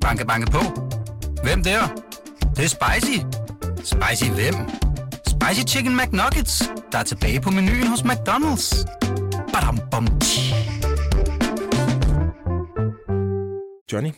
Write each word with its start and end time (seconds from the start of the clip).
Banke, 0.00 0.26
banke 0.26 0.50
på. 0.50 0.58
Hvem 1.42 1.62
der? 1.64 1.80
Det, 2.40 2.56
det 2.56 2.64
er 2.64 2.68
spicy. 2.68 3.18
Spicy 3.76 4.30
hvem? 4.30 4.54
Spicy 5.26 5.74
Chicken 5.74 5.96
McNuggets, 5.96 6.62
der 6.92 6.98
er 6.98 7.02
tilbage 7.02 7.40
på 7.40 7.50
menuen 7.50 7.86
hos 7.86 8.00
McDonald's. 8.00 8.84
Badum, 9.52 9.78
bom, 9.90 10.06
tji. 10.20 10.54
Johnny, 13.92 14.12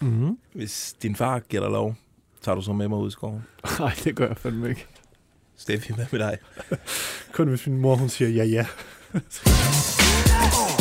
Mm-hmm. 0.00 0.38
hvis 0.52 0.94
din 1.02 1.16
far 1.16 1.38
giver 1.38 1.62
dig 1.62 1.70
lov, 1.70 1.94
tager 2.42 2.54
du 2.56 2.62
så 2.62 2.72
med 2.72 2.88
mig 2.88 2.98
ud 2.98 3.08
i 3.08 3.12
skoven. 3.12 3.42
Nej, 3.78 3.92
det 4.04 4.16
gør 4.16 4.26
jeg 4.26 4.36
fandme 4.36 4.68
ikke. 4.68 4.86
Steffi, 5.56 5.92
hvad 5.92 6.06
med 6.12 6.20
dig? 6.20 6.38
Kun 7.34 7.48
hvis 7.48 7.66
min 7.66 7.80
mor 7.80 7.94
hun 7.96 8.08
siger 8.08 8.28
ja, 8.30 8.44
ja. 8.44 8.66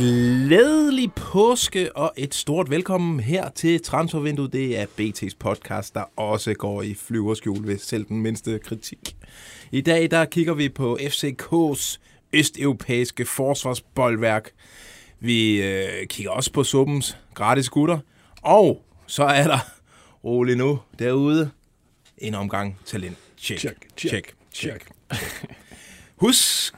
Glædelig 0.00 1.12
påske 1.12 1.96
og 1.96 2.12
et 2.16 2.34
stort 2.34 2.70
velkommen 2.70 3.20
her 3.20 3.50
til 3.50 3.82
Transfervinduet. 3.82 4.52
Det 4.52 4.78
er 4.78 4.86
BT's 4.86 5.36
podcast, 5.38 5.94
der 5.94 6.04
også 6.16 6.54
går 6.54 6.82
i 6.82 6.94
flyverskjul 6.94 7.66
ved 7.66 7.78
selv 7.78 8.04
den 8.04 8.20
mindste 8.20 8.58
kritik. 8.58 9.16
I 9.70 9.80
dag 9.80 10.10
der 10.10 10.24
kigger 10.24 10.54
vi 10.54 10.68
på 10.68 10.98
FCK's 11.00 11.98
østeuropæiske 12.32 13.26
forsvarsboldværk. 13.26 14.50
Vi 15.18 15.62
øh, 15.62 16.06
kigger 16.06 16.30
også 16.30 16.52
på 16.52 16.64
suppens 16.64 17.16
gratis 17.34 17.68
gutter. 17.68 17.98
Og 18.42 18.84
så 19.06 19.24
er 19.24 19.44
der, 19.44 19.58
rolig 20.24 20.56
nu, 20.56 20.80
derude, 20.98 21.50
en 22.18 22.34
omgang 22.34 22.78
talent. 22.86 23.16
Check, 23.38 23.60
Check, 23.60 23.76
check, 23.96 24.12
check, 24.12 24.34
check. 24.52 24.86
check. 25.12 25.54
Husk... 26.16 26.74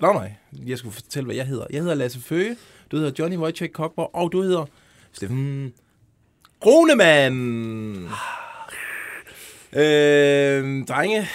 Nå 0.00 0.12
nej, 0.12 0.32
jeg 0.66 0.78
skulle 0.78 0.94
fortælle, 0.94 1.24
hvad 1.26 1.36
jeg 1.36 1.46
hedder. 1.46 1.66
Jeg 1.70 1.80
hedder 1.80 1.94
Lasse 1.94 2.20
Føge, 2.20 2.56
du 2.90 2.96
hedder 2.96 3.12
Johnny 3.18 3.36
Wojciech 3.36 3.72
Kokborg, 3.72 4.10
og 4.14 4.32
du 4.32 4.42
hedder 4.42 4.64
Steffen 5.12 5.72
Grunemann. 6.60 8.08
Øh, 9.72 10.86
drenge, 10.86 11.28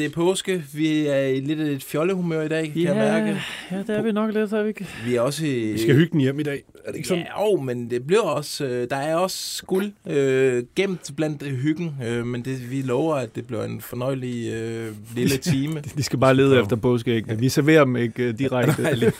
det 0.00 0.06
er 0.06 0.14
påske. 0.14 0.64
Vi 0.72 1.06
er 1.06 1.18
i 1.18 1.40
lidt 1.40 1.60
af 1.60 1.70
et 1.70 1.84
fjollehumør 1.84 2.42
i 2.42 2.48
dag, 2.48 2.72
kan 2.72 2.82
jeg 2.82 2.94
mærke. 2.94 3.42
ja, 3.70 3.78
det 3.78 3.90
er 3.90 4.02
vi 4.02 4.12
nok 4.12 4.34
lidt, 4.34 4.52
er 4.52 4.62
vi 4.62 4.68
ikke? 4.68 4.86
Vi 5.04 5.14
er 5.14 5.20
også 5.20 5.46
i... 5.46 5.72
Vi 5.72 5.78
skal 5.78 5.94
hygge 5.94 6.12
den 6.12 6.20
hjem 6.20 6.40
i 6.40 6.42
dag. 6.42 6.62
Er 6.84 6.90
det 6.90 6.96
ikke 6.96 7.08
sådan? 7.08 7.24
Ja, 7.24 7.50
jo, 7.50 7.60
men 7.60 7.90
det 7.90 8.06
bliver 8.06 8.22
også... 8.22 8.64
Øh, 8.64 8.90
der 8.90 8.96
er 8.96 9.16
også 9.16 9.64
guld 9.66 9.92
øh, 10.06 10.64
gemt 10.76 11.10
blandt 11.16 11.42
øh, 11.42 11.52
hyggen, 11.52 11.96
øh, 12.06 12.26
men 12.26 12.44
det, 12.44 12.70
vi 12.70 12.82
lover, 12.82 13.14
at 13.14 13.34
det 13.34 13.46
bliver 13.46 13.64
en 13.64 13.80
fornøjelig 13.80 14.52
øh, 14.52 14.92
lille 15.16 15.36
time. 15.52 15.82
De 15.96 16.02
skal 16.02 16.18
bare 16.18 16.34
lede 16.34 16.60
efter 16.60 16.76
påskeæggene. 16.76 17.38
Vi 17.38 17.48
serverer 17.48 17.84
dem 17.84 17.96
ikke 17.96 18.28
uh, 18.28 18.34
direkte. 18.38 18.82
Nej, 18.82 18.92
lige. 18.92 19.12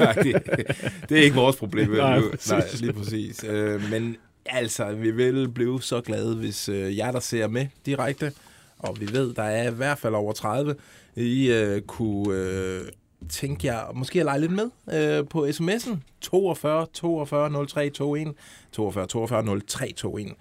Det 1.09 1.19
er 1.19 1.23
ikke 1.23 1.37
vores 1.37 1.57
problem. 1.57 1.91
Nej, 1.91 2.19
Nej, 2.19 2.31
præcis. 2.31 2.51
Nej 2.51 2.63
lige 2.81 2.93
præcis. 2.93 3.45
Øh, 3.49 3.91
men 3.91 4.17
altså, 4.47 4.93
vi 4.93 5.11
vil 5.11 5.49
blive 5.49 5.83
så 5.83 6.01
glade, 6.01 6.37
hvis 6.37 6.69
øh, 6.69 6.97
jer, 6.97 7.11
der 7.13 7.21
ser 7.21 7.49
med 7.49 7.67
direkte, 7.87 8.33
og 8.83 9.01
vi 9.01 9.13
ved, 9.13 9.35
der 9.35 9.43
er 9.43 9.71
i 9.71 9.75
hvert 9.75 9.99
fald 9.99 10.15
over 10.15 10.33
30, 10.33 10.75
I 11.17 11.51
øh, 11.51 11.83
kunne 11.83 12.37
øh, 12.37 12.85
tænke 13.29 13.67
jer 13.67 13.93
måske 13.93 14.21
at 14.21 14.25
lege 14.25 14.41
lidt 14.41 14.53
med 14.53 14.71
øh, 14.93 15.29
på 15.29 15.47
sms'en 15.47 15.97
42 16.21 16.87
42 16.93 17.67
03 17.67 17.87
21 17.87 18.35
42 18.73 19.07
42 19.07 19.61
03 19.67 19.87
21. 19.87 20.35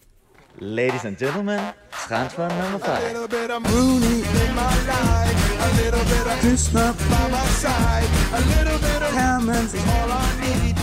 Ladies 0.59 1.05
and 1.05 1.17
gentlemen, 1.17 1.61
transfer 2.09 2.49
number 2.63 2.79
five. 2.87 3.13
little 3.13 3.29
bit 3.29 3.51
of 3.51 3.61
Rooney 3.73 4.19
in 4.43 4.51
my 4.61 4.75
life, 4.93 5.39
a 5.67 5.69
little 5.83 6.05
bit 6.13 6.27
of 6.33 6.37
Krishna 6.45 6.85
by 7.11 7.25
my 7.37 7.47
side, 7.63 8.09
a 8.39 8.41
little 8.53 8.79
bit 8.89 9.01
of 9.07 9.11
Hammond 9.21 9.69
is 9.79 9.85
all 9.97 10.11
I 10.13 10.15
need, 10.43 10.82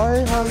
Højhold 0.00 0.50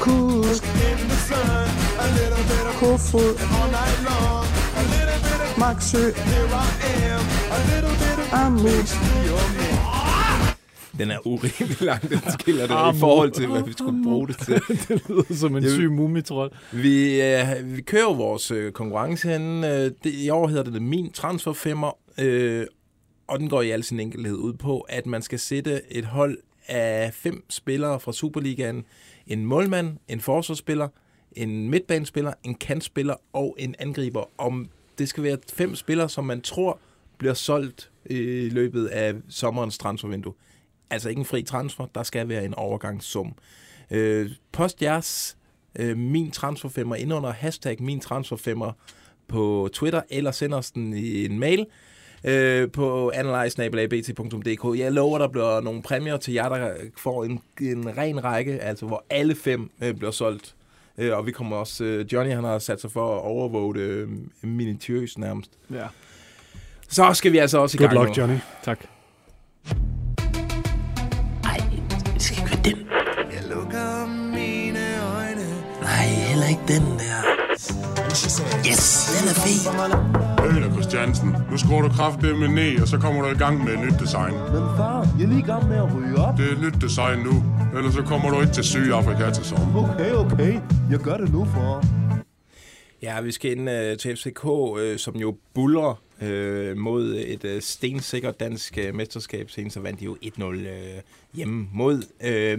Kusk 0.00 0.64
in 0.64 0.98
the 1.10 1.18
sun, 1.28 1.68
a 2.04 2.06
little 2.18 2.44
bit 2.50 2.64
of 2.70 2.74
Kofod 2.80 3.34
Maxø, 5.58 5.98
here 5.98 6.46
I 6.46 6.68
am, 7.10 7.22
a 7.56 7.58
little 7.70 7.96
bit 8.04 8.16
of 8.22 8.32
Amix, 8.32 8.86
your 9.26 9.44
man. 9.56 10.98
Den 10.98 11.10
er 11.10 11.26
urimelig 11.26 11.80
lang, 11.80 12.10
den 12.10 12.20
skiller 12.40 12.66
det 12.66 12.96
i 12.96 13.00
forhold 13.00 13.30
til, 13.30 13.46
hvad 13.46 13.62
vi 13.62 13.72
skulle 13.72 14.04
bruge 14.04 14.28
det 14.28 14.36
til. 14.38 14.54
det 14.88 15.02
lyder 15.08 15.34
som 15.34 15.56
en 15.56 15.70
syg 15.70 15.90
mumitrol. 15.90 16.50
Vi, 16.72 17.22
øh, 17.22 17.76
vi 17.76 17.82
kører 17.82 18.14
vores 18.14 18.50
øh, 18.50 18.72
konkurrence 18.72 19.28
herinde. 19.28 19.68
Øh, 19.68 19.90
det, 20.04 20.14
I 20.14 20.30
år 20.30 20.48
hedder 20.48 20.62
det 20.62 20.82
Min 20.82 21.12
Transferfemmer, 21.12 21.92
øh, 22.18 22.66
og 23.28 23.38
den 23.38 23.48
går 23.48 23.62
i 23.62 23.70
al 23.70 23.84
sin 23.84 24.00
enkelhed 24.00 24.36
ud 24.36 24.52
på, 24.52 24.80
at 24.80 25.06
man 25.06 25.22
skal 25.22 25.38
sætte 25.38 25.80
et 25.90 26.04
hold 26.04 26.38
af 26.70 27.14
fem 27.14 27.44
spillere 27.48 28.00
fra 28.00 28.12
Superligaen. 28.12 28.84
En 29.26 29.44
målmand, 29.44 29.96
en 30.08 30.20
forsvarsspiller, 30.20 30.88
en 31.32 31.70
midtbanespiller, 31.70 32.32
en 32.44 32.54
kantspiller 32.54 33.14
og 33.32 33.56
en 33.58 33.74
angriber. 33.78 34.24
Om 34.38 34.68
det 34.98 35.08
skal 35.08 35.22
være 35.22 35.38
fem 35.52 35.74
spillere, 35.74 36.08
som 36.08 36.24
man 36.24 36.40
tror 36.40 36.78
bliver 37.18 37.34
solgt 37.34 37.90
øh, 38.10 38.44
i 38.44 38.48
løbet 38.48 38.86
af 38.86 39.14
sommerens 39.28 39.78
transfervindue. 39.78 40.34
Altså 40.90 41.08
ikke 41.08 41.18
en 41.18 41.24
fri 41.24 41.42
transfer, 41.42 41.86
der 41.94 42.02
skal 42.02 42.28
være 42.28 42.44
en 42.44 42.54
overgangssum. 42.54 43.34
Øh, 43.90 44.30
post 44.52 44.82
jeres 44.82 45.36
øh, 45.78 45.96
min 45.96 46.30
transferfemmer 46.30 46.96
ind 46.96 47.12
under 47.12 47.30
hashtag 47.32 47.82
min 47.82 48.00
transferfemmer 48.00 48.72
på 49.28 49.68
Twitter, 49.72 50.02
eller 50.08 50.30
send 50.30 50.54
os 50.54 50.70
den 50.70 50.92
i 50.92 51.24
en 51.24 51.38
mail 51.38 51.66
øh, 52.24 52.70
på 52.70 53.12
analyse.bt.dk. 53.14 54.78
Jeg 54.78 54.92
lover, 54.92 55.18
der 55.18 55.28
bliver 55.28 55.60
nogle 55.60 55.82
præmier 55.82 56.16
til 56.16 56.34
jer, 56.34 56.48
der 56.48 56.72
får 56.96 57.24
en, 57.24 57.40
en 57.60 57.98
ren 57.98 58.24
række, 58.24 58.58
altså 58.62 58.86
hvor 58.86 59.04
alle 59.10 59.34
fem 59.34 59.70
øh, 59.82 59.94
bliver 59.94 60.10
solgt. 60.10 60.54
Øh, 60.98 61.16
og 61.16 61.26
vi 61.26 61.32
kommer 61.32 61.56
også, 61.56 61.84
øh, 61.84 62.12
Johnny 62.12 62.32
han 62.34 62.44
har 62.44 62.58
sat 62.58 62.80
sig 62.80 62.90
for 62.90 63.16
at 63.16 63.22
overvåge 63.22 63.74
det 63.74 63.80
øh, 63.80 64.08
minutiøst 64.42 65.18
nærmest. 65.18 65.50
Ja. 65.70 65.86
Så 66.88 67.14
skal 67.14 67.32
vi 67.32 67.38
altså 67.38 67.58
også 67.58 67.76
i 67.76 67.78
Good 67.78 67.88
gang 67.88 68.00
luck, 68.00 68.16
nu. 68.16 68.22
Johnny. 68.22 68.38
Tak. 68.62 68.78
Jeg 73.32 73.48
lukker 73.48 74.06
mine 74.06 74.80
øjne. 75.16 75.46
Nej, 75.80 76.04
heller 76.06 76.48
ikke 76.48 76.62
den 76.68 76.98
der. 76.98 77.99
Yes, 78.10 79.10
den 79.14 79.28
er 79.28 79.34
fed. 79.34 79.58
Peter 80.52 80.72
Christiansen, 80.72 81.36
nu 81.50 81.58
skruer 81.58 81.82
du 81.82 81.88
kraftedeme 81.88 82.48
ned, 82.48 82.80
og 82.82 82.88
så 82.88 82.98
kommer 82.98 83.22
du 83.22 83.28
i 83.28 83.38
gang 83.38 83.64
med 83.64 83.72
et 83.72 83.80
nyt 83.80 84.00
design. 84.00 84.32
Men 84.32 84.62
far, 84.76 85.08
jeg 85.18 85.24
er 85.24 85.28
lige 85.28 85.38
i 85.38 85.42
gang 85.42 85.68
med 85.68 85.76
at 85.76 85.94
ryge 85.94 86.16
op. 86.16 86.36
Det 86.38 86.48
er 86.48 86.52
et 86.52 86.60
nyt 86.60 86.82
design 86.82 87.18
nu, 87.18 87.44
ellers 87.76 87.94
så 87.94 88.02
kommer 88.02 88.30
du 88.30 88.40
ikke 88.40 88.52
til 88.52 88.64
Sydafrika 88.64 89.30
til 89.30 89.44
sommer. 89.44 89.92
Okay, 89.94 90.12
okay. 90.12 90.60
Jeg 90.90 90.98
gør 90.98 91.16
det 91.16 91.32
nu, 91.32 91.44
for. 91.44 91.84
Ja, 93.02 93.20
vi 93.20 93.32
skal 93.32 93.50
ind 93.58 93.70
øh, 93.70 93.98
til 93.98 94.16
FCK, 94.16 94.46
øh, 94.78 94.98
som 94.98 95.16
jo 95.16 95.36
buller 95.54 96.02
øh, 96.22 96.76
mod 96.76 97.14
et 97.26 97.44
øh, 97.44 97.62
stensikkert 97.62 98.40
dansk 98.40 98.78
øh, 98.78 98.94
mesterskab. 98.94 99.50
Senest 99.50 99.74
så 99.74 99.80
vandt 99.80 100.00
de 100.00 100.04
jo 100.04 100.16
1-0 100.24 100.44
øh, 100.44 100.68
hjemme 101.34 101.68
mod 101.72 102.02
øh, 102.24 102.58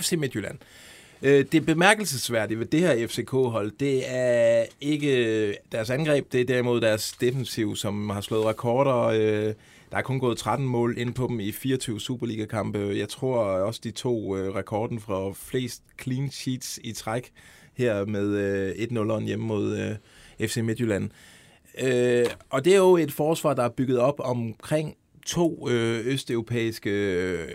FC 0.00 0.12
Midtjylland. 0.12 0.58
Øh, 0.60 0.81
Øh, 1.22 1.44
det 1.52 1.66
bemærkelsesværdige 1.66 2.58
ved 2.58 2.66
det 2.66 2.80
her 2.80 3.06
FCK-hold, 3.06 3.70
det 3.80 4.02
er 4.06 4.64
ikke 4.80 5.56
deres 5.72 5.90
angreb, 5.90 6.32
det 6.32 6.40
er 6.40 6.44
derimod 6.44 6.80
deres 6.80 7.12
defensiv, 7.20 7.76
som 7.76 8.10
har 8.10 8.20
slået 8.20 8.46
rekorder. 8.46 9.02
Øh, 9.02 9.54
der 9.90 9.98
er 9.98 10.02
kun 10.02 10.20
gået 10.20 10.38
13 10.38 10.66
mål 10.66 10.98
ind 10.98 11.14
på 11.14 11.26
dem 11.26 11.40
i 11.40 11.52
24 11.52 12.00
Superliga-kampe. 12.00 12.78
Jeg 12.78 13.08
tror 13.08 13.38
også, 13.38 13.80
de 13.84 13.90
to 13.90 14.36
øh, 14.36 14.54
rekorden 14.54 15.00
fra 15.00 15.32
flest 15.34 15.82
clean 16.02 16.30
sheets 16.30 16.80
i 16.84 16.92
træk 16.92 17.32
her 17.74 18.04
med 18.04 18.26
øh, 18.26 18.70
1-0'eren 18.70 19.24
hjemme 19.24 19.46
mod 19.46 19.78
øh, 20.40 20.48
FC 20.48 20.56
Midtjylland. 20.56 21.10
Øh, 21.82 22.26
og 22.50 22.64
det 22.64 22.72
er 22.72 22.78
jo 22.78 22.96
et 22.96 23.12
forsvar, 23.12 23.54
der 23.54 23.62
er 23.62 23.68
bygget 23.68 23.98
op 23.98 24.20
omkring 24.24 24.96
to 25.26 25.68
øh, 25.70 26.06
østeuropæiske 26.06 26.90
øh, 26.90 27.48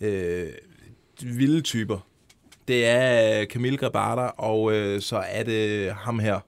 ja, 0.00 0.06
øh, 0.08 0.52
vilde 1.22 1.60
typer. 1.60 2.06
Det 2.68 2.86
er 2.86 3.40
øh, 3.40 3.46
Camille 3.46 3.78
Grabata, 3.78 4.26
og 4.38 4.72
øh, 4.72 5.00
så 5.00 5.16
er 5.28 5.42
det 5.42 5.92
ham 5.92 6.18
her. 6.18 6.40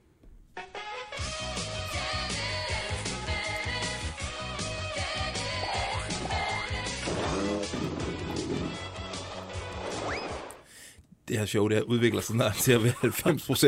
det 11.27 11.37
her 11.37 11.45
show, 11.45 11.67
det 11.67 11.77
her 11.77 11.83
udvikler 11.83 12.21
sig 12.21 12.35
snart 12.35 12.55
til 12.55 12.71
at 12.71 12.83
være 12.83 12.93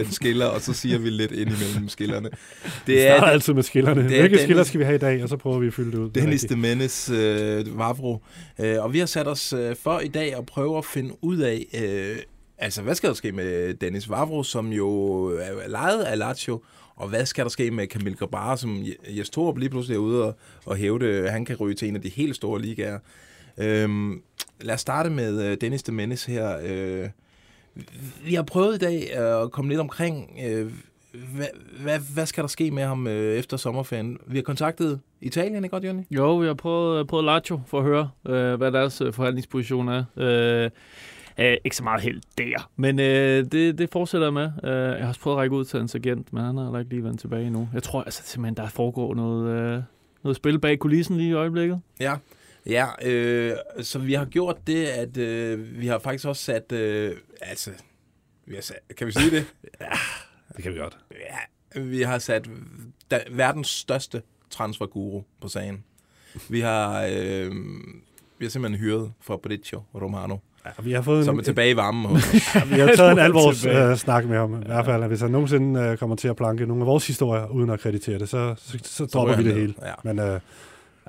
90% 0.08 0.14
skiller, 0.14 0.46
og 0.46 0.62
så 0.62 0.74
siger 0.74 0.98
vi 0.98 1.10
lidt 1.10 1.32
ind 1.32 1.50
imellem 1.50 1.90
skillerne. 1.90 2.30
Det 2.88 3.08
er 3.08 3.12
er 3.14 3.22
altid 3.22 3.54
med 3.54 3.64
skillerne. 3.64 4.04
det 4.04 4.16
er 4.18 4.20
Hvilke 4.20 4.36
Dennis- 4.38 4.44
skiller 4.44 4.64
skal 4.64 4.80
vi 4.80 4.86
have 4.86 4.96
i 4.96 5.00
dag? 5.00 5.24
Og 5.24 5.30
så 5.30 5.38
prøver 5.38 5.60
vi 5.60 5.68
at 5.68 5.74
fylde 5.74 5.92
det 5.92 5.98
ud. 5.98 6.10
Dennis 6.10 6.42
de 6.42 6.56
Menes 6.56 7.10
øh, 7.10 7.78
Vavro. 7.78 8.24
Øh, 8.60 8.84
og 8.84 8.94
vi 8.94 9.00
har 9.00 9.06
sat 9.06 9.28
os 9.28 9.54
øh, 9.54 9.76
for 9.76 10.00
i 10.00 10.08
dag 10.08 10.36
at 10.38 10.46
prøve 10.46 10.78
at 10.78 10.86
finde 10.86 11.14
ud 11.22 11.38
af, 11.38 11.66
øh, 11.84 12.18
altså 12.62 12.82
hvad 12.82 12.96
skal 12.96 13.10
der 13.10 13.14
ske 13.14 13.32
med 13.32 13.74
Dennis 13.74 14.10
Vavro, 14.10 14.44
som 14.44 14.74
jo 14.74 15.26
er 15.26 15.68
lejet 15.68 16.04
af 16.04 16.18
Lazio, 16.18 16.62
og 16.96 17.08
hvad 17.08 17.26
skal 17.26 17.44
der 17.46 17.50
ske 17.50 17.72
med 17.72 17.88
Camille 17.88 18.18
Grabara, 18.18 18.58
som 18.58 18.84
Jes 19.08 19.30
Torup 19.30 19.58
lige 19.58 19.70
pludselig 19.70 19.96
er 19.96 20.00
ude 20.00 20.24
og, 20.24 20.36
og 20.66 20.76
hævde, 20.76 21.08
at 21.08 21.32
han 21.32 21.46
kan 21.46 21.56
ryge 21.56 21.76
til 21.76 21.88
en 21.88 21.96
af 21.96 22.02
de 22.02 22.10
helt 22.10 22.36
store 22.36 22.62
ligaer. 22.62 23.00
Øhm, 23.58 24.22
lad 24.62 24.74
os 24.74 24.82
starte 24.82 25.10
med 25.10 25.44
øh, 25.44 25.58
Dennis 25.62 25.84
de 25.84 25.92
Menes 25.92 26.26
her. 26.26 26.58
Øh, 26.64 27.10
vi 28.26 28.34
har 28.34 28.44
prøvet 28.44 28.76
i 28.76 28.78
dag 28.78 29.14
at 29.14 29.52
komme 29.52 29.70
lidt 29.70 29.80
omkring, 29.80 30.40
øh, 30.46 30.72
hvad, 31.36 31.48
hvad, 31.80 32.00
hvad 32.14 32.26
skal 32.26 32.42
der 32.42 32.48
ske 32.48 32.72
med 32.72 32.84
ham 32.84 33.08
øh, 33.08 33.40
efter 33.40 33.58
sommerferien? 33.58 34.18
Vi 34.28 34.38
har 34.38 34.44
kontaktet 34.44 35.00
Italien, 35.22 35.56
ikke 35.56 35.70
godt, 35.70 35.84
Jonny? 35.84 36.04
Jo, 36.12 36.38
vi 36.38 36.48
har 36.48 36.54
prøvet, 36.54 37.08
prøvet 37.08 37.26
Lazio 37.26 37.62
for 37.68 37.78
at 37.78 37.84
høre, 37.84 38.10
øh, 38.28 38.56
hvad 38.56 38.72
deres 38.72 39.02
øh, 39.02 39.14
forhandlingsposition 39.14 39.90
er. 39.90 40.04
Øh, 40.18 40.70
øh, 41.38 41.58
ikke 41.64 41.76
så 41.76 41.84
meget 41.84 42.02
helt 42.02 42.24
der, 42.38 42.70
men 42.76 43.00
øh, 43.00 43.46
det, 43.52 43.78
det 43.78 43.90
fortsætter 43.90 44.28
jeg 44.28 44.34
med. 44.34 44.52
Øh, 44.64 44.72
jeg 44.72 45.02
har 45.02 45.08
også 45.08 45.22
prøvet 45.22 45.36
at 45.36 45.40
række 45.40 45.56
ud 45.56 45.66
til 45.66 45.80
hans 45.80 45.96
agent, 45.96 46.34
men 46.34 46.44
han 46.44 46.58
har 46.58 46.64
heller 46.64 46.80
ikke 46.80 46.92
lige 46.92 47.04
vendt 47.04 47.20
tilbage 47.20 47.46
endnu. 47.46 47.70
Jeg 47.74 47.84
tror 47.84 48.04
altså 48.04 48.22
simpelthen, 48.26 48.58
der 48.58 48.70
foregår 48.70 49.16
noget, 49.16 49.50
øh, 49.50 49.84
noget 50.24 50.36
spil 50.36 50.60
bag 50.60 50.80
kulissen 50.80 51.18
lige 51.18 51.30
i 51.30 51.34
øjeblikket. 51.34 51.82
Ja, 52.00 52.16
ja 52.66 52.86
øh, 53.06 53.56
så 53.82 54.00
vi 54.00 54.14
har 54.14 54.26
gjort 54.26 54.58
det, 54.68 54.86
at 54.86 55.18
øh, 55.18 55.80
vi 55.80 55.88
har 55.88 56.00
faktisk 56.00 56.26
også 56.26 56.44
sat, 56.44 56.72
øh, 56.72 57.16
altså, 57.42 57.72
vi 58.46 58.56
har 58.56 58.62
sat, 58.62 58.80
kan 58.98 59.08
vi 59.08 59.12
sige 59.12 59.32
det? 59.32 59.46
Det 60.56 60.64
kan 60.64 60.74
vi 60.74 60.80
godt. 60.80 60.98
Ja, 61.12 61.82
vi 61.82 62.02
har 62.02 62.20
sat 62.20 62.50
da, 63.12 63.20
verdens 63.32 63.68
største 63.68 64.22
transferguru 64.50 65.24
på 65.42 65.48
sagen. 65.48 65.84
Vi 66.50 66.60
har, 66.60 67.08
øh, 67.12 67.52
vi 68.38 68.46
har 68.46 68.50
simpelthen 68.50 68.80
hyret 68.80 69.14
for 69.20 69.38
Bodicio 69.38 69.84
Romano, 69.96 70.38
Ja, 70.66 70.72
vi 70.84 70.92
har 70.92 71.02
fået 71.02 71.26
som 71.26 71.36
er 71.36 71.40
en, 71.40 71.46
tilbage 71.46 71.72
i 71.72 71.76
varmen 71.76 72.06
hos 72.06 72.34
os. 72.34 72.56
vi 72.72 72.80
har 72.80 72.96
taget 72.96 73.12
en 73.12 73.20
alvors 73.28 73.66
øh, 73.66 73.96
snak 73.96 74.26
med 74.26 74.38
ham. 74.38 74.62
I 74.62 74.66
hvert 74.66 74.86
fald, 74.86 75.04
at 75.04 75.10
hvis 75.10 75.22
han 75.22 75.32
nogensinde 75.32 75.80
øh, 75.80 75.98
kommer 75.98 76.16
til 76.16 76.28
at 76.28 76.36
planke 76.36 76.66
nogle 76.66 76.84
af 76.84 76.88
vores 76.88 77.08
historier, 77.08 77.48
uden 77.48 77.70
at 77.70 77.80
kreditere 77.80 78.20
det, 78.20 78.30
så, 78.30 78.56
så, 78.58 78.78
så 78.84 79.06
dropper 79.06 79.36
vi 79.36 79.44
det 79.44 79.54
hele. 79.54 79.74
Ja. 79.82 79.94
Men 80.04 80.20
øh, 80.20 80.40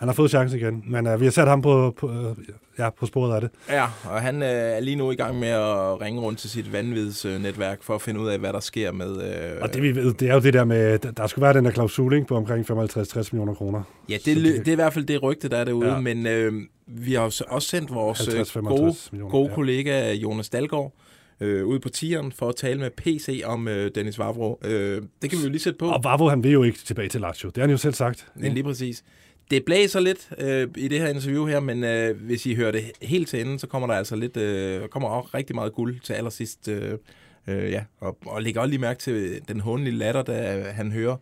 han 0.03 0.09
har 0.09 0.15
fået 0.15 0.31
chancen 0.31 0.59
igen. 0.61 0.85
Men 0.87 1.07
øh, 1.07 1.21
vi 1.21 1.25
har 1.27 1.31
sat 1.33 1.49
ham 1.49 1.63
på, 1.63 1.95
på, 1.99 2.11
øh, 2.11 2.37
ja, 2.79 2.91
på 2.91 3.07
sporet 3.07 3.35
af 3.35 3.41
det. 3.41 3.51
Ja, 3.71 3.85
og 4.05 4.21
han 4.23 4.43
øh, 4.43 4.49
er 4.49 4.81
lige 4.81 4.97
nu 4.97 5.11
i 5.11 5.15
gang 5.15 5.39
med 5.39 5.49
at 5.49 6.01
ringe 6.01 6.21
rundt 6.21 6.39
til 6.39 6.51
sit 6.51 6.73
vanvidsnetværk 6.73 7.83
for 7.83 7.95
at 7.95 8.03
finde 8.03 8.21
ud 8.21 8.29
af, 8.29 8.39
hvad 8.39 8.53
der 8.53 8.61
sker 8.61 8.93
med... 8.93 9.23
Øh, 9.23 9.63
Og 9.63 9.75
det 9.75 9.83
vi 9.83 9.97
ved, 9.97 10.15
det 10.15 10.29
er 10.31 10.35
jo 10.35 10.41
det 10.41 10.55
der 10.55 10.65
med, 10.65 10.99
der- 10.99 11.27
skulle 11.27 11.43
være 11.43 11.53
den 11.55 11.65
der 11.65 11.71
klausul 11.71 12.15
ikke, 12.15 12.27
på 12.27 12.37
omkring 12.37 12.71
55-60 12.71 13.29
millioner 13.33 13.55
kroner. 13.55 13.83
Ja, 14.09 14.15
det, 14.25 14.37
det, 14.37 14.45
det- 14.45 14.69
er 14.69 14.73
i 14.73 14.75
hvert 14.75 14.93
fald 14.93 15.05
det 15.05 15.23
rygte, 15.23 15.49
der 15.49 15.57
er 15.57 15.65
derude, 15.65 15.87
ja. 15.89 15.95
Ja. 15.95 16.01
men 16.01 16.27
øh, 16.27 16.53
vi 16.87 17.13
har 17.15 17.21
også 17.49 17.67
sendt 17.69 17.95
vores 17.95 18.29
øh, 18.29 18.41
50-55 18.41 18.61
gode, 18.61 18.95
gode 19.31 19.49
ja. 19.49 19.55
kollega 19.55 20.13
Jonas 20.15 20.49
Dalgaard 20.49 20.93
øh, 21.41 21.67
ud 21.67 21.79
på 21.79 21.89
tieren 21.89 22.33
for 22.33 22.49
at 22.49 22.57
tale 22.57 22.81
med 22.81 22.91
PC 22.91 23.43
om 23.45 23.69
øh, 23.69 23.91
Dennis 23.95 24.19
Vavro. 24.19 24.61
Øh, 24.65 25.03
det 25.23 25.31
kan 25.31 25.39
vi 25.39 25.45
jo 25.45 25.51
lige 25.51 25.61
sætte 25.63 25.79
på. 25.79 25.87
Og 25.91 26.05
Vavro, 26.05 26.29
han 26.29 26.45
vil 26.45 26.53
jo 26.53 26.63
ikke 26.63 26.79
tilbage 26.79 27.09
til 27.09 27.21
Lazio. 27.21 27.49
Det 27.49 27.57
har 27.57 27.63
han 27.63 27.71
jo 27.71 27.77
selv 27.77 27.95
sagt. 27.95 28.27
Men 28.37 28.53
lige 28.53 28.65
præcis. 28.65 29.05
Det 29.53 29.65
blæser 29.65 30.01
lidt 30.01 30.31
øh, 30.39 30.69
i 30.77 30.89
det 30.89 31.01
her 31.01 31.09
interview 31.09 31.47
her, 31.47 31.61
men 31.61 31.85
øh, 31.85 32.17
hvis 32.17 32.47
I 32.47 32.55
hører 32.55 32.73
det 32.73 32.93
helt 33.03 33.29
til 33.29 33.41
enden, 33.41 33.59
så 33.59 33.67
kommer 33.67 33.89
der 33.89 33.95
altså 33.95 34.17
lidt, 34.17 34.37
øh, 34.37 34.89
kommer 34.89 35.09
også 35.09 35.31
rigtig 35.35 35.57
meget 35.57 35.73
guld 35.73 36.01
til 36.01 36.13
allersidst. 36.13 36.69
Øh, 36.69 36.99
øh, 37.47 37.71
ja. 37.71 37.85
og, 38.01 38.19
og 38.27 38.43
læg 38.43 38.57
også 38.57 38.69
lige 38.69 38.81
mærke 38.81 39.01
til 39.01 39.41
den 39.49 39.61
håndelige 39.61 39.97
latter, 39.97 40.23
da 40.23 40.59
øh, 40.59 40.65
han 40.65 40.93
hører, 40.93 41.17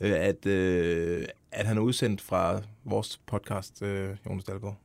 øh, 0.00 0.12
at, 0.12 0.46
øh, 0.46 1.24
at 1.52 1.66
han 1.66 1.76
er 1.76 1.82
udsendt 1.82 2.20
fra 2.20 2.60
vores 2.84 3.20
podcast, 3.26 3.82
øh, 3.82 4.08
Jonas 4.26 4.44
Dalgaard. 4.44 4.81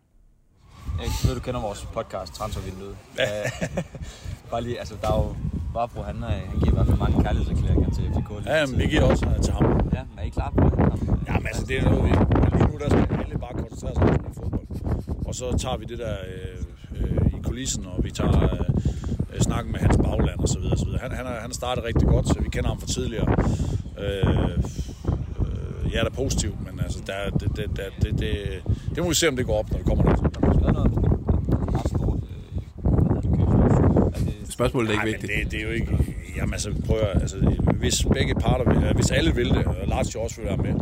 Jeg 1.02 1.10
ved, 1.26 1.36
du 1.36 1.42
kender 1.42 1.62
vores 1.62 1.88
podcast, 1.94 2.34
Transfervinduet. 2.34 2.96
Ja. 3.18 3.26
Bare 4.52 4.62
lige, 4.62 4.80
altså, 4.80 4.96
der 5.02 5.08
er 5.12 5.16
jo 5.16 5.36
Varbro, 5.74 6.02
han, 6.02 6.24
er- 6.24 6.28
han 6.28 6.60
giver 6.60 6.72
i 6.72 6.76
hvert 6.76 6.88
fald 6.88 6.98
mange 6.98 7.24
kærlighedserklæringer 7.24 7.90
til 7.96 8.04
FCK. 8.14 8.46
Ja, 8.46 8.66
men 8.66 8.76
tiden. 8.76 8.90
giver 8.90 9.04
også 9.04 9.26
øh, 9.26 9.42
til 9.44 9.54
ham. 9.54 9.64
Ja, 9.94 10.02
men 10.10 10.20
er 10.20 10.24
I 10.24 10.30
klar 10.30 10.50
på 10.58 10.64
det? 10.70 10.74
Ja, 11.28 11.34
men 11.34 11.48
altså, 11.48 11.64
det 11.66 11.78
er 11.78 11.84
noget, 11.84 12.04
vi... 12.04 12.10
Lige 12.10 12.68
nu, 12.72 12.78
der 12.84 12.90
skal 12.90 13.20
alle 13.26 13.38
bare 13.40 13.54
koncentrere 13.54 13.94
sig 13.96 14.04
om 14.28 14.34
fodbold. 14.34 14.68
Og 15.28 15.36
så 15.36 15.58
tager 15.58 15.78
vi 15.78 15.86
det 15.86 16.00
der 16.00 16.16
øh, 16.32 17.02
øh, 17.02 17.28
i 17.40 17.42
kulissen, 17.44 17.86
og 17.86 18.04
vi 18.04 18.12
tager 18.12 18.44
øh, 19.34 19.42
snakken 19.42 19.72
med 19.72 19.80
hans 19.80 19.98
bagland 19.98 20.40
og 20.40 20.48
så 20.50 20.60
videre. 20.60 20.74
Og 20.74 20.80
så 20.80 20.86
videre. 20.86 21.00
Han, 21.02 21.12
han, 21.12 21.26
er, 21.26 21.40
han 21.42 21.52
starter 21.54 21.84
rigtig 21.84 22.08
godt, 22.08 22.28
så 22.28 22.36
vi 22.40 22.50
kender 22.50 22.70
ham 22.70 22.80
fra 22.80 22.88
tidligere. 22.88 23.36
Øh, 24.00 24.30
øh, 24.30 24.64
jeg 25.94 26.00
er 26.00 26.04
da 26.04 26.10
positiv, 26.10 26.52
men 26.72 26.80
altså, 26.80 27.00
der, 27.08 27.14
er- 27.14 27.30
det, 27.30 27.50
det, 27.58 27.66
det, 27.78 27.86
det, 28.02 28.20
det, 28.20 28.38
det 28.96 29.04
må 29.04 29.10
vi 29.10 29.16
se, 29.16 29.28
om 29.28 29.36
det 29.36 29.46
går 29.46 29.60
op, 29.60 29.72
når 29.72 29.78
vi 29.78 29.84
kommer 29.84 30.04
der. 30.04 30.12
Er 30.12 30.18
øh, 30.18 30.24
er 34.16 34.20
det, 34.26 34.34
Spørgsmålet 34.54 34.88
er 34.90 34.94
ikke 34.94 35.04
Nej, 35.04 35.06
men 35.06 35.14
vigtigt. 35.22 35.44
det, 35.44 35.52
det 35.52 35.60
er 35.60 35.64
jo 35.64 35.70
ikke... 35.72 35.98
Jamen 36.38 36.54
altså, 36.54 36.74
prøv 36.86 36.98
at, 36.98 37.22
altså, 37.22 37.38
hvis 37.80 38.06
begge 38.14 38.36
parter 38.36 38.74
vil, 38.74 38.94
hvis 38.94 39.12
alle 39.12 39.36
vil 39.36 39.50
det, 39.50 39.66
og 39.66 39.76
Lazio 39.88 40.22
også 40.22 40.36
vil 40.42 40.46
være 40.46 40.58
med, 40.58 40.74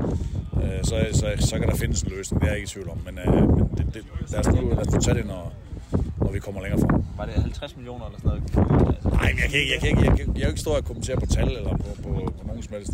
øh, 0.63 0.84
så, 0.84 0.96
så, 1.13 1.48
så 1.48 1.60
kan 1.60 1.68
der 1.68 1.75
findes 1.75 2.01
en 2.01 2.12
løsning, 2.18 2.42
det 2.42 2.48
er 2.48 2.51
jeg 2.51 2.58
ikke 2.60 2.68
i 2.68 2.69
tvivl 2.74 2.90
om. 2.90 2.98
Men, 3.06 3.19
øh, 3.19 3.34
men 3.58 3.69
det, 3.78 3.86
det, 3.94 4.01
lad, 4.31 4.40
os 4.40 4.48
nu, 4.56 4.69
lad 4.69 4.88
os 4.88 4.94
nu 4.94 5.00
tage 5.01 5.18
det, 5.18 5.25
når, 5.25 5.54
når 6.25 6.31
vi 6.31 6.39
kommer 6.39 6.62
længere 6.62 6.80
frem. 6.81 7.04
var 7.18 7.25
det 7.25 7.33
50 7.33 7.75
millioner 7.75 8.06
eller 8.06 8.19
sådan 8.19 8.42
noget? 8.56 8.95
Altså, 8.95 9.10
Nej, 9.10 9.30
men 9.33 9.39
jeg 9.44 9.50
kan 9.50 9.60
ikke, 9.60 9.72
jeg 9.74 9.80
kan 9.81 9.89
ikke, 9.89 10.01
jeg 10.10 10.18
kan, 10.18 10.27
jeg 10.27 10.42
kan 10.42 10.50
ikke 10.50 10.60
stå 10.60 10.72
og 10.72 10.86
kommentere 10.86 11.18
på 11.18 11.25
tal 11.25 11.48
eller 11.60 11.69
på, 11.77 11.89
på, 12.04 12.10
på 12.39 12.44
nogen 12.48 12.63
som 12.63 12.74
helst. 12.74 12.92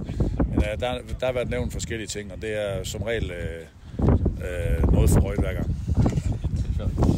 Men 0.50 0.58
øh, 0.58 0.80
der, 0.80 0.92
der 1.20 1.26
har 1.26 1.34
været 1.34 1.50
nævnt 1.50 1.72
forskellige 1.74 2.08
ting, 2.08 2.32
og 2.34 2.42
det 2.42 2.52
er 2.66 2.84
som 2.84 3.02
regel 3.02 3.32
øh, 3.32 3.62
øh, 4.46 4.94
noget 4.94 5.10
for 5.10 5.22
højt 5.22 5.40
hver 5.40 5.54
gang. 5.54 5.76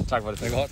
tak 0.08 0.24
for 0.24 0.30
det. 0.32 0.40
Det 0.40 0.48
er 0.54 0.60
godt. 0.60 0.72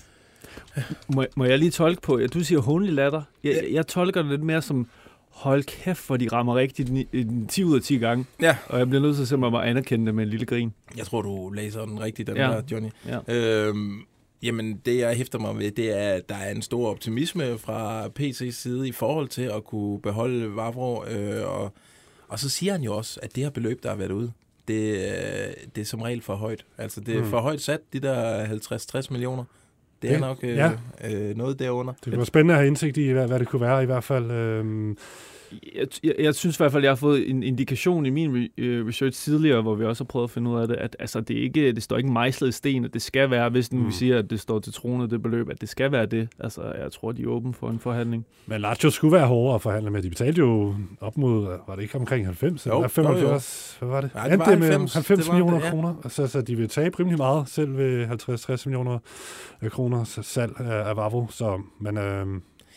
Må, 1.15 1.25
må 1.35 1.45
jeg 1.45 1.59
lige 1.59 1.71
tolke 1.71 2.01
på, 2.01 2.15
at 2.15 2.33
du 2.33 2.43
siger 2.43 2.61
håndelig 2.61 2.93
latter. 2.95 3.21
Jeg, 3.43 3.51
jeg, 3.63 3.63
jeg 3.73 3.87
tolker 3.87 4.21
det 4.21 4.31
lidt 4.31 4.43
mere 4.43 4.61
som, 4.61 4.87
hold 5.29 5.63
kæft, 5.63 6.07
hvor 6.07 6.17
de 6.17 6.27
rammer 6.31 6.55
rigtigt 6.55 6.89
ni- 6.91 7.07
en 7.13 7.47
10 7.47 7.63
ud 7.63 7.75
af 7.75 7.81
10 7.81 7.97
gange. 7.97 8.25
Ja, 8.41 8.55
Og 8.67 8.79
jeg 8.79 8.89
bliver 8.89 9.01
nødt 9.01 9.15
til 9.17 9.27
simpelthen 9.27 9.61
at 9.61 9.67
anerkende 9.67 10.05
det 10.05 10.15
med 10.15 10.23
en 10.23 10.29
lille 10.29 10.45
grin. 10.45 10.73
jeg 10.97 11.05
tror, 11.05 11.21
du 11.21 11.49
læser 11.49 11.85
den 11.85 12.01
rigtigt, 12.01 12.27
den 12.27 12.35
Ja. 12.37 12.49
ja. 12.49 12.55
der, 12.57 12.61
Johnny. 12.71 12.89
Ja. 13.07 13.19
Øhm, 13.35 13.99
jamen, 14.43 14.81
det 14.85 14.97
jeg 14.97 15.15
hæfter 15.15 15.39
mig 15.39 15.57
ved, 15.59 15.71
det 15.71 15.97
er, 15.99 16.09
at 16.13 16.29
der 16.29 16.35
er 16.35 16.51
en 16.51 16.61
stor 16.61 16.89
optimisme 16.89 17.57
fra 17.57 18.07
PC's 18.19 18.51
side 18.51 18.87
i 18.87 18.91
forhold 18.91 19.27
til 19.27 19.41
at 19.41 19.63
kunne 19.63 20.01
beholde 20.01 20.55
Vavro. 20.55 21.05
Øh, 21.05 21.47
og, 21.47 21.73
og 22.27 22.39
så 22.39 22.49
siger 22.49 22.71
han 22.71 22.81
jo 22.81 22.95
også, 22.97 23.19
at 23.23 23.35
det 23.35 23.43
her 23.43 23.51
beløb, 23.51 23.83
der 23.83 23.89
har 23.89 23.95
været 23.95 24.11
ude, 24.11 24.31
det, 24.67 24.91
øh, 24.95 25.53
det 25.75 25.81
er 25.81 25.85
som 25.85 26.01
regel 26.01 26.21
for 26.21 26.35
højt. 26.35 26.65
Altså, 26.77 27.01
det 27.01 27.15
er 27.15 27.21
Mm. 27.23 27.29
for 27.29 27.39
højt 27.39 27.61
sat, 27.61 27.79
de 27.93 27.99
der 27.99 28.45
50-60 28.45 29.11
millioner. 29.11 29.43
Det 30.01 30.07
er 30.07 30.11
Det- 30.13 30.21
nok 30.21 30.39
øh, 30.43 30.55
ja. 30.55 30.71
øh, 31.03 31.37
noget 31.37 31.59
derunder. 31.59 31.93
Det 32.05 32.17
var 32.17 32.23
spændende 32.23 32.53
at 32.53 32.57
have 32.57 32.67
indsigt 32.67 32.97
i, 32.97 33.07
hvad, 33.07 33.27
hvad 33.27 33.39
det 33.39 33.47
kunne 33.47 33.61
være 33.61 33.83
i 33.83 33.85
hvert 33.85 34.03
fald. 34.03 34.31
Øhm, 34.31 34.97
Jeg, 35.75 35.87
jeg, 36.03 36.15
jeg 36.19 36.35
synes 36.35 36.57
i 36.57 36.59
hvert 36.59 36.71
fald, 36.71 36.83
at 36.83 36.85
jeg 36.85 36.91
har 36.91 36.95
fået 36.95 37.29
en 37.29 37.43
indikation 37.43 38.05
i 38.05 38.09
min 38.09 38.47
øh, 38.57 38.87
research 38.87 39.21
tidligere, 39.23 39.61
hvor 39.61 39.75
vi 39.75 39.85
også 39.85 40.03
har 40.03 40.07
prøvet 40.07 40.23
at 40.23 40.31
finde 40.31 40.51
ud 40.51 40.59
af 40.61 40.67
det, 40.67 40.75
at 40.75 40.95
altså, 40.99 41.21
det, 41.21 41.37
er 41.37 41.41
ikke, 41.41 41.71
det 41.71 41.83
står 41.83 41.97
ikke 41.97 42.11
mejslet 42.11 42.47
i 42.49 42.51
sten, 42.51 42.85
at 42.85 42.93
det 42.93 43.01
skal 43.01 43.29
være, 43.31 43.49
hvis 43.49 43.73
nu 43.73 43.79
Mm. 43.81 43.87
vi 43.87 43.91
siger, 43.91 44.19
at 44.19 44.29
det 44.29 44.39
står 44.39 44.59
til 44.59 44.73
trone, 44.73 45.09
det 45.09 45.21
beløb, 45.21 45.49
at 45.49 45.61
det 45.61 45.69
skal 45.69 45.91
være 45.91 46.05
det. 46.05 46.27
Altså, 46.39 46.61
jeg 46.81 46.91
tror, 46.91 47.11
de 47.11 47.21
er 47.23 47.27
åbne 47.27 47.53
for 47.53 47.69
en 47.69 47.79
forhandling. 47.79 48.25
Men 48.45 48.61
Lazio 48.61 48.89
skulle 48.89 49.11
være 49.17 49.27
hårdere 49.27 49.55
at 49.55 49.61
forhandle 49.61 49.91
med. 49.91 50.01
De 50.03 50.09
betalte 50.09 50.39
jo 50.39 50.75
op 51.01 51.17
mod, 51.17 51.45
var 51.67 51.75
det 51.75 51.81
ikke 51.83 51.95
omkring 51.95 52.25
90? 52.25 52.67
Jo, 52.67 52.71
eller 52.71 52.81
jo, 52.81 52.87
75? 52.87 53.75
Hvad 53.79 53.89
var 53.89 54.01
det? 54.01 54.13
Nej, 54.15 54.27
det 54.27 54.39
var 54.39 54.45
med 54.45 54.53
90, 54.69 54.93
90 54.93 55.19
det 55.19 55.27
var 55.27 55.33
millioner 55.33 55.57
det, 55.59 55.65
ja. 55.65 55.69
kroner. 55.69 55.93
Så, 56.09 56.27
så 56.27 56.41
de 56.41 56.55
vil 56.55 56.69
tabe 56.69 56.99
rimelig 56.99 57.17
meget, 57.17 57.49
selv 57.49 57.77
ved 57.77 58.05
50-60 58.07 58.63
millioner 58.65 58.99
kroner 59.69 60.03
salg 60.21 60.59
af, 60.59 60.97
Vavo. 60.97 61.25
Så, 61.29 61.61
men 61.79 61.97
øh, 61.97 62.25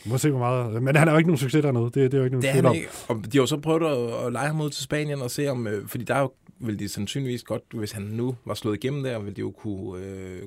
vi 0.05 0.09
må 0.11 0.17
se, 0.17 0.29
hvor 0.29 0.39
meget. 0.39 0.83
Men 0.83 0.95
han 0.95 1.07
er 1.07 1.11
jo 1.11 1.17
ikke 1.17 1.27
nogen 1.29 1.37
succes 1.37 1.61
dernede. 1.61 1.83
Det, 1.85 1.93
det 1.95 2.13
er 2.13 2.17
jo 2.17 2.23
ikke 2.23 2.37
nogen 2.37 2.55
Det 2.55 2.65
er 2.65 2.69
om. 2.69 2.75
ikke. 2.75 2.87
Og 3.07 3.15
de 3.15 3.37
har 3.37 3.41
jo 3.41 3.45
så 3.45 3.57
prøvet 3.57 3.83
at, 3.83 4.25
at 4.25 4.31
lege 4.33 4.47
ham 4.47 4.61
ud 4.61 4.69
til 4.69 4.83
Spanien 4.83 5.21
og 5.21 5.31
se 5.31 5.47
om... 5.47 5.67
Øh, 5.67 5.87
fordi 5.87 6.03
der 6.03 6.15
er 6.15 6.19
jo, 6.21 6.31
vil 6.59 6.79
de 6.79 6.89
sandsynligvis 6.89 7.43
godt, 7.43 7.61
hvis 7.73 7.91
han 7.91 8.03
nu 8.03 8.35
var 8.45 8.53
slået 8.53 8.75
igennem 8.75 9.03
der, 9.03 9.19
ville 9.19 9.35
de 9.35 9.41
jo 9.41 9.51
kunne 9.51 10.05
øh, 10.05 10.41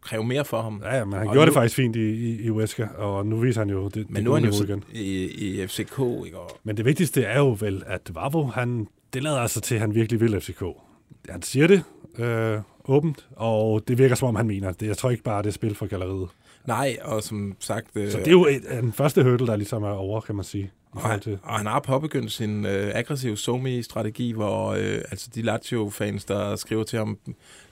kræve 0.00 0.24
mere 0.24 0.44
for 0.44 0.62
ham. 0.62 0.82
Ja, 0.84 0.96
ja, 0.96 1.04
men 1.04 1.12
han 1.18 1.26
Og 1.28 1.32
gjorde 1.32 1.46
nu- 1.46 1.50
det 1.50 1.54
faktisk 1.54 1.76
fint 1.76 1.96
i, 1.96 2.00
i, 2.00 2.40
i 2.42 2.48
Huesca, 2.48 2.86
og 2.96 3.26
nu 3.26 3.36
viser 3.36 3.60
han 3.60 3.70
jo 3.70 3.88
det, 3.88 3.96
Men 4.10 4.16
det 4.16 4.24
nu 4.24 4.30
er 4.32 4.34
han 4.40 4.44
jo 4.52 4.64
igen. 4.64 4.84
i, 4.92 5.24
i 5.24 5.66
FCK, 5.66 6.00
ikke? 6.26 6.38
Og, 6.38 6.50
Men 6.64 6.76
det 6.76 6.84
vigtigste 6.84 7.22
er 7.22 7.38
jo 7.38 7.56
vel, 7.60 7.82
at 7.86 8.10
Vavo, 8.14 8.44
han, 8.46 8.86
det 9.14 9.22
lader 9.22 9.36
altså 9.38 9.60
til, 9.60 9.74
at 9.74 9.80
han 9.80 9.94
virkelig 9.94 10.20
vil 10.20 10.40
FCK. 10.40 10.62
Han 11.28 11.42
siger 11.42 11.66
det 11.66 11.82
øh, 12.18 12.58
åbent, 12.84 13.26
og 13.36 13.88
det 13.88 13.98
virker 13.98 14.14
som 14.14 14.28
om, 14.28 14.34
han 14.34 14.46
mener 14.46 14.72
det. 14.72 14.86
Jeg 14.86 14.96
tror 14.96 15.10
ikke 15.10 15.22
bare, 15.22 15.42
det 15.42 15.48
er 15.48 15.52
spil 15.52 15.74
for 15.74 15.86
galleriet. 15.86 16.28
Nej, 16.66 16.96
og 17.02 17.22
som 17.22 17.56
sagt... 17.60 17.86
Øh, 17.94 18.10
Så 18.10 18.18
det 18.18 18.26
er 18.26 18.32
jo 18.32 18.46
et, 18.46 18.62
den 18.70 18.92
første 18.92 19.22
hurdle, 19.22 19.46
der 19.46 19.56
ligesom 19.56 19.82
er 19.82 19.90
over, 19.90 20.20
kan 20.20 20.34
man 20.34 20.44
sige. 20.44 20.70
Og 20.92 21.00
han, 21.00 21.20
og 21.42 21.54
han 21.56 21.66
har 21.66 21.80
påbegyndt 21.80 22.32
sin 22.32 22.66
øh, 22.66 22.90
aggressive 22.94 23.36
somi-strategi, 23.36 24.32
hvor 24.32 24.68
øh, 24.68 24.98
altså 25.10 25.28
de 25.34 25.42
Lazio-fans, 25.42 26.24
der 26.24 26.56
skriver 26.56 26.84
til 26.84 26.98
ham, 26.98 27.18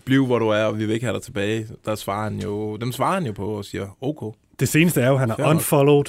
bliv 0.05 0.27
hvor 0.27 0.39
du 0.39 0.49
er, 0.49 0.65
og 0.65 0.79
vi 0.79 0.87
vil 0.87 0.95
ikke 0.95 1.07
have 1.07 1.15
dig 1.15 1.23
tilbage, 1.23 1.67
der 1.85 1.95
svarer 1.95 2.23
han 2.25 2.41
jo, 2.41 2.77
dem 2.77 2.93
svarer 2.93 3.15
han 3.15 3.27
jo 3.27 3.33
på 3.33 3.47
og 3.47 3.65
siger, 3.65 3.97
okay. 4.01 4.27
Det 4.61 4.69
seneste 4.69 5.01
er 5.01 5.09
jo, 5.09 5.15
at 5.15 5.21
han 5.21 5.31
har 5.31 5.51
unfollowed 5.51 6.05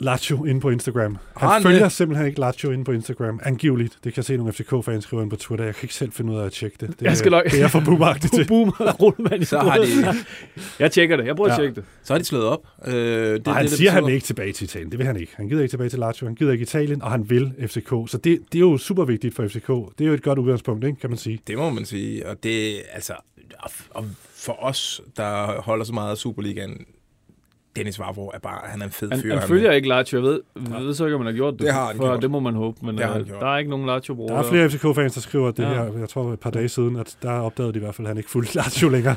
Lazio 0.00 0.44
inde 0.44 0.60
på 0.60 0.70
Instagram. 0.70 1.16
Han 1.36 1.48
han 1.48 1.62
følger 1.62 1.82
det? 1.82 1.92
simpelthen 1.92 2.26
ikke 2.28 2.40
Lazio 2.40 2.70
inde 2.70 2.84
på 2.84 2.92
Instagram. 2.92 3.40
Angiveligt. 3.44 3.92
Det 4.04 4.14
kan 4.14 4.16
jeg 4.16 4.24
se 4.24 4.36
nogle 4.36 4.52
FCK-fans 4.52 5.04
skrive 5.04 5.22
ind 5.22 5.30
på 5.30 5.36
Twitter. 5.36 5.64
Jeg 5.64 5.74
kan 5.74 5.84
ikke 5.84 5.94
selv 5.94 6.12
finde 6.12 6.32
ud 6.32 6.38
af 6.38 6.44
at 6.46 6.52
tjekke 6.52 6.76
det. 6.80 6.88
Det, 6.88 7.02
Jeg 7.02 7.16
skal 7.16 7.30
nok- 7.30 7.44
det 7.44 7.62
er 7.62 7.68
for 7.68 7.80
boomagtigt 7.84 8.34
til. 8.34 8.46
Boomer 8.48 8.92
rullemand 9.00 9.42
i 9.42 9.44
Så 9.44 9.58
har 9.58 9.76
de, 9.78 10.14
Jeg 10.78 10.92
tjekker 10.92 11.16
det. 11.16 11.26
Jeg 11.26 11.36
prøver 11.36 11.48
ja. 11.50 11.54
at 11.54 11.60
tjekke 11.60 11.74
det. 11.74 11.84
så 12.02 12.12
har 12.14 12.18
de 12.18 12.24
slået 12.24 12.44
op. 12.44 12.66
Øh, 12.86 12.92
det, 12.94 13.48
Og 13.48 13.54
han 13.54 13.62
det, 13.64 13.70
det 13.70 13.78
siger, 13.78 13.90
at 13.90 13.94
han 14.04 14.12
ikke 14.12 14.26
tilbage 14.26 14.52
til 14.52 14.64
Italien. 14.64 14.90
Det 14.90 14.98
vil 14.98 15.06
han 15.06 15.16
ikke. 15.16 15.32
Han 15.36 15.48
gider 15.48 15.62
ikke 15.62 15.72
tilbage 15.72 15.90
til 15.90 15.98
Lazio. 15.98 16.26
Han 16.26 16.34
gider 16.34 16.52
ikke 16.52 16.62
Italien, 16.62 17.02
og 17.02 17.10
han 17.10 17.30
vil 17.30 17.52
FCK. 17.66 17.88
Så 18.10 18.18
det, 18.24 18.38
det 18.52 18.58
er 18.58 18.60
jo 18.60 18.78
super 18.78 19.04
vigtigt 19.04 19.34
for 19.34 19.48
FCK. 19.48 19.68
Det 19.98 20.04
er 20.04 20.08
jo 20.08 20.12
et 20.14 20.22
godt 20.22 20.38
udgangspunkt, 20.38 20.84
ikke, 20.84 21.00
kan 21.00 21.10
man 21.10 21.18
sige. 21.18 21.40
Det 21.46 21.56
må 21.58 21.70
man 21.70 21.84
sige, 21.84 22.28
og 22.28 22.36
det 22.42 22.82
altså, 22.92 23.12
og 23.90 24.04
for 24.34 24.64
os, 24.64 25.00
der 25.16 25.60
holder 25.60 25.84
så 25.84 25.92
meget 25.92 26.10
af 26.10 26.16
Superligaen, 26.16 26.84
Dennis 27.76 27.98
Vavro 27.98 28.30
er 28.34 28.38
bare, 28.38 28.58
han 28.64 28.80
er 28.80 28.84
en 28.86 28.90
fed 28.90 29.10
Han, 29.10 29.20
fyr. 29.20 29.34
han 29.38 29.48
følger 29.48 29.72
ikke 29.72 29.88
Lazio. 29.88 30.18
Jeg 30.18 30.24
ved, 30.24 30.40
jeg 30.72 30.80
ved 30.84 30.94
så 30.94 31.04
ikke, 31.04 31.14
om 31.14 31.20
han 31.20 31.26
har 31.26 31.32
gjort 31.36 31.52
det. 31.52 31.60
Det 31.60 31.72
har 31.72 31.86
han 31.86 31.96
for, 31.96 32.04
gjort. 32.06 32.22
Det 32.22 32.30
må 32.30 32.40
man 32.40 32.54
håbe. 32.54 32.86
Men 32.86 32.96
Det 32.98 33.04
har 33.04 33.12
han 33.12 33.20
øh, 33.20 33.26
gjort. 33.26 33.40
der 33.40 33.46
er 33.46 33.58
ikke 33.58 33.70
nogen 33.70 33.86
Lazio-brugere. 33.86 34.34
Der 34.36 34.42
er 34.44 34.48
flere 34.50 34.70
FCK-fans, 34.70 35.14
der 35.14 35.20
skriver 35.20 35.50
det 35.50 35.62
Ja. 35.62 35.68
her, 35.68 35.98
jeg 35.98 36.08
tror 36.08 36.32
et 36.32 36.40
par 36.40 36.50
dage 36.50 36.68
siden, 36.68 36.96
at 36.96 37.16
der 37.22 37.30
opdagede 37.30 37.72
de 37.72 37.78
i 37.78 37.80
hvert 37.80 37.94
fald, 37.94 38.06
at 38.06 38.10
han 38.10 38.16
ikke 38.16 38.30
fulgte 38.30 38.56
Lazio 38.56 38.88
længere. 38.88 39.16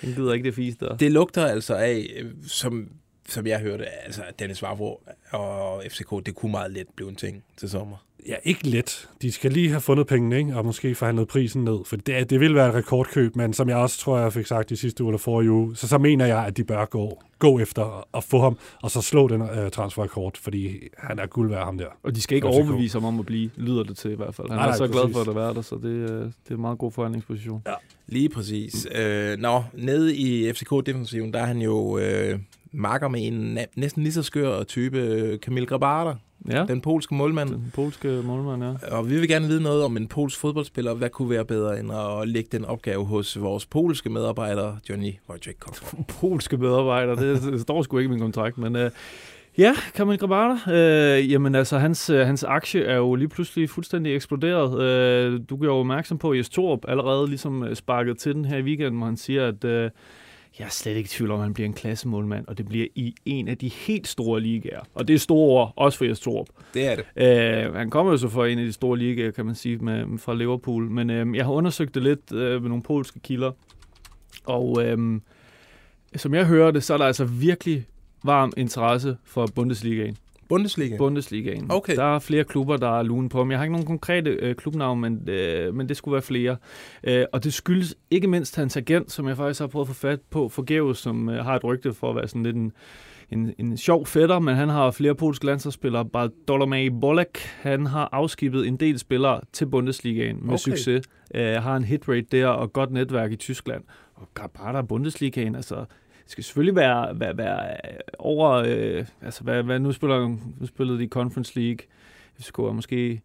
Han 0.00 0.12
gider 0.14 0.32
ikke 0.32 0.44
det 0.44 0.54
fisk 0.54 0.80
der. 0.80 0.96
Det 0.96 1.12
lugter 1.12 1.46
altså 1.46 1.74
af, 1.74 2.06
øh, 2.22 2.30
som, 2.46 2.88
som 3.28 3.46
jeg 3.46 3.60
hørte, 3.60 3.86
altså 4.04 4.22
at 4.28 4.38
Dennis 4.38 4.62
Vavro 4.62 5.02
og 5.30 5.82
FCK, 5.90 6.10
det 6.26 6.34
kunne 6.34 6.52
meget 6.52 6.70
let 6.70 6.86
blive 6.96 7.08
en 7.08 7.16
ting 7.16 7.44
til 7.56 7.70
sommer. 7.70 7.96
Ja, 8.28 8.34
ikke 8.44 8.68
let. 8.68 9.08
De 9.22 9.32
skal 9.32 9.52
lige 9.52 9.68
have 9.68 9.80
fundet 9.80 10.06
pengene, 10.06 10.38
ikke? 10.38 10.56
og 10.56 10.64
måske 10.64 10.94
forhandlet 10.94 11.28
prisen 11.28 11.64
ned. 11.64 11.78
For 11.84 11.96
det, 11.96 12.30
det 12.30 12.40
vil 12.40 12.54
være 12.54 12.68
et 12.68 12.74
rekordkøb, 12.74 13.36
men 13.36 13.52
som 13.52 13.68
jeg 13.68 13.76
også 13.76 13.98
tror, 13.98 14.18
jeg 14.18 14.32
fik 14.32 14.46
sagt 14.46 14.70
i 14.70 14.76
sidste 14.76 15.04
uge 15.04 15.10
eller 15.10 15.18
forrige 15.18 15.50
uge, 15.50 15.76
så, 15.76 15.88
så 15.88 15.98
mener 15.98 16.26
jeg, 16.26 16.46
at 16.46 16.56
de 16.56 16.64
bør 16.64 16.84
gå, 16.84 17.22
gå 17.38 17.58
efter 17.58 18.06
at 18.16 18.24
få 18.24 18.40
ham, 18.40 18.58
og 18.82 18.90
så 18.90 19.00
slå 19.00 19.28
den 19.28 19.40
uh, 19.42 19.48
transferrekord, 19.72 20.36
fordi 20.40 20.78
han 20.98 21.18
er 21.18 21.26
guld 21.26 21.50
værd, 21.50 21.64
ham 21.64 21.78
der. 21.78 21.86
Og 22.02 22.14
de 22.14 22.20
skal 22.22 22.34
ikke 22.34 22.48
FCK. 22.48 22.54
overbevise 22.54 22.98
ham 22.98 23.04
om 23.04 23.20
at 23.20 23.26
blive, 23.26 23.50
lyder 23.56 23.82
det 23.82 23.96
til 23.96 24.10
i 24.10 24.14
hvert 24.16 24.34
fald. 24.34 24.48
Han 24.48 24.58
Nej, 24.58 24.68
er 24.68 24.76
så 24.76 24.88
glad 24.88 25.02
præcis. 25.02 25.16
for 25.16 25.30
at 25.30 25.36
være 25.36 25.54
der, 25.54 25.62
så 25.62 25.74
det, 25.74 25.88
øh, 25.88 26.10
det 26.10 26.32
er 26.50 26.54
en 26.54 26.60
meget 26.60 26.78
god 26.78 26.92
forhandlingsposition. 26.92 27.62
Ja. 27.66 27.74
Lige 28.06 28.28
præcis. 28.28 28.86
Øh, 28.94 29.38
nå, 29.38 29.64
nede 29.72 30.16
i 30.16 30.52
FCK-defensiven, 30.52 31.32
der 31.32 31.40
er 31.40 31.46
han 31.46 31.58
jo 31.62 31.98
øh, 31.98 32.38
marker 32.76 33.08
med 33.08 33.26
en 33.26 33.58
næsten 33.76 34.02
lige 34.02 34.12
så 34.12 34.22
skør 34.22 34.62
type, 34.62 34.98
øh, 34.98 35.40
Kamil 35.40 35.66
Grabara, 35.66 36.16
ja. 36.50 36.64
den 36.64 36.80
polske 36.80 37.14
målmand. 37.14 37.48
Den 37.48 37.72
polske 37.74 38.08
målmand, 38.08 38.64
ja. 38.64 38.96
Og 38.96 39.10
vi 39.10 39.18
vil 39.18 39.28
gerne 39.28 39.46
vide 39.46 39.62
noget 39.62 39.84
om 39.84 39.96
en 39.96 40.08
polsk 40.08 40.38
fodboldspiller. 40.38 40.94
Hvad 40.94 41.10
kunne 41.10 41.30
være 41.30 41.44
bedre 41.44 41.80
end 41.80 41.92
at 41.92 42.28
lægge 42.28 42.48
den 42.52 42.64
opgave 42.64 43.04
hos 43.04 43.40
vores 43.40 43.66
polske 43.66 44.10
medarbejder, 44.10 44.76
Johnny 44.88 45.14
Wojciech 45.28 45.58
polske 46.20 46.56
medarbejdere. 46.56 47.16
Det, 47.16 47.60
står 47.60 47.82
sgu 47.82 47.98
ikke 47.98 48.08
i 48.08 48.10
min 48.10 48.20
kontrakt, 48.20 48.58
men 48.58 48.76
øh, 48.76 48.90
ja, 49.58 49.74
Kamil 49.94 50.18
Grabata, 50.18 50.72
øh, 50.72 51.32
jamen 51.32 51.54
altså, 51.54 51.78
hans, 51.78 52.10
øh, 52.10 52.26
hans 52.26 52.44
aktie 52.44 52.84
er 52.84 52.96
jo 52.96 53.14
lige 53.14 53.28
pludselig 53.28 53.70
fuldstændig 53.70 54.14
eksploderet. 54.14 54.82
Øh, 54.82 55.40
du 55.50 55.56
gør 55.56 55.66
jo 55.66 55.76
opmærksom 55.76 56.18
på, 56.18 56.30
at 56.30 56.38
Jes 56.38 56.48
Torup 56.48 56.80
allerede 56.88 57.28
ligesom 57.28 57.64
øh, 57.64 57.76
sparket 57.76 58.18
til 58.18 58.34
den 58.34 58.44
her 58.44 58.56
i 58.56 58.62
weekenden, 58.62 58.96
hvor 58.96 59.06
han 59.06 59.16
siger, 59.16 59.48
at 59.48 59.64
øh, 59.64 59.90
jeg 60.58 60.64
er 60.64 60.70
slet 60.70 60.96
ikke 60.96 61.06
i 61.06 61.10
tvivl 61.10 61.30
om, 61.30 61.38
at 61.40 61.44
han 61.44 61.54
bliver 61.54 61.66
en 61.68 61.74
klassemålmand, 61.74 62.46
og 62.46 62.58
det 62.58 62.68
bliver 62.68 62.86
i 62.94 63.14
en 63.24 63.48
af 63.48 63.58
de 63.58 63.68
helt 63.68 64.08
store 64.08 64.40
ligaer. 64.40 64.80
Og 64.94 65.08
det 65.08 65.14
er 65.14 65.18
store 65.18 65.48
ord, 65.48 65.72
også 65.76 65.98
for 65.98 66.04
Jes 66.04 66.20
Torup. 66.20 66.46
Det 66.74 66.86
er 66.86 66.96
det. 66.96 67.04
Øh, 67.16 67.74
han 67.74 67.90
kommer 67.90 68.12
jo 68.12 68.18
så 68.18 68.28
fra 68.28 68.46
en 68.46 68.58
af 68.58 68.64
de 68.64 68.72
store 68.72 68.98
ligaer, 68.98 69.30
kan 69.30 69.46
man 69.46 69.54
sige, 69.54 69.78
med, 69.78 70.18
fra 70.18 70.34
Liverpool. 70.34 70.90
Men 70.90 71.10
øh, 71.10 71.36
jeg 71.36 71.44
har 71.44 71.52
undersøgt 71.52 71.94
det 71.94 72.02
lidt 72.02 72.32
øh, 72.32 72.62
med 72.62 72.68
nogle 72.68 72.82
polske 72.82 73.20
kilder. 73.20 73.52
Og 74.44 74.84
øh, 74.84 75.20
som 76.16 76.34
jeg 76.34 76.46
hører 76.46 76.70
det, 76.70 76.84
så 76.84 76.94
er 76.94 76.98
der 76.98 77.04
altså 77.04 77.24
virkelig 77.24 77.86
varm 78.24 78.52
interesse 78.56 79.16
for 79.24 79.46
Bundesligaen. 79.54 80.16
Bundesliga. 80.48 80.96
Bundesligaen. 80.96 81.66
Okay. 81.70 81.96
Der 81.96 82.14
er 82.14 82.18
flere 82.18 82.44
klubber, 82.44 82.76
der 82.76 82.98
er 82.98 83.02
lune 83.02 83.28
på 83.28 83.40
dem. 83.40 83.50
Jeg 83.50 83.58
har 83.58 83.64
ikke 83.64 83.72
nogen 83.72 83.86
konkrete 83.86 84.30
øh, 84.30 84.54
klubnavn, 84.54 85.00
men, 85.00 85.28
øh, 85.28 85.74
men 85.74 85.88
det 85.88 85.96
skulle 85.96 86.12
være 86.12 86.22
flere. 86.22 86.56
Øh, 87.04 87.24
og 87.32 87.44
det 87.44 87.54
skyldes 87.54 87.94
ikke 88.10 88.28
mindst 88.28 88.56
hans 88.56 88.76
agent, 88.76 89.12
som 89.12 89.28
jeg 89.28 89.36
faktisk 89.36 89.60
har 89.60 89.66
prøvet 89.66 89.84
at 89.84 89.88
få 89.88 89.94
fat 89.94 90.20
på 90.30 90.48
forgæves, 90.48 90.98
som 90.98 91.28
øh, 91.28 91.44
har 91.44 91.56
et 91.56 91.64
rygte 91.64 91.92
for 91.92 92.10
at 92.10 92.16
være 92.16 92.28
sådan 92.28 92.42
lidt 92.42 92.56
en, 92.56 92.72
en, 93.30 93.54
en 93.58 93.76
sjov 93.76 94.06
fætter, 94.06 94.38
men 94.38 94.54
han 94.54 94.68
har 94.68 94.90
flere 94.90 95.14
polske 95.14 95.46
landsholdsspillere. 95.46 96.04
Bartolomej 96.04 96.88
Bolek, 97.00 97.38
han 97.60 97.86
har 97.86 98.08
afskibet 98.12 98.66
en 98.66 98.76
del 98.76 98.98
spillere 98.98 99.40
til 99.52 99.66
Bundesligaen 99.66 100.36
med 100.36 100.48
Okay. 100.48 100.58
succes. 100.58 101.06
Øh, 101.34 101.54
har 101.54 101.76
en 101.76 101.84
hitrate 101.84 102.26
der 102.32 102.46
og 102.46 102.72
godt 102.72 102.90
netværk 102.90 103.32
i 103.32 103.36
Tyskland. 103.36 103.84
Og 104.14 104.28
Grabata 104.34 104.82
Bundesligaen, 104.82 105.54
altså 105.54 105.84
det 106.26 106.32
skal 106.32 106.44
selvfølgelig 106.44 106.76
være, 106.76 107.20
være, 107.20 107.36
være 107.38 107.68
øh, 107.70 107.96
over, 108.18 108.50
øh, 108.66 109.04
altså 109.22 109.42
hvad, 109.42 109.62
hvad 109.62 109.78
nu 109.78 109.92
spiller 109.92 110.28
nu 110.60 110.66
spillede 110.66 110.98
de 110.98 111.04
i 111.04 111.08
Conference 111.08 111.60
League. 111.60 111.78
FCK 112.40 112.58
er 112.58 112.72
måske 112.72 113.20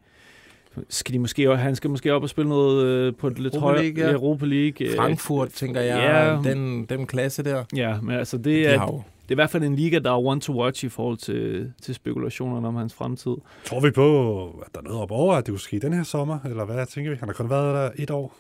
skal 0.89 1.13
de 1.13 1.19
måske, 1.19 1.55
han 1.57 1.75
skal 1.75 1.89
måske 1.89 2.13
op 2.13 2.23
og 2.23 2.29
spille 2.29 2.49
noget 2.49 2.85
øh, 2.85 3.13
på 3.15 3.27
et 3.27 3.39
lidt 3.39 3.55
Europa 3.55 3.67
højere 3.67 3.93
ja. 3.97 4.11
Europa 4.11 4.45
League. 4.45 4.87
øh, 4.87 4.95
Frankfurt, 4.95 5.49
tænker 5.49 5.81
jeg, 5.81 6.39
Ja. 6.43 6.49
den, 6.51 6.85
den 6.85 7.07
klasse 7.07 7.43
der. 7.43 7.63
Ja, 7.75 8.01
men 8.01 8.15
altså 8.15 8.37
De 8.37 8.43
det 8.43 8.67
er, 8.69 8.73
jo- 8.73 9.03
det 9.23 9.27
er 9.27 9.33
i 9.33 9.35
hvert 9.35 9.49
fald 9.49 9.63
en 9.63 9.75
liga, 9.75 9.99
der 9.99 10.11
er 10.11 10.17
one 10.25 10.41
to 10.41 10.61
watch 10.61 10.85
i 10.85 10.89
forhold 10.89 11.17
til, 11.17 11.73
til 11.81 11.95
spekulationerne 11.95 12.67
om 12.67 12.75
hans 12.75 12.93
fremtid. 12.93 13.35
Tror 13.65 13.79
vi 13.79 13.91
på, 13.91 14.45
at 14.65 14.67
der 14.73 14.79
er 14.79 14.83
noget 14.83 14.99
op 15.01 15.11
over, 15.11 15.33
at 15.35 15.45
det 15.45 15.51
kunne 15.51 15.59
ske 15.59 15.79
den 15.79 15.93
her 15.93 16.03
sommer, 16.03 16.39
eller 16.45 16.65
hvad 16.65 16.85
tænker 16.85 17.11
vi? 17.11 17.17
Han 17.19 17.29
har 17.29 17.33
kun 17.33 17.49
været 17.49 17.75
der 17.75 18.03
et 18.03 18.11
år 18.11 18.35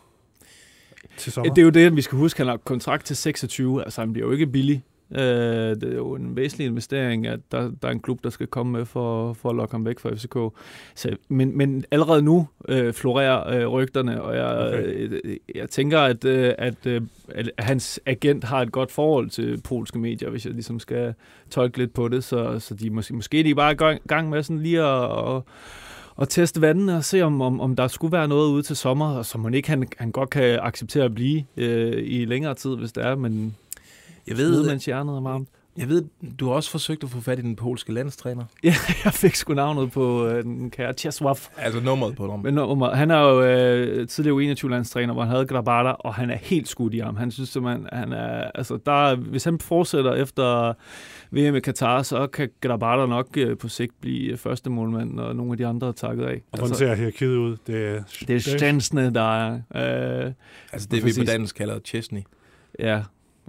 til 1.17 1.31
sommer. 1.31 1.53
Det 1.53 1.61
er 1.61 1.65
jo 1.65 1.69
det, 1.69 1.95
vi 1.95 2.01
skal 2.01 2.17
huske. 2.17 2.37
Han 2.37 2.47
har 2.47 2.57
kontrakt 2.57 3.05
til 3.05 3.15
26, 3.15 3.83
altså 3.83 4.01
han 4.01 4.13
bliver 4.13 4.27
jo 4.27 4.31
ikke 4.31 4.47
billig. 4.47 4.83
Øh, 5.11 5.19
det 5.75 5.83
er 5.83 5.95
jo 5.95 6.15
en 6.15 6.35
væsentlig 6.35 6.67
investering, 6.67 7.27
at 7.27 7.39
der, 7.51 7.71
der 7.81 7.87
er 7.87 7.91
en 7.91 7.99
klub, 7.99 8.23
der 8.23 8.29
skal 8.29 8.47
komme 8.47 8.71
med 8.71 8.85
for, 8.85 9.33
for 9.33 9.49
at 9.49 9.55
lokke 9.55 9.73
ham 9.73 9.85
væk 9.85 9.99
fra 9.99 10.09
FCK. 10.09 10.57
Så, 10.95 11.15
men, 11.29 11.57
men 11.57 11.85
allerede 11.91 12.21
nu 12.21 12.47
øh, 12.69 12.93
florerer 12.93 13.61
øh, 13.61 13.67
rygterne, 13.67 14.21
og 14.21 14.35
jeg, 14.35 14.51
Okay. 14.51 15.09
øh, 15.23 15.37
jeg 15.55 15.69
tænker, 15.69 15.99
at, 15.99 16.25
øh, 16.25 16.53
at, 16.57 16.85
øh, 16.85 17.01
at 17.29 17.49
hans 17.59 17.99
agent 18.05 18.43
har 18.43 18.61
et 18.61 18.71
godt 18.71 18.91
forhold 18.91 19.29
til 19.29 19.61
polske 19.63 19.99
medier, 19.99 20.29
hvis 20.29 20.45
jeg 20.45 20.53
ligesom 20.53 20.79
skal 20.79 21.13
tolke 21.49 21.77
lidt 21.77 21.93
på 21.93 22.07
det. 22.07 22.23
Så, 22.23 22.59
så 22.59 22.73
de 22.73 22.89
måske, 22.89 23.13
måske 23.13 23.39
er 23.39 23.43
de 23.43 23.55
bare 23.55 23.71
i 23.71 23.97
gang, 24.07 24.29
med 24.29 24.43
sådan 24.43 24.61
lige 24.61 24.81
at... 24.83 25.41
at 26.17 26.21
og 26.21 26.29
teste 26.29 26.61
vandene 26.61 26.97
og 26.97 27.03
se, 27.05 27.21
om, 27.21 27.41
om, 27.41 27.61
om 27.61 27.75
der 27.75 27.87
skulle 27.87 28.11
være 28.11 28.27
noget 28.27 28.49
ude 28.49 28.63
til 28.63 28.75
sommer, 28.75 29.17
og 29.17 29.25
som 29.25 29.41
man 29.41 29.53
ikke 29.53 29.69
han, 29.69 29.87
han 29.97 30.11
godt 30.11 30.29
kan 30.29 30.59
acceptere 30.61 31.03
at 31.05 31.13
blive 31.13 31.45
øh, 31.57 32.03
i 32.05 32.25
længere 32.25 32.55
tid, 32.55 32.75
hvis 32.75 32.91
det 32.91 33.05
er, 33.05 33.15
men 33.15 33.55
Jeg 34.27 34.37
ved, 34.37 34.69
mens 34.69 34.85
hjernet 34.85 35.15
er 35.15 35.21
varmt. 35.21 35.49
Jeg 35.81 35.89
ved, 35.89 36.03
du 36.39 36.47
har 36.47 36.53
også 36.53 36.71
forsøgt 36.71 37.03
at 37.03 37.09
få 37.09 37.21
fat 37.21 37.39
i 37.39 37.41
den 37.41 37.55
polske 37.55 37.93
landstræner. 37.93 38.43
Ja, 38.63 38.73
jeg 39.05 39.13
fik 39.13 39.35
sgu 39.35 39.53
navnet 39.53 39.91
på 39.91 40.27
øh, 40.27 40.43
den 40.43 40.69
kære 40.71 40.93
Czesław. 41.01 41.49
Altså 41.57 41.79
nummeret 41.83 42.15
på 42.15 42.27
dem. 42.27 42.39
Men 42.39 42.53
nummer, 42.53 42.95
han 42.95 43.11
er 43.11 43.19
jo 43.19 43.43
øh, 43.43 44.07
tidligere 44.07 44.53
U21-landstræner, 44.53 45.13
hvor 45.13 45.21
han 45.23 45.31
havde 45.31 45.45
Grabata, 45.45 45.89
og 45.89 46.13
han 46.13 46.29
er 46.29 46.37
helt 46.37 46.67
skudt 46.67 46.93
i 46.93 46.99
ham. 46.99 47.15
Han 47.15 47.31
synes 47.31 47.49
simpelthen, 47.49 47.87
han 47.93 48.13
er, 48.13 48.51
altså 48.55 48.79
der, 48.85 49.15
hvis 49.15 49.43
han 49.43 49.59
fortsætter 49.59 50.13
efter 50.13 50.73
VM 51.31 51.55
i 51.55 51.59
Katar, 51.59 52.01
så 52.01 52.27
kan 52.27 52.49
Grabata 52.61 53.05
nok 53.05 53.27
øh, 53.37 53.57
på 53.57 53.67
sigt 53.67 54.01
blive 54.01 54.37
første 54.37 54.69
målmand, 54.69 55.19
og 55.19 55.35
nogle 55.35 55.51
af 55.51 55.57
de 55.57 55.65
andre 55.67 55.87
er 55.87 55.91
takket 55.91 56.25
af. 56.25 56.41
Og 56.51 56.59
hvordan 56.59 56.75
ser 56.75 56.95
hierarkiet 56.95 57.37
ud? 57.37 57.57
Det 57.67 57.87
er, 57.87 58.03
det 58.27 58.35
er 58.35 58.39
Stensne, 58.39 59.13
der 59.13 59.37
er... 59.75 60.25
Øh, 60.25 60.31
Altså 60.73 60.87
det, 60.91 61.05
vi 61.05 61.13
på 61.19 61.25
dansk 61.25 61.55
kalder 61.55 61.79
Chesney. 61.85 62.21
Ja, 62.79 63.01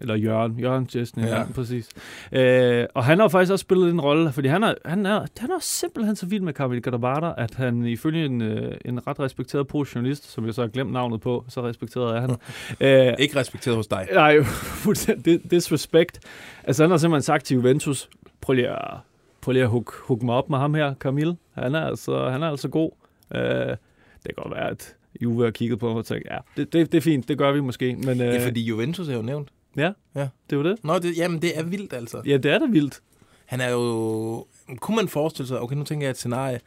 eller 0.02 0.14
Jørgen. 0.14 0.58
Jørgen 0.60 0.88
Chesney, 0.88 1.24
ja. 1.24 1.44
Præcis. 1.54 1.88
Øh, 2.32 2.86
og 2.94 3.04
han 3.04 3.18
har 3.18 3.28
faktisk 3.28 3.52
også 3.52 3.62
spillet 3.62 3.90
en 3.90 4.00
rolle, 4.00 4.32
fordi 4.32 4.48
han 4.48 4.62
er, 4.62 4.74
han 4.84 5.06
er, 5.06 5.26
han 5.38 5.50
er 5.50 5.58
simpelthen 5.60 6.16
så 6.16 6.26
vild 6.26 6.42
med 6.42 6.52
Kamil 6.52 6.82
Gadabata, 6.82 7.32
at 7.38 7.54
han 7.54 7.84
ifølge 7.86 8.24
en, 8.24 8.42
øh, 8.42 8.74
en 8.84 9.06
ret 9.06 9.20
respekteret 9.20 9.66
polsk 9.66 9.94
journalist, 9.94 10.30
som 10.32 10.46
jeg 10.46 10.54
så 10.54 10.60
har 10.60 10.68
glemt 10.68 10.92
navnet 10.92 11.20
på, 11.20 11.44
så 11.48 11.62
respekteret 11.68 12.16
er 12.16 12.20
han. 12.20 12.30
øh, 13.10 13.14
Ikke 13.18 13.36
respekteret 13.36 13.76
hos 13.76 13.86
dig. 13.86 14.08
Nej, 14.14 14.36
disrespect. 15.50 16.20
Altså 16.64 16.82
han 16.82 16.90
har 16.90 16.98
simpelthen 16.98 17.22
sagt 17.22 17.44
til 17.44 17.54
Juventus, 17.54 18.08
prøv 18.40 18.54
lige 18.54 18.68
at, 18.68 18.94
prøv 19.40 19.52
lige 19.52 19.62
at 19.62 19.68
hook, 19.68 19.94
hook 20.06 20.22
mig 20.22 20.34
op 20.34 20.50
med 20.50 20.58
ham 20.58 20.74
her, 20.74 20.94
Kamil. 20.94 21.36
Han 21.54 21.74
er 21.74 21.80
altså, 21.86 22.28
han 22.30 22.42
er 22.42 22.48
altså 22.50 22.68
god. 22.68 22.90
Øh, 23.34 23.40
det 23.40 23.76
kan 24.24 24.34
godt 24.36 24.54
være, 24.54 24.70
at 24.70 24.94
Juve 25.22 25.44
har 25.44 25.50
kigget 25.50 25.78
på 25.78 25.88
ham 25.88 25.96
og 25.96 26.04
tænkt, 26.06 26.26
ja, 26.30 26.36
det, 26.56 26.72
det, 26.72 26.92
det 26.92 26.98
er 26.98 27.02
fint, 27.02 27.28
det 27.28 27.38
gør 27.38 27.52
vi 27.52 27.60
måske. 27.60 27.96
Men, 27.96 28.20
øh, 28.20 28.26
Ja, 28.26 28.46
fordi 28.46 28.64
Juventus 28.64 29.08
er 29.08 29.14
jo 29.16 29.22
nævnt. 29.22 29.48
Ja, 29.76 29.92
Ja. 30.14 30.28
det 30.50 30.58
var 30.58 30.64
det. 30.64 30.84
Nå, 30.84 30.98
det, 30.98 31.16
jamen 31.16 31.42
det 31.42 31.58
er 31.58 31.62
vildt 31.62 31.92
altså. 31.92 32.22
Ja, 32.26 32.36
det 32.36 32.50
er 32.52 32.58
da 32.58 32.66
vildt. 32.66 33.02
Han 33.46 33.60
er 33.60 33.68
jo... 33.70 34.46
Kunne 34.76 34.96
man 34.96 35.08
forestille 35.08 35.48
sig, 35.48 35.60
okay, 35.60 35.76
nu 35.76 35.84
tænker 35.84 36.06
jeg 36.06 36.10
et 36.10 36.16
scenarie, 36.16 36.60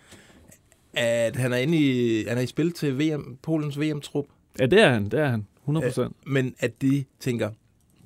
at 0.93 1.35
han 1.35 1.53
er 1.53 1.57
inde 1.57 1.77
i, 1.77 2.23
han 2.27 2.37
er 2.37 2.41
i 2.41 2.45
spil 2.47 2.71
til 2.71 2.99
VM, 2.99 3.37
Polens 3.41 3.79
VM-trup. 3.79 4.25
Ja, 4.59 4.65
det 4.65 4.81
er 4.81 4.89
han, 4.89 5.09
det 5.09 5.19
er 5.19 5.27
han. 5.27 5.47
100 5.61 5.85
procent. 5.87 6.15
Øh, 6.27 6.31
men 6.33 6.55
at 6.59 6.81
de 6.81 7.05
tænker, 7.19 7.49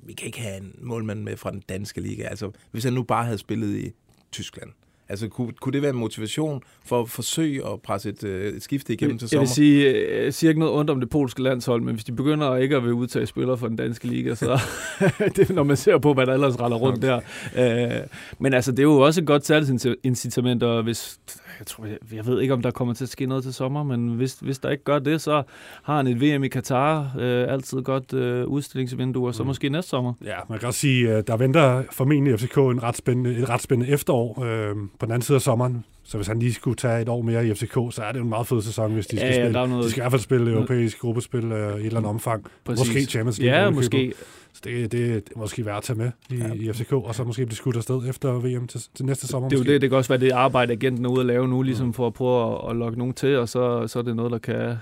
vi 0.02 0.12
kan 0.12 0.26
ikke 0.26 0.40
have 0.40 0.56
en 0.56 0.74
målmand 0.78 1.22
med 1.22 1.36
fra 1.36 1.50
den 1.50 1.62
danske 1.68 2.00
liga. 2.00 2.22
Altså, 2.22 2.50
hvis 2.70 2.84
han 2.84 2.92
nu 2.92 3.02
bare 3.02 3.24
havde 3.24 3.38
spillet 3.38 3.76
i 3.78 3.90
Tyskland. 4.32 4.70
Altså, 5.10 5.28
kunne, 5.28 5.52
kunne 5.60 5.72
det 5.72 5.82
være 5.82 5.90
en 5.90 5.96
motivation 5.96 6.62
for 6.84 7.00
at 7.00 7.08
forsøge 7.08 7.66
at 7.66 7.82
presse 7.82 8.08
et, 8.08 8.24
øh, 8.24 8.54
et 8.54 8.62
skifte 8.62 8.92
igennem 8.92 9.18
til 9.18 9.24
Jeg 9.24 9.30
sommer? 9.30 9.40
vil 9.40 9.48
sige, 9.48 9.90
øh, 9.90 10.24
jeg 10.24 10.34
siger 10.34 10.50
ikke 10.50 10.60
noget 10.60 10.74
ondt 10.74 10.90
om 10.90 11.00
det 11.00 11.10
polske 11.10 11.42
landshold, 11.42 11.82
men 11.82 11.94
hvis 11.94 12.04
de 12.04 12.12
begynder 12.12 12.56
ikke 12.56 12.76
at 12.76 12.84
vil 12.84 12.92
udtage 12.92 13.26
spillere 13.26 13.58
fra 13.58 13.68
den 13.68 13.76
danske 13.76 14.06
liga, 14.06 14.34
så 14.34 14.60
det 15.36 15.50
er, 15.50 15.54
når 15.54 15.62
man 15.62 15.76
ser 15.76 15.98
på, 15.98 16.14
hvad 16.14 16.26
der 16.26 16.34
ellers 16.34 16.60
retter 16.60 16.76
rundt 16.76 17.04
okay. 17.04 17.20
der. 17.56 18.00
Øh, 18.00 18.06
men 18.38 18.54
altså, 18.54 18.72
det 18.72 18.78
er 18.78 18.82
jo 18.82 18.98
også 18.98 19.20
et 19.20 19.26
godt 19.26 19.46
salgsincitament, 19.46 20.62
og 20.62 20.82
hvis, 20.82 21.18
jeg, 21.58 21.66
tror, 21.66 21.84
jeg, 21.84 21.98
jeg 22.12 22.26
ved 22.26 22.40
ikke, 22.40 22.54
om 22.54 22.62
der 22.62 22.70
kommer 22.70 22.94
til 22.94 23.04
at 23.04 23.08
ske 23.08 23.26
noget 23.26 23.44
til 23.44 23.54
sommer, 23.54 23.82
men 23.82 24.08
hvis, 24.08 24.34
hvis 24.40 24.58
der 24.58 24.70
ikke 24.70 24.84
gør 24.84 24.98
det, 24.98 25.20
så 25.20 25.42
har 25.82 25.96
han 25.96 26.06
et 26.06 26.20
VM 26.20 26.44
i 26.44 26.48
Katar, 26.48 27.14
øh, 27.18 27.52
altid 27.52 27.82
godt 27.82 28.12
øh, 28.12 28.46
udstillingsvindue, 28.46 29.28
og 29.28 29.34
så 29.34 29.42
mm. 29.42 29.46
måske 29.46 29.68
næste 29.68 29.88
sommer. 29.88 30.12
Ja, 30.24 30.36
man 30.48 30.58
kan 30.58 30.68
også 30.68 30.80
sige, 30.80 31.22
der 31.22 31.36
venter 31.36 31.82
formentlig 31.92 32.40
FCK 32.40 32.56
en 32.56 32.82
ret 32.82 32.96
spændende, 32.96 33.36
et 33.36 33.48
ret 33.48 33.62
spændende 33.62 33.92
efterår 33.92 34.42
øh, 34.44 34.76
på 35.00 35.06
den 35.06 35.12
anden 35.12 35.22
side 35.22 35.36
af 35.36 35.42
sommeren. 35.42 35.84
Så 36.02 36.18
hvis 36.18 36.26
han 36.26 36.38
lige 36.38 36.54
skulle 36.54 36.76
tage 36.76 37.02
et 37.02 37.08
år 37.08 37.22
mere 37.22 37.46
i 37.48 37.54
FCK, 37.54 37.72
så 37.90 38.02
er 38.04 38.12
det 38.12 38.18
jo 38.18 38.24
en 38.24 38.28
meget 38.28 38.46
fed 38.46 38.62
sæson, 38.62 38.92
hvis 38.92 39.06
de 39.06 39.16
skal 39.16 39.26
Ja, 39.26 39.34
ja, 39.34 39.42
spille. 39.42 39.54
der 39.54 39.60
er 39.60 39.66
noget- 39.66 39.84
De 39.84 39.90
skal 39.90 40.00
i 40.00 40.02
hvert 40.02 40.12
fald 40.12 40.22
spille 40.22 40.52
europæisk 40.52 40.98
gruppespil 41.00 41.44
øh, 41.52 41.76
i 41.76 41.80
et 41.80 41.86
eller 41.86 41.96
andet 41.98 42.10
omfang. 42.10 42.44
Præcis. 42.64 42.88
Måske 42.88 43.04
Champions 43.10 43.38
League. 43.38 43.60
Ja, 43.64 43.70
måske. 43.70 44.12
Så 44.52 44.60
det, 44.64 44.92
det, 44.92 44.92
det 44.92 45.32
er 45.34 45.38
måske 45.38 45.66
værd 45.66 45.76
at 45.76 45.82
tage 45.82 45.96
med 45.98 46.10
i, 46.30 46.34
ja. 46.36 46.52
i 46.52 46.72
FCK, 46.72 46.92
og 46.92 47.14
så 47.14 47.24
måske 47.24 47.46
blive 47.46 47.56
skudt 47.56 47.76
afsted 47.76 48.08
efter 48.08 48.32
VM 48.32 48.66
til, 48.66 48.80
til 48.94 49.04
næste 49.06 49.26
sommer. 49.26 49.48
Det 49.48 49.56
er 49.56 49.64
jo 49.64 49.72
det, 49.72 49.80
det 49.80 49.90
kan 49.90 49.96
også 49.96 50.08
være 50.08 50.20
det 50.20 50.30
arbejde, 50.30 50.72
agenten 50.72 51.04
er 51.04 51.08
ude 51.08 51.20
at 51.20 51.26
lave 51.26 51.48
nu, 51.48 51.62
ligesom 51.62 51.92
for 51.94 52.06
at 52.06 52.14
prøve 52.14 52.52
at, 52.64 52.70
at 52.70 52.76
lokke 52.76 52.98
nogen 52.98 53.14
til, 53.14 53.36
og 53.38 53.48
så, 53.48 53.86
så 53.86 53.98
er 53.98 54.02
det 54.02 54.16
noget, 54.16 54.32
der 54.32 54.38
kan 54.38 54.76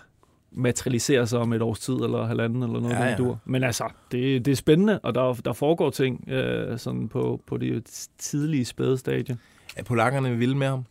materialisere 0.52 1.26
sig 1.26 1.38
om 1.38 1.52
et 1.52 1.62
års 1.62 1.78
tid, 1.80 1.94
eller 1.94 2.26
halvanden, 2.26 2.62
eller 2.62 2.80
noget 2.80 2.94
Ja, 2.94 2.98
ja, 2.98 3.04
ja. 3.04 3.10
ja. 3.10 3.16
dur. 3.16 3.38
Men 3.44 3.62
altså, 3.64 3.84
det, 4.12 4.44
det 4.44 4.52
er 4.52 4.56
spændende, 4.56 4.98
og 4.98 5.14
der, 5.14 5.32
der 5.44 5.52
foregår 5.52 5.90
ting 5.90 6.28
øh, 6.30 6.78
sådan 6.78 7.08
på, 7.08 7.40
på 7.46 7.56
det 7.56 8.06
tidlige 8.18 8.64
spæde 8.64 8.98
stadie. 8.98 9.36
Er 9.76 9.82
polakkerne 9.82 10.36
vilde 10.36 10.54
med 10.54 10.66
ham? 10.66 10.84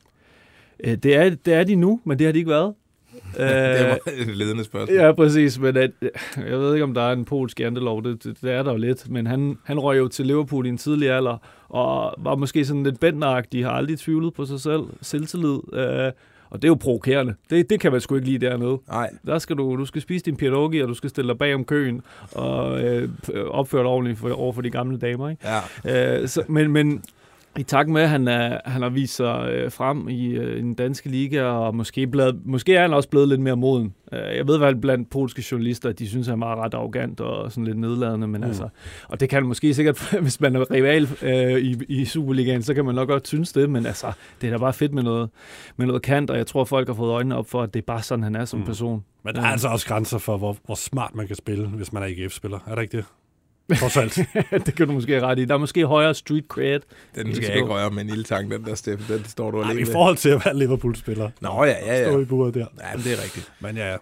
Øh, 0.83 0.97
det, 0.97 1.15
er, 1.15 1.29
det 1.29 1.53
er 1.53 1.63
de 1.63 1.75
nu, 1.75 1.99
men 2.03 2.19
det 2.19 2.25
har 2.25 2.31
de 2.31 2.37
ikke 2.37 2.51
været. 2.51 2.73
det 3.37 3.45
er 3.45 3.97
et 4.17 4.37
ledende 4.37 4.63
spørgsmål. 4.63 4.97
Ja, 4.97 5.11
præcis, 5.11 5.59
men 5.59 5.77
at, 5.77 5.91
jeg 6.37 6.59
ved 6.59 6.73
ikke, 6.73 6.83
om 6.83 6.93
der 6.93 7.01
er 7.01 7.13
en 7.13 7.25
polsk 7.25 7.59
jantelov, 7.59 8.03
det, 8.03 8.23
det, 8.23 8.41
det 8.41 8.51
er 8.51 8.63
der 8.63 8.71
jo 8.71 8.77
lidt, 8.77 9.09
men 9.09 9.27
han, 9.27 9.57
han 9.65 9.79
røg 9.79 9.97
jo 9.97 10.07
til 10.07 10.25
Liverpool 10.25 10.65
i 10.65 10.69
en 10.69 10.77
tidlig 10.77 11.11
alder, 11.11 11.37
og 11.69 12.13
var 12.17 12.35
måske 12.35 12.65
sådan 12.65 12.83
lidt 12.83 12.99
bændneragtig, 12.99 13.65
har 13.65 13.71
aldrig 13.71 13.99
tvivlet 13.99 14.33
på 14.33 14.45
sig 14.45 14.59
selv, 14.59 14.81
selvtillid, 15.01 15.59
øh, 15.73 16.11
og 16.49 16.61
det 16.61 16.63
er 16.63 16.67
jo 16.67 16.75
provokerende. 16.75 17.35
Det, 17.49 17.69
det 17.69 17.79
kan 17.79 17.91
man 17.91 18.01
sgu 18.01 18.15
ikke 18.15 18.27
lide 18.27 18.45
dernede. 18.45 18.79
Nej. 18.87 19.09
Der 19.25 19.39
skal 19.39 19.55
du, 19.55 19.75
du 19.75 19.85
skal 19.85 20.01
spise 20.01 20.25
din 20.25 20.37
pierogi, 20.37 20.79
og 20.79 20.87
du 20.87 20.93
skal 20.93 21.09
stille 21.09 21.29
dig 21.29 21.37
bag 21.37 21.55
om 21.55 21.65
køen, 21.65 22.01
og 22.31 22.83
øh, 22.83 23.09
opføre 23.47 23.81
dig 23.81 23.89
ordentligt 23.89 24.19
for, 24.19 24.33
over 24.33 24.53
for 24.53 24.61
de 24.61 24.69
gamle 24.69 24.97
damer. 24.97 25.29
Ikke? 25.29 25.47
Ja. 25.85 26.21
Øh, 26.21 26.27
så, 26.27 26.43
men, 26.47 26.71
men 26.71 27.03
i 27.57 27.63
takt 27.63 27.89
med, 27.89 28.01
at 28.01 28.09
han, 28.09 28.27
er, 28.27 28.59
han 28.65 28.81
har 28.81 28.89
vist 28.89 29.15
sig 29.15 29.49
øh, 29.51 29.71
frem 29.71 30.09
i, 30.09 30.27
øh, 30.27 30.57
i 30.57 30.61
den 30.61 30.73
danske 30.73 31.09
liga, 31.09 31.43
og 31.43 31.75
måske, 31.75 32.07
blevet, 32.07 32.41
måske 32.45 32.75
er 32.75 32.81
han 32.81 32.93
også 32.93 33.09
blevet 33.09 33.27
lidt 33.27 33.41
mere 33.41 33.55
moden. 33.55 33.93
Øh, 34.11 34.19
jeg 34.19 34.47
ved 34.47 34.57
vel 34.57 34.75
blandt 34.75 35.09
polske 35.09 35.43
journalister, 35.51 35.89
at 35.89 35.99
de 35.99 36.09
synes, 36.09 36.27
at 36.27 36.31
han 36.31 36.35
er 36.35 36.45
meget 36.45 36.57
ret 36.57 36.73
arrogant 36.73 37.19
og 37.19 37.51
sådan 37.51 37.65
lidt 37.65 37.77
nedladende, 37.77 38.27
men 38.27 38.41
mm. 38.41 38.47
altså, 38.47 38.69
og 39.07 39.19
det 39.19 39.29
kan 39.29 39.45
måske 39.45 39.73
sikkert, 39.73 40.09
hvis 40.21 40.41
man 40.41 40.55
er 40.55 40.71
rival 40.71 41.09
øh, 41.21 41.61
i, 41.61 41.77
i 41.87 42.05
Superligaen, 42.05 42.63
så 42.63 42.73
kan 42.73 42.85
man 42.85 42.95
nok 42.95 43.07
godt 43.07 43.27
synes 43.27 43.53
det, 43.53 43.69
men 43.69 43.85
altså, 43.85 44.11
det 44.41 44.47
er 44.47 44.51
da 44.51 44.57
bare 44.57 44.73
fedt 44.73 44.93
med 44.93 45.03
noget, 45.03 45.29
med 45.77 45.85
noget 45.85 46.01
kant, 46.01 46.29
og 46.29 46.37
jeg 46.37 46.47
tror, 46.47 46.63
folk 46.63 46.87
har 46.87 46.95
fået 46.95 47.11
øjnene 47.11 47.35
op 47.35 47.49
for, 47.49 47.61
at 47.61 47.73
det 47.73 47.79
er 47.79 47.85
bare 47.85 48.01
sådan, 48.01 48.23
han 48.23 48.35
er 48.35 48.45
som 48.45 48.59
mm. 48.59 48.65
person. 48.65 49.03
Men 49.23 49.35
der 49.35 49.41
er 49.41 49.45
altså 49.45 49.67
også 49.67 49.87
grænser 49.87 50.17
for, 50.17 50.37
hvor, 50.37 50.57
hvor 50.65 50.75
smart 50.75 51.15
man 51.15 51.27
kan 51.27 51.35
spille, 51.35 51.67
hvis 51.67 51.93
man 51.93 52.03
er 52.03 52.07
IGF-spiller. 52.07 52.59
Er 52.67 52.75
der 52.75 52.81
ikke 52.81 52.97
det? 52.97 53.05
Trods 53.75 53.97
alt. 53.97 54.19
det 54.65 54.75
kan 54.75 54.87
du 54.87 54.93
måske 54.93 55.21
ret 55.21 55.39
i. 55.39 55.45
Der 55.45 55.53
er 55.53 55.57
måske 55.57 55.85
højere 55.85 56.13
street 56.13 56.45
cred. 56.47 56.79
Den 57.15 57.35
skal 57.35 57.45
jeg 57.47 57.55
ikke 57.55 57.67
røre 57.69 57.89
med 57.91 58.03
en 58.03 58.09
ildtang, 58.09 58.51
den 58.51 58.65
der 58.65 58.75
Steffen. 58.75 59.17
Den 59.17 59.25
står 59.25 59.51
du 59.51 59.61
Ej, 59.61 59.69
alene 59.69 59.81
i 59.81 59.91
forhold 59.91 60.17
til 60.17 60.29
at 60.29 60.41
være 60.45 60.57
Liverpool-spiller. 60.57 61.29
Nå, 61.41 61.63
ja, 61.63 61.71
ja, 61.85 61.99
ja. 62.01 62.09
Stå 62.09 62.19
i 62.21 62.25
buret 62.25 62.53
der. 62.53 62.59
Ja, 62.81 62.95
men 62.95 63.03
det 63.03 63.13
er 63.13 63.23
rigtigt. 63.23 63.51
Men 63.59 63.75
ja, 63.77 63.95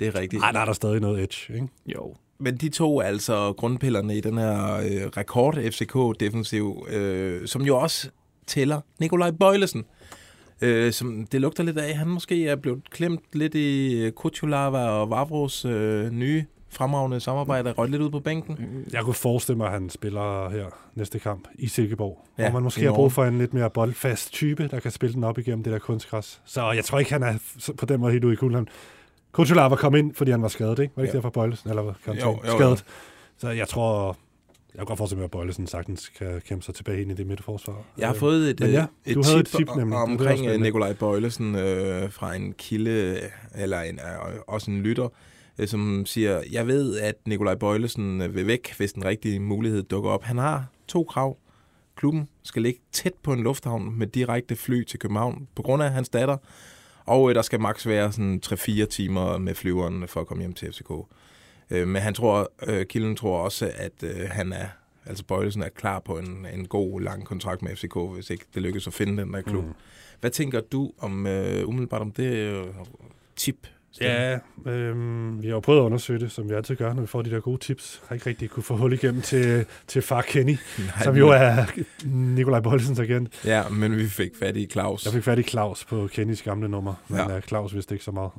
Det 0.00 0.08
er 0.08 0.14
rigtigt. 0.20 0.42
ej, 0.42 0.52
der 0.52 0.60
er 0.60 0.64
der 0.64 0.72
stadig 0.72 1.00
noget 1.00 1.22
edge, 1.22 1.54
ikke? 1.54 1.68
Jo. 1.86 2.14
Men 2.38 2.56
de 2.56 2.68
to 2.68 2.98
er 2.98 3.02
altså 3.04 3.52
grundpillerne 3.52 4.16
i 4.16 4.20
den 4.20 4.38
her 4.38 4.76
øh, 4.76 5.06
rekord 5.16 5.56
FCK-defensiv, 5.56 6.86
øh, 6.90 7.46
som 7.48 7.62
jo 7.62 7.78
også 7.78 8.08
tæller 8.46 8.80
Nikolaj 9.00 9.30
Bøjlesen. 9.30 9.84
Øh, 10.62 10.92
som 10.92 11.26
det 11.32 11.40
lugter 11.40 11.62
lidt 11.62 11.78
af, 11.78 11.96
han 11.96 12.08
måske 12.08 12.48
er 12.48 12.56
blevet 12.56 12.90
klemt 12.90 13.20
lidt 13.32 13.54
i 13.54 13.98
øh, 14.02 14.12
Kuchulava 14.12 14.78
og 14.78 15.10
Vavros 15.10 15.64
øh, 15.64 16.10
nye 16.10 16.44
fremragende 16.72 17.20
samarbejde, 17.20 17.72
rødt 17.72 17.90
lidt 17.90 18.02
ud 18.02 18.10
på 18.10 18.20
bænken. 18.20 18.84
Jeg 18.92 19.02
kunne 19.04 19.14
forestille 19.14 19.56
mig, 19.56 19.66
at 19.66 19.72
han 19.72 19.90
spiller 19.90 20.48
her 20.50 20.66
næste 20.94 21.18
kamp 21.18 21.48
i 21.54 21.66
Silkeborg. 21.68 22.24
Ja, 22.38 22.42
hvor 22.50 22.52
man 22.52 22.62
måske 22.62 22.84
har 22.84 22.92
brug 22.94 23.12
for 23.12 23.24
en 23.24 23.38
lidt 23.38 23.54
mere 23.54 23.70
boldfast 23.70 24.32
type, 24.32 24.68
der 24.68 24.80
kan 24.80 24.90
spille 24.90 25.14
den 25.14 25.24
op 25.24 25.38
igennem 25.38 25.62
det 25.64 25.72
der 25.72 25.78
kunstgræs. 25.78 26.40
Så 26.44 26.70
jeg 26.72 26.84
tror 26.84 26.98
ikke, 26.98 27.12
han 27.12 27.22
er 27.22 27.34
på 27.78 27.86
den 27.86 28.00
måde 28.00 28.12
helt 28.12 28.24
ude 28.24 28.32
i 28.32 28.36
kulden. 28.36 28.68
Kuchula 29.32 29.62
var 29.62 29.76
kommet 29.76 29.98
ind, 29.98 30.14
fordi 30.14 30.30
han 30.30 30.42
var 30.42 30.48
skadet, 30.48 30.78
ikke? 30.78 30.92
Var 30.96 31.02
det 31.02 31.06
ikke 31.08 31.12
Ja. 31.16 31.16
derfor 31.16 31.30
Bøjlesen? 31.30 31.70
Eller 31.70 31.82
var 31.82 31.96
Jo, 32.08 32.12
jo, 32.14 32.38
jo. 32.46 32.52
skadet? 32.58 32.84
Så 33.38 33.48
jeg 33.50 33.68
tror... 33.68 34.16
Jeg 34.74 34.78
kan 34.78 34.86
godt 34.86 34.96
forestille 34.98 35.18
mig, 35.18 35.24
at 35.24 35.30
Bøjlesen 35.30 35.66
sagtens 35.66 36.08
kan 36.08 36.42
kæmpe 36.48 36.64
sig 36.64 36.74
tilbage 36.74 37.02
ind 37.02 37.10
i 37.10 37.14
det 37.14 37.26
midterforsvar. 37.26 37.76
Jeg 37.98 38.08
har 38.08 38.14
fået 38.14 38.50
et, 38.50 38.60
men 38.60 38.68
øh, 38.68 38.74
ja, 38.74 38.86
et, 39.06 39.14
du 39.14 39.22
tip, 39.22 39.28
havde 39.28 39.40
et 39.40 39.46
tip, 39.46 39.68
nemlig. 39.76 39.98
omkring 39.98 40.46
øh, 40.46 40.60
Nikolaj 40.60 40.92
Bøjlesen 40.92 41.54
øh, 41.54 42.10
fra 42.12 42.34
en 42.34 42.52
kilde, 42.52 43.20
eller 43.54 43.80
en, 43.80 43.94
øh, 43.94 44.38
også 44.46 44.70
en 44.70 44.80
lytter, 44.82 45.08
som 45.66 46.06
siger, 46.06 46.42
jeg 46.52 46.66
ved, 46.66 46.98
at 46.98 47.14
Nikolaj 47.26 47.54
Bøjlesen 47.54 48.22
øh, 48.22 48.34
vil 48.34 48.46
væk, 48.46 48.74
hvis 48.76 48.92
den 48.92 49.04
rigtige 49.04 49.40
mulighed 49.40 49.82
dukker 49.82 50.10
op. 50.10 50.22
Han 50.22 50.38
har 50.38 50.66
to 50.88 51.04
krav. 51.04 51.36
Klubben 51.96 52.28
skal 52.42 52.62
ligge 52.62 52.80
tæt 52.92 53.14
på 53.22 53.32
en 53.32 53.42
lufthavn 53.42 53.98
med 53.98 54.06
direkte 54.06 54.56
fly 54.56 54.84
til 54.84 54.98
København 54.98 55.48
på 55.54 55.62
grund 55.62 55.82
af 55.82 55.90
hans 55.90 56.08
datter. 56.08 56.36
Og 57.04 57.28
øh, 57.28 57.34
der 57.34 57.42
skal 57.42 57.60
maks 57.60 57.86
være 57.86 58.12
sådan 58.12 58.40
3-4 58.46 58.86
timer 58.86 59.38
med 59.38 59.54
flyveren 59.54 60.08
for 60.08 60.20
at 60.20 60.26
komme 60.26 60.42
hjem 60.42 60.52
til 60.52 60.72
FCK. 60.72 60.90
Øh, 61.70 61.88
men 61.88 62.02
han 62.02 62.14
tror, 62.14 62.52
øh, 62.66 62.86
Kilden 62.86 63.16
tror 63.16 63.38
også, 63.38 63.72
at 63.74 64.02
øh, 64.02 64.28
han 64.30 64.52
er, 64.52 64.66
altså 65.06 65.24
Bøjlesen 65.24 65.62
er 65.62 65.68
klar 65.68 65.98
på 66.00 66.18
en, 66.18 66.46
en 66.54 66.68
god, 66.68 67.00
lang 67.00 67.24
kontrakt 67.24 67.62
med 67.62 67.76
FCK, 67.76 67.96
hvis 68.14 68.30
ikke 68.30 68.44
det 68.54 68.62
lykkes 68.62 68.86
at 68.86 68.94
finde 68.94 69.22
den 69.22 69.32
der 69.32 69.40
klub. 69.40 69.64
Mm. 69.64 69.72
Hvad 70.20 70.30
tænker 70.30 70.60
du 70.60 70.92
om 70.98 71.26
øh, 71.26 71.68
umiddelbart 71.68 72.00
om 72.00 72.10
det 72.10 72.32
øh, 72.32 72.66
tip? 73.36 73.66
Ja, 74.00 74.38
øhm, 74.66 75.42
vi 75.42 75.46
har 75.46 75.54
jo 75.54 75.60
prøvet 75.60 75.80
at 75.80 75.84
undersøge 75.84 76.18
det, 76.20 76.32
som 76.32 76.48
vi 76.48 76.54
altid 76.54 76.76
gør, 76.76 76.92
når 76.92 77.00
vi 77.00 77.06
får 77.06 77.22
de 77.22 77.30
der 77.30 77.40
gode 77.40 77.58
tips. 77.58 78.02
Har 78.08 78.14
ikke 78.14 78.26
rigtig 78.30 78.50
kunne 78.50 78.62
få 78.62 78.76
hul 78.76 78.92
igennem 78.92 79.22
til, 79.22 79.64
til 79.86 80.02
far 80.02 80.22
Kenny, 80.22 80.56
Nej, 80.78 81.02
som 81.04 81.16
jo 81.16 81.28
er 81.28 81.56
Nikolaj 82.04 82.60
Bøjlesens 82.60 82.98
agent. 83.00 83.40
Ja, 83.44 83.68
men 83.68 83.96
vi 83.96 84.06
fik 84.06 84.30
fat 84.38 84.56
i 84.56 84.66
Claus. 84.66 85.04
Jeg 85.04 85.12
fik 85.12 85.22
fat 85.24 85.38
i 85.38 85.42
Claus 85.42 85.84
på 85.84 86.08
Kennys 86.12 86.42
gamle 86.42 86.68
nummer, 86.68 86.94
men 87.08 87.18
Ja. 87.18 87.36
uh, 87.36 87.42
Claus 87.42 87.74
vidste 87.74 87.94
ikke 87.94 88.04
så 88.04 88.10
meget. 88.10 88.30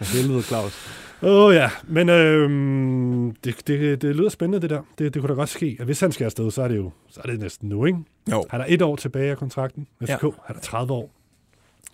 Helvede, 0.14 0.42
Claus. 0.42 0.88
Åh 1.22 1.44
oh, 1.46 1.54
ja, 1.54 1.70
men 1.88 2.08
øhm, 2.08 3.34
det, 3.44 3.66
det, 3.66 4.02
det 4.02 4.16
lyder 4.16 4.28
spændende 4.28 4.60
det 4.62 4.70
der. 4.70 4.82
Det, 4.98 5.14
det 5.14 5.22
kunne 5.22 5.28
da 5.30 5.34
godt 5.34 5.48
ske. 5.48 5.78
Hvis 5.84 6.00
han 6.00 6.12
skal 6.12 6.24
afsted, 6.24 6.50
så 6.50 6.62
er 6.62 6.68
det 6.68 6.76
jo 6.76 6.90
så 7.10 7.20
er 7.24 7.30
det 7.30 7.40
næsten 7.40 7.68
nu, 7.68 7.84
ikke? 7.84 7.98
Jo. 8.30 8.44
Han 8.50 8.60
er 8.60 8.64
et 8.68 8.82
år 8.82 8.96
tilbage 8.96 9.30
af 9.30 9.36
kontrakten 9.36 9.86
med 10.00 10.08
Ja. 10.08 10.16
Han 10.46 10.56
er 10.56 10.60
30 10.60 10.92
år. 10.92 11.10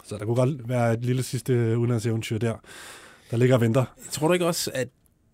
Så 0.08 0.18
der 0.18 0.24
kunne 0.24 0.36
godt 0.36 0.68
være 0.68 0.92
et 0.92 1.04
lille 1.04 1.22
sidste 1.22 1.78
udenlandseventyr 1.78 2.38
der, 2.38 2.54
der 3.30 3.36
ligger 3.36 3.54
og 3.54 3.60
venter. 3.60 3.84
Jeg 3.96 4.12
tror 4.12 4.26
du 4.26 4.32
ikke 4.32 4.46
også, 4.46 4.70
at 4.74 4.88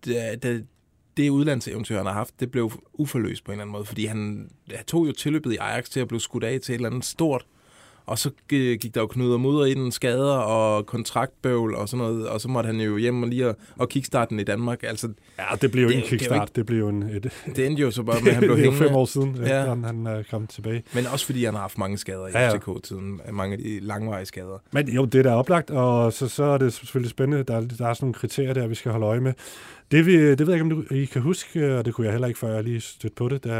øh, 0.07 0.13
det, 0.13 0.43
det, 0.43 0.49
øh, 0.49 0.61
det 1.17 1.29
udlandseventyr, 1.29 1.97
han 1.97 2.05
har 2.05 2.13
haft, 2.13 2.39
det 2.39 2.51
blev 2.51 2.71
uforløst 2.93 3.43
på 3.43 3.51
en 3.51 3.53
eller 3.53 3.63
anden 3.63 3.71
måde? 3.71 3.85
Fordi 3.85 4.05
han, 4.05 4.49
han 4.75 4.85
tog 4.85 5.07
jo 5.07 5.11
tilløbet 5.11 5.53
i 5.53 5.57
Ajax 5.57 5.89
til 5.89 5.99
at 5.99 6.07
blive 6.07 6.21
skudt 6.21 6.43
af 6.43 6.59
til 6.61 6.73
et 6.73 6.75
eller 6.75 6.89
andet 6.89 7.05
stort, 7.05 7.45
og 8.05 8.19
så 8.19 8.29
øh, 8.53 8.77
gik 8.79 8.95
der 8.95 9.01
jo 9.01 9.07
knuder 9.07 9.37
mudder 9.37 9.65
i 9.65 9.73
den, 9.73 9.91
skader 9.91 10.33
og 10.37 10.85
kontraktbøvl 10.85 11.75
og 11.75 11.89
sådan 11.89 12.05
noget, 12.05 12.27
og 12.27 12.41
så 12.41 12.47
måtte 12.47 12.67
han 12.67 12.81
jo 12.81 12.97
hjem 12.97 13.23
og 13.23 13.29
lige 13.29 13.53
og 13.77 13.89
kickstarte 13.89 14.29
den 14.29 14.39
i 14.39 14.43
Danmark. 14.43 14.83
Altså, 14.83 15.09
Ja, 15.39 15.43
det 15.61 15.71
blev 15.71 15.83
jo 15.83 15.89
Det 15.89 15.95
ikke 15.95 16.05
en 16.05 16.09
jo- 16.11 16.11
det 16.11 16.19
kickstart. 16.19 16.55
Det 16.55 16.65
blev 16.65 16.79
jo 16.79 16.87
en... 16.89 17.03
Et, 17.03 17.31
det 17.55 17.65
endte 17.65 17.81
jo 17.81 17.91
så 17.91 18.03
bare 18.03 18.21
med, 18.21 18.27
at 18.27 18.33
han 18.35 18.41
blev 18.47 18.55
det 18.55 18.63
hængende. 18.63 18.87
fem 18.87 18.95
år 18.95 19.05
siden, 19.05 19.35
Ja. 19.45 19.65
han, 19.65 19.83
han 19.83 20.07
er 20.07 20.23
kommet 20.31 20.49
tilbage. 20.49 20.83
Men 20.93 21.07
også 21.07 21.25
fordi 21.25 21.45
han 21.45 21.53
har 21.53 21.61
haft 21.61 21.77
mange 21.77 21.97
skader 21.97 22.27
i 22.27 22.31
Ja, 22.33 22.39
ja. 22.49 22.55
FCK-tiden. 22.57 23.21
Mange 23.31 23.53
af 23.57 23.59
de 23.63 23.79
langvarige 23.79 24.25
skader. 24.25 24.57
Men 24.71 24.87
jo, 24.89 25.05
det 25.05 25.19
er 25.19 25.23
da 25.23 25.29
oplagt, 25.35 25.69
og 25.71 26.13
så, 26.13 26.27
så 26.27 26.43
er 26.43 26.57
det 26.57 26.73
selvfølgelig 26.73 27.09
spændende. 27.11 27.43
Der, 27.43 27.55
er- 27.55 27.61
der 27.61 27.87
er 27.87 27.93
sådan 27.93 27.97
nogle 28.01 28.13
kriterier 28.13 28.53
der, 28.53 28.67
vi 28.67 28.75
skal 28.75 28.91
holde 28.91 29.05
øje 29.05 29.19
med. 29.19 29.33
Det, 29.91 30.05
vi, 30.05 30.13
det 30.29 30.39
ved 30.39 30.47
jeg 30.47 30.53
ikke, 30.63 30.75
om 30.75 30.83
du, 30.89 30.93
I 30.95 31.05
kan 31.05 31.21
huske, 31.21 31.77
og 31.77 31.85
det 31.85 31.93
kunne 31.93 32.05
jeg 32.05 32.13
heller 32.13 32.27
ikke, 32.27 32.39
før 32.39 32.53
jeg 32.53 32.63
lige 32.63 32.81
stødte 32.81 33.15
på 33.15 33.29
det, 33.29 33.43
da 33.43 33.53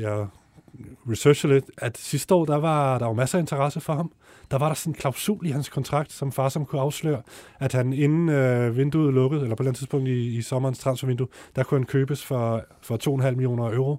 jeg 0.00 0.26
researchede 1.10 1.52
lidt, 1.54 1.64
at 1.78 1.98
sidste 1.98 2.34
år, 2.34 2.44
der 2.44 2.56
var 2.56 2.98
der 2.98 3.06
var 3.06 3.12
masser 3.12 3.38
af 3.38 3.42
interesse 3.42 3.80
for 3.80 3.92
ham. 3.92 4.12
Der 4.50 4.58
var 4.58 4.68
der 4.68 4.74
sådan 4.74 4.90
en 4.90 4.94
klausul 4.94 5.46
i 5.46 5.50
hans 5.50 5.68
kontrakt, 5.68 6.12
som 6.12 6.32
far 6.32 6.48
som 6.48 6.64
kunne 6.64 6.80
afsløre, 6.80 7.22
at 7.60 7.72
han 7.72 7.92
inden 7.92 8.28
øh, 8.28 8.76
vinduet 8.76 9.14
lukkede, 9.14 9.42
eller 9.42 9.56
på 9.56 9.62
et 9.62 9.64
eller 9.64 9.70
andet 9.70 9.78
tidspunkt 9.78 10.08
i, 10.08 10.36
i 10.36 10.42
sommerens 10.42 10.78
transfervindue, 10.78 11.28
der 11.56 11.62
kunne 11.62 11.80
han 11.80 11.86
købes 11.86 12.24
for, 12.24 12.64
for 12.82 13.22
2,5 13.22 13.30
millioner 13.30 13.74
euro, 13.74 13.96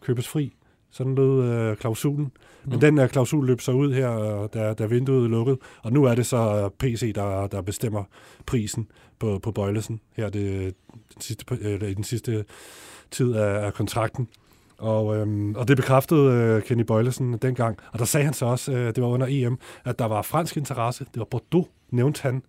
købes 0.00 0.28
fri 0.28 0.52
Sådan 0.90 1.14
lød 1.14 1.44
øh, 1.44 1.76
klausulen. 1.76 2.32
Men 2.64 2.74
Mm. 2.74 2.80
den 2.80 2.98
øh, 2.98 3.08
klausul 3.08 3.46
løb 3.46 3.60
så 3.60 3.72
ud 3.72 3.92
her, 3.92 4.42
øh, 4.42 4.48
da, 4.54 4.74
da 4.74 4.86
vinduet 4.86 5.30
lukket. 5.30 5.58
Og 5.82 5.92
nu 5.92 6.04
er 6.04 6.14
det 6.14 6.26
så 6.26 6.36
øh, 6.36 6.70
PC, 6.70 7.14
der, 7.14 7.46
der 7.46 7.62
bestemmer 7.62 8.04
prisen 8.46 8.88
på, 9.18 9.38
på 9.42 9.52
Bøjlesen 9.52 10.00
her 10.16 10.28
det, 10.28 10.74
den, 11.14 11.20
sidste, 11.20 11.44
øh, 11.60 11.90
i 11.90 11.94
den 11.94 12.04
sidste 12.04 12.44
tid 13.10 13.34
af, 13.34 13.66
af 13.66 13.74
kontrakten. 13.74 14.28
Og, 14.80 15.16
øhm, 15.16 15.54
og 15.54 15.68
det 15.68 15.76
bekræftede 15.76 16.32
øh, 16.32 16.62
Kenny 16.62 16.82
Bøjlesen 16.82 17.32
dengang. 17.38 17.78
Og 17.92 17.98
der 17.98 18.04
sagde 18.04 18.24
han 18.24 18.34
så 18.34 18.46
også, 18.46 18.72
øh, 18.72 18.86
det 18.94 19.02
var 19.02 19.08
under 19.08 19.26
EM, 19.30 19.58
at 19.84 19.98
der 19.98 20.04
var 20.04 20.22
fransk 20.22 20.56
interesse. 20.56 21.04
Det 21.04 21.18
var 21.18 21.24
Bordeaux, 21.24 21.66
nævnte 21.90 22.22
han, 22.22 22.42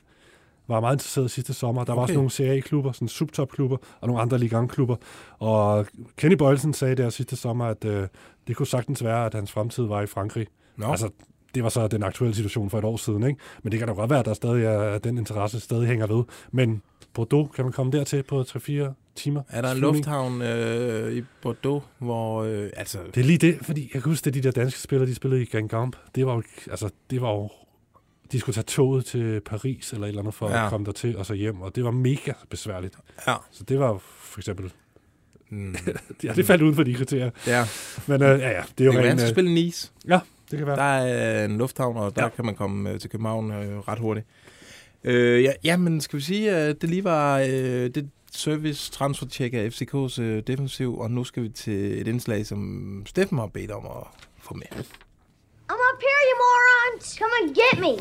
var 0.67 0.79
meget 0.79 0.95
interesseret 0.95 1.31
sidste 1.31 1.53
sommer. 1.53 1.83
Der 1.83 1.93
var 1.93 2.01
Okay. 2.01 2.03
også 2.03 2.13
nogle 2.13 2.29
Serie 2.29 2.51
A-klubber, 2.57 2.91
sådan 2.91 3.07
subtop-klubber, 3.07 3.77
og 4.01 4.07
nogle 4.07 4.21
andre 4.21 4.37
Ligue 4.37 4.59
1-klubber. 4.63 4.95
Og 5.39 5.85
Kenny 6.17 6.35
Bøjlesen 6.35 6.73
sagde 6.73 6.95
der 6.95 7.09
sidste 7.09 7.35
sommer, 7.35 7.65
at 7.65 7.85
øh, 7.85 8.07
det 8.47 8.55
kunne 8.55 8.67
sagtens 8.67 9.03
være, 9.03 9.25
at 9.25 9.33
hans 9.33 9.51
fremtid 9.51 9.83
var 9.83 10.01
i 10.01 10.05
Frankrig. 10.07 10.47
Nå. 10.77 10.85
Altså, 10.87 11.09
det 11.55 11.63
var 11.63 11.69
så 11.69 11.87
den 11.87 12.03
aktuelle 12.03 12.35
situation 12.35 12.69
for 12.69 12.77
et 12.77 12.83
år 12.83 12.97
siden, 12.97 13.23
ikke? 13.23 13.39
Men 13.63 13.71
det 13.71 13.79
kan 13.79 13.87
da 13.87 13.93
godt 13.93 14.09
være, 14.09 14.19
at 14.19 14.25
der 14.25 14.33
stadig 14.33 14.65
er, 14.65 14.79
at 14.79 15.03
den 15.03 15.17
interesse 15.17 15.59
stadig 15.59 15.87
hænger 15.87 16.07
ved. 16.07 16.23
Men 16.51 16.81
Bordeaux, 17.13 17.49
kan 17.55 17.65
man 17.65 17.71
komme 17.71 17.91
dertil 17.91 18.23
på 18.23 18.41
3-4 18.41 19.00
timer? 19.15 19.41
Er 19.49 19.61
der 19.61 19.71
en 19.71 19.77
flyvning? 19.77 19.95
lufthavn 19.95 20.41
øh, 20.41 21.13
i 21.13 21.23
Bordeaux, 21.41 21.83
hvor... 21.99 22.43
Øh, 22.43 22.69
altså, 22.77 22.97
Det 23.15 23.21
er 23.21 23.25
lige 23.25 23.37
det, 23.37 23.57
fordi 23.61 23.81
jeg 23.93 24.01
kan 24.01 24.11
huske, 24.11 24.27
at 24.27 24.33
de 24.33 24.41
der 24.41 24.51
danske 24.51 24.79
spillere, 24.79 25.09
de 25.09 25.15
spillede 25.15 25.41
i 25.41 25.45
Gangamp. 25.45 25.95
Det 26.15 26.25
var 26.25 26.33
jo, 26.33 26.43
altså, 26.71 26.89
det 27.09 27.21
var 27.21 27.29
jo, 27.31 27.49
de 28.31 28.39
skulle 28.39 28.53
tage 28.53 28.63
toget 28.63 29.05
til 29.05 29.41
Paris 29.41 29.93
eller 29.93 30.05
et 30.05 30.09
eller 30.09 30.21
andet 30.21 30.33
for 30.33 30.49
ja. 30.49 30.63
At 30.65 30.69
komme 30.69 30.85
dertil 30.85 31.17
og 31.17 31.25
så 31.25 31.33
hjem, 31.33 31.61
og 31.61 31.75
det 31.75 31.83
var 31.83 31.91
mega 31.91 32.33
besværligt. 32.49 32.95
Ja. 33.27 33.35
Så 33.51 33.63
det 33.63 33.79
var 33.79 33.97
for 34.19 34.39
eksempel, 34.39 34.71
mm, 35.49 35.75
ja, 36.23 36.33
det 36.33 36.45
faldt 36.45 36.61
uden 36.61 36.75
for 36.75 36.83
de 36.83 36.93
kriterier. 36.93 37.31
ja. 37.47 37.65
Men 38.07 38.23
øh, 38.23 38.39
ja, 38.39 38.49
ja, 38.49 38.63
det 38.77 38.83
er 38.83 38.85
jo 38.85 38.91
Det 38.91 39.01
kan 39.01 39.17
være, 39.17 39.25
øh, 39.25 39.29
spille 39.29 39.53
Nice. 39.53 39.91
Ja, 40.07 40.19
det 40.51 40.57
kan 40.57 40.67
være. 40.67 40.75
Der 40.75 40.83
er 40.83 41.45
en 41.45 41.57
lufthavn, 41.57 41.97
og 41.97 42.15
der 42.15 42.23
ja. 42.23 42.29
kan 42.29 42.45
man 42.45 42.55
komme 42.55 42.91
øh, 42.91 42.99
til 42.99 43.09
København 43.09 43.51
øh, 43.51 43.79
ret 43.79 43.99
hurtigt. 43.99 44.27
Øh, 45.03 45.43
ja, 45.43 45.51
ja, 45.63 45.77
men 45.77 46.01
skal 46.01 46.19
vi 46.19 46.23
sige, 46.23 46.51
at 46.51 46.81
det 46.81 46.89
lige 46.89 47.03
var 47.03 47.39
øh, 47.39 47.47
det 47.89 48.09
service 48.31 48.91
transfer 48.91 49.27
check 49.27 49.53
af 49.53 49.69
FCK's 49.69 50.21
øh, 50.21 50.43
defensiv, 50.47 50.97
og 50.97 51.11
nu 51.11 51.23
skal 51.23 51.43
vi 51.43 51.49
til 51.49 52.01
et 52.01 52.07
indslag, 52.07 52.45
som 52.45 53.03
Steffen 53.05 53.37
har 53.37 53.47
bedt 53.47 53.71
om 53.71 53.85
at 53.85 54.07
få 54.39 54.53
med. 54.53 54.83
I'm 55.71 55.79
up 55.89 56.01
here, 56.01 56.21
you 56.29 56.37
morons! 56.43 57.17
Come 57.17 57.31
and 57.41 57.55
get 57.55 57.79
me! 57.79 57.91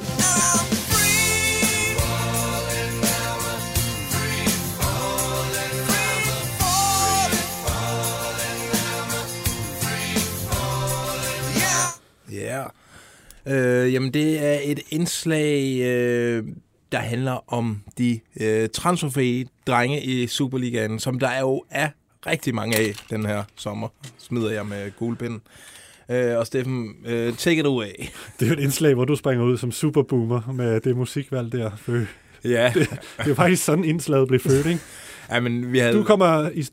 Ja. 12.32 12.64
Øh, 13.46 13.92
jamen, 13.94 14.14
det 14.14 14.44
er 14.46 14.58
et 14.62 14.80
indslag, 14.90 15.80
øh, 15.80 16.44
der 16.92 16.98
handler 16.98 17.52
om 17.52 17.82
de 17.98 18.20
øh, 18.40 18.68
transferfrie 18.68 19.46
drenge 19.66 20.02
i 20.02 20.26
Superligaen, 20.26 20.98
som 20.98 21.18
der 21.18 21.40
jo 21.40 21.64
er 21.70 21.88
rigtig 22.26 22.54
mange 22.54 22.76
af 22.76 22.94
den 23.10 23.26
her 23.26 23.44
sommer, 23.56 23.88
smider 24.18 24.50
jeg 24.50 24.66
med 24.66 24.96
gulpinden. 24.98 25.40
Øh, 26.10 26.38
og 26.38 26.46
Steffen, 26.46 26.94
øh, 27.06 27.36
take 27.36 27.60
it 27.60 27.66
away. 27.66 27.92
Det 28.40 28.42
er 28.42 28.46
jo 28.46 28.52
et 28.52 28.60
indslag, 28.60 28.94
hvor 28.94 29.04
du 29.04 29.16
springer 29.16 29.44
ud 29.44 29.58
som 29.58 29.72
superboomer 29.72 30.52
med 30.52 30.80
det 30.80 30.96
musikvalg 30.96 31.52
der. 31.52 31.70
Fø. 31.76 32.04
Ja. 32.44 32.72
Det, 32.74 32.90
det 33.24 33.30
er 33.30 33.34
faktisk 33.34 33.64
sådan, 33.64 33.84
indslaget 33.84 34.28
blev 34.28 34.40
født, 34.40 34.66
ikke? 34.66 34.80
ja, 35.30 35.40
men 35.40 35.72
vi 35.72 35.78
havde... 35.78 35.92
Du 35.92 36.04
kommer 36.04 36.50
i, 36.54 36.66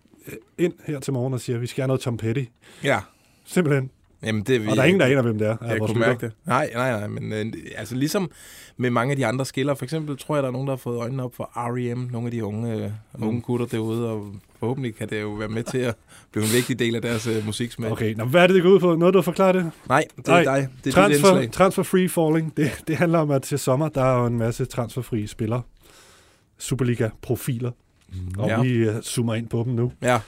ind 0.58 0.74
her 0.86 1.00
til 1.00 1.14
morgen 1.14 1.34
og 1.34 1.42
siger, 1.42 1.56
at 1.56 1.62
vi 1.62 1.68
skal 1.68 1.82
have 1.82 1.88
noget 1.88 2.02
Tom 2.02 2.18
Petty. 2.18 2.44
Ja. 2.84 3.00
Simpelthen. 3.46 3.90
Jamen, 4.24 4.44
det, 4.44 4.64
vi, 4.64 4.68
Og 4.68 4.76
der 4.76 4.82
er 4.82 4.86
ingen, 4.86 5.00
der 5.00 5.06
aner, 5.06 5.22
hvem 5.22 5.38
det 5.38 5.48
er. 5.48 5.58
af 5.62 5.70
Jeg 5.72 5.80
kunne 5.80 6.00
mærke 6.00 6.26
det. 6.26 6.32
Nej, 6.46 6.70
nej, 6.74 6.92
nej, 7.00 7.08
men 7.08 7.34
øh, 7.34 7.54
altså 7.76 7.96
ligesom 7.96 8.32
med 8.78 8.90
mange 8.90 9.12
af 9.12 9.18
de 9.18 9.26
andre 9.26 9.46
skillere, 9.46 9.76
for 9.76 9.84
eksempel 9.84 10.18
tror 10.18 10.36
jeg, 10.36 10.44
der 10.44 10.50
er 10.50 10.54
nogen, 10.54 10.68
der 10.68 10.72
har 10.74 10.78
fået 10.78 10.98
øjnene 10.98 11.24
op 11.24 11.36
for 11.36 11.52
R.E.M., 11.56 11.98
nogle 12.12 12.28
af 12.28 12.32
de 12.32 12.46
unge, 12.46 12.74
øh, 12.74 12.92
unge 13.22 13.34
Mm. 13.36 13.42
gutter 13.42 13.66
derude, 13.66 14.10
og 14.10 14.28
forhåbentlig 14.60 14.96
kan 14.96 15.10
det 15.10 15.22
jo 15.22 15.30
være 15.30 15.48
med 15.48 15.64
til 15.64 15.78
at 15.78 15.96
blive 16.32 16.44
en 16.46 16.52
vigtig 16.54 16.80
del 16.80 16.96
af 16.96 17.02
deres 17.02 17.28
øh, 17.28 17.46
musiksmag. 17.46 17.92
Okay, 17.92 18.14
Nå, 18.16 18.26
hvad 18.26 18.44
er 18.44 18.48
det, 18.48 18.54
det 18.56 18.64
går 18.64 18.70
ud 18.70 18.80
på? 18.80 18.96
Noget, 18.96 19.14
du 19.14 19.18
har 19.18 19.24
forklaret 19.24 19.56
det? 19.56 19.72
Nej, 19.90 20.04
det 20.18 20.28
er 20.28 20.44
dig. 20.44 20.46
Det 20.46 20.64
er 20.64 20.68
dit 20.84 20.94
transfer, 20.94 21.28
indslag. 21.30 21.52
transfer 21.52 21.84
free 21.84 22.10
falling. 22.10 22.58
Det, 22.58 22.72
det 22.88 22.96
handler 22.98 23.20
om, 23.20 23.32
at 23.32 23.42
til 23.44 23.60
sommer, 23.60 23.90
der 23.90 24.04
er 24.04 24.20
jo 24.20 24.26
en 24.26 24.38
masse 24.38 24.66
transferfrie 24.66 25.28
spillere. 25.28 25.62
Superliga-profiler. 26.58 27.72
Mm, 28.10 28.40
og 28.40 28.48
Ja. 28.50 28.62
vi 28.62 28.90
uh, 28.90 28.96
zoomer 29.02 29.34
ind 29.36 29.48
på 29.50 29.64
dem 29.66 29.74
nu. 29.74 29.92
Ja, 30.02 30.20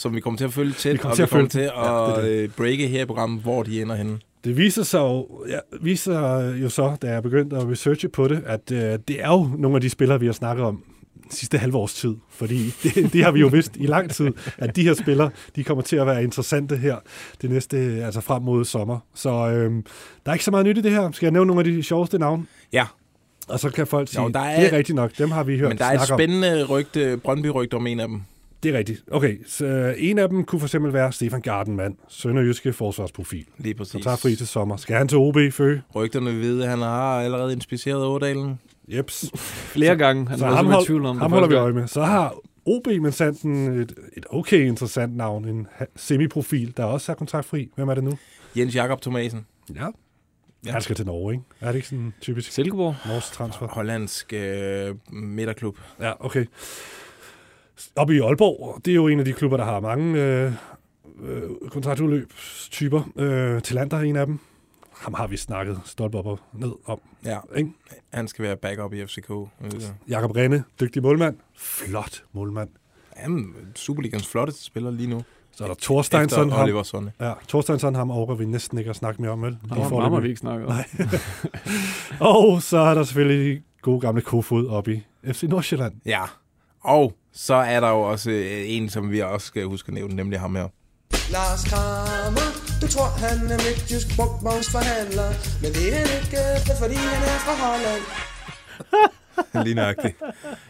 som 0.00 0.14
vi 0.14 0.20
kommer 0.20 0.38
til 0.38 0.44
at 0.44 0.52
følge 0.52 0.72
tæt, 0.72 0.92
Vi 0.92 0.98
kommer 0.98 1.10
og 1.12 1.16
til 1.16 1.22
vi 1.22 1.24
at 1.24 1.30
kommer 1.30 1.40
følge 1.40 1.48
til 1.48 1.60
dem. 1.60 1.70
Ja, 1.84 2.06
det 2.06 2.18
at 2.18 2.24
det. 2.24 2.30
øh, 2.30 2.48
breake 2.56 2.86
her 2.88 3.02
i 3.02 3.06
programmet, 3.06 3.42
hvor 3.42 3.62
de 3.62 3.82
ender 3.82 3.94
henne. 3.96 4.18
Det 4.44 4.56
viser 4.56 4.82
sig 4.82 4.98
jo, 4.98 5.44
ja, 5.48 5.58
viser 5.80 6.40
jo 6.54 6.68
så, 6.68 6.96
da 7.02 7.06
jeg 7.12 7.22
begyndte 7.22 7.56
at 7.56 7.68
researche 7.68 8.08
på 8.08 8.28
det, 8.28 8.42
at 8.46 8.72
øh, 8.72 8.78
det 9.08 9.22
er 9.24 9.28
jo 9.28 9.50
nogle 9.58 9.74
af 9.76 9.80
de 9.80 9.90
spillere, 9.90 10.20
vi 10.20 10.26
har 10.26 10.32
snakket 10.32 10.64
om 10.66 10.82
sidste 11.30 11.58
halve 11.58 11.76
års 11.76 11.94
tid. 11.94 12.14
Fordi 12.30 12.66
det, 12.82 13.12
det 13.12 13.24
har 13.24 13.30
vi 13.30 13.40
jo 13.40 13.46
vidst 13.46 13.76
i 13.76 13.86
lang 13.86 14.10
tid, 14.10 14.30
at 14.58 14.76
de 14.76 14.82
her 14.82 14.94
spillere, 14.94 15.30
de 15.56 15.64
kommer 15.64 15.82
til 15.82 15.96
at 15.96 16.06
være 16.06 16.24
interessante 16.24 16.76
her 16.76 16.96
det 17.42 17.50
næste, 17.50 17.76
altså 18.04 18.20
frem 18.20 18.42
mod 18.42 18.64
sommer. 18.64 18.98
Så 19.14 19.30
øh, 19.30 19.72
der 20.26 20.30
er 20.30 20.32
ikke 20.32 20.44
så 20.44 20.50
meget 20.50 20.66
nyt 20.66 20.78
i 20.78 20.80
det 20.80 20.90
her. 20.92 21.10
Skal 21.12 21.26
jeg 21.26 21.32
nævne 21.32 21.46
nogle 21.46 21.60
af 21.60 21.64
de 21.64 21.82
sjoveste 21.82 22.18
navne? 22.18 22.46
Ja. 22.72 22.86
Og 23.48 23.60
så 23.60 23.70
kan 23.70 23.86
folk 23.86 24.08
sige, 24.08 24.22
Jo, 24.22 24.28
der 24.28 24.40
er- 24.40 24.60
det 24.60 24.72
er 24.72 24.76
rigtigt 24.76 24.96
nok, 24.96 25.10
dem 25.18 25.30
har 25.30 25.44
vi 25.44 25.58
hørt 25.58 25.68
Men 25.68 25.78
der 25.78 25.84
er 25.84 25.90
et 25.92 25.98
snakke 26.00 26.12
om. 26.14 26.18
spændende 26.18 26.64
rygte, 26.64 27.16
Brøndby-rygte 27.24 27.74
om 27.74 27.86
en 27.86 28.00
af 28.00 28.08
dem. 28.08 28.22
Det 28.62 28.74
er 28.74 28.78
rigtigt. 28.78 29.02
Okay, 29.10 29.38
så 29.46 29.66
øh, 29.66 29.94
en 29.98 30.18
af 30.18 30.28
dem 30.28 30.44
kunne 30.44 30.60
for 30.60 30.66
eksempel 30.66 30.92
være 30.92 31.12
Stefan 31.12 31.40
Gardenmand, 31.40 31.96
sønderjyske 32.08 32.72
forsvarsprofil. 32.72 33.46
Lige 33.58 33.74
præcis. 33.74 33.92
Så 33.92 33.98
tager 33.98 34.16
fri 34.16 34.36
til 34.36 34.46
sommer. 34.46 34.76
Skal 34.76 34.96
han 34.96 35.08
til 35.08 35.18
OB, 35.18 35.36
Fø? 35.52 35.78
Rygterne 35.94 36.30
ved, 36.30 36.62
at 36.62 36.68
han 36.68 36.78
har 36.78 37.20
allerede 37.20 37.52
inspiceret 37.52 38.04
Ådalen. 38.04 38.60
Jeps. 38.88 39.30
Flere 39.74 39.96
gange. 39.96 40.28
Han 40.28 40.38
så 40.38 40.46
var 40.46 40.54
ham, 40.54 40.66
hold, 40.66 40.86
tvivl 40.86 41.06
om 41.06 41.18
ham 41.18 41.32
holder 41.32 41.48
vi 41.48 41.54
øje 41.54 41.72
med. 41.72 41.86
Så 41.86 42.02
har 42.02 42.34
OB 42.66 42.86
med 43.00 43.12
Sanden 43.12 43.80
et, 43.80 43.94
et 44.16 44.26
okay 44.30 44.66
interessant 44.66 45.16
navn, 45.16 45.48
en 45.48 45.66
semiprofil, 45.96 46.76
der 46.76 46.84
også 46.84 47.12
er 47.12 47.16
kontraktfri. 47.16 47.70
Hvem 47.76 47.88
er 47.88 47.94
det 47.94 48.04
nu? 48.04 48.18
Jens 48.56 48.74
Jakob 48.74 49.02
Thomasen. 49.02 49.46
Ja. 49.74 49.86
ja. 50.66 50.72
Han 50.72 50.82
skal 50.82 50.96
til 50.96 51.06
Norge, 51.06 51.32
ikke? 51.32 51.44
Er 51.60 51.66
det 51.66 51.74
ikke 51.74 51.88
sådan 51.88 52.12
typisk? 52.20 52.52
Silkeborg. 52.52 52.94
Norsk 53.06 53.32
transfer. 53.32 53.66
Hollandsk 53.66 54.32
øh, 54.32 54.94
midterklub. 55.12 55.78
Ja, 56.00 56.12
okay. 56.24 56.46
Oppe 57.96 58.14
i 58.16 58.20
Aalborg, 58.20 58.80
det 58.84 58.90
er 58.90 58.94
jo 58.94 59.06
en 59.08 59.18
af 59.18 59.24
de 59.24 59.32
klubber, 59.32 59.56
der 59.56 59.64
har 59.64 59.80
mange 59.80 60.22
øh, 60.22 60.52
øh, 61.22 61.42
kontraktudløbstyper. 61.70 63.02
Øh, 63.16 63.60
Talander 63.62 63.96
er 63.96 64.00
en 64.02 64.16
af 64.16 64.26
dem. 64.26 64.38
Ham 64.98 65.14
har 65.14 65.26
vi 65.26 65.36
snakket 65.36 65.80
stolpe 65.84 66.18
op 66.18 66.26
og 66.26 66.38
ned 66.52 66.72
om. 66.86 67.00
Ja, 67.24 67.38
Ikke? 67.56 67.70
han 68.12 68.28
skal 68.28 68.42
være 68.42 68.56
backup 68.56 68.92
i 68.92 69.06
FCK. 69.06 69.30
Jakob 70.08 70.30
Renne, 70.36 70.64
dygtig 70.80 71.02
målmand. 71.02 71.36
Flot 71.56 72.24
målmand. 72.32 72.68
Jamen, 73.22 73.54
Superligans 73.76 74.26
flotteste 74.28 74.64
spiller 74.64 74.90
lige 74.90 75.08
nu. 75.10 75.22
Så 75.52 75.64
er 75.64 75.68
der 75.68 75.74
Thorsteinsson. 75.82 76.44
Efter 76.46 76.56
ham. 76.56 76.64
Oliver 76.64 76.82
Sonne. 76.82 77.12
Ja, 77.20 77.32
Thorsteinsson 77.48 77.94
ham 77.94 78.10
overgår 78.10 78.34
vi 78.34 78.44
næsten 78.44 78.78
ikke 78.78 78.90
at 78.90 78.96
snakke 78.96 79.22
mere 79.22 79.30
om, 79.30 79.42
vel? 79.42 79.58
Ham- 79.72 79.78
ham 80.00 80.12
har 80.12 80.20
vi 80.20 80.28
ikke 80.28 80.38
snakket 80.40 80.66
om. 80.68 80.74
Og 82.36 82.62
så 82.62 82.78
er 82.78 82.94
der 82.94 83.02
selvfølgelig 83.02 83.56
de 83.56 83.62
gode 83.82 84.00
gamle 84.00 84.22
Kofod 84.22 84.66
op 84.68 84.88
i 84.88 85.02
FC 85.32 85.42
Nordsjælland. 85.42 85.94
Ja, 86.06 86.22
og 86.80 87.12
så 87.32 87.54
er 87.54 87.80
der 87.80 87.88
jo 87.88 88.00
også 88.00 88.30
øh, 88.30 88.62
en, 88.66 88.88
som 88.88 89.10
vi 89.10 89.20
også 89.20 89.46
skal 89.46 89.64
huske 89.64 89.88
at 89.88 89.94
nævne, 89.94 90.16
nemlig 90.16 90.40
ham 90.40 90.54
her. 90.56 90.68
Lars 91.32 91.64
Kramer, 91.64 92.48
du 92.82 92.86
tror 92.88 93.08
han 93.26 93.38
er 93.50 93.58
midtjysk 93.66 94.16
brugtvognsforhandler 94.16 95.28
Men 95.62 95.72
det 95.72 95.88
er 95.88 95.96
han 95.96 96.08
ikke, 96.18 96.36
det 96.64 96.72
er 96.74 96.78
fordi 96.82 96.94
han 96.94 97.22
er 97.22 97.38
fra 97.46 97.54
Holland 97.64 98.02
Lige 99.64 99.74
nøjagtigt. 99.74 100.16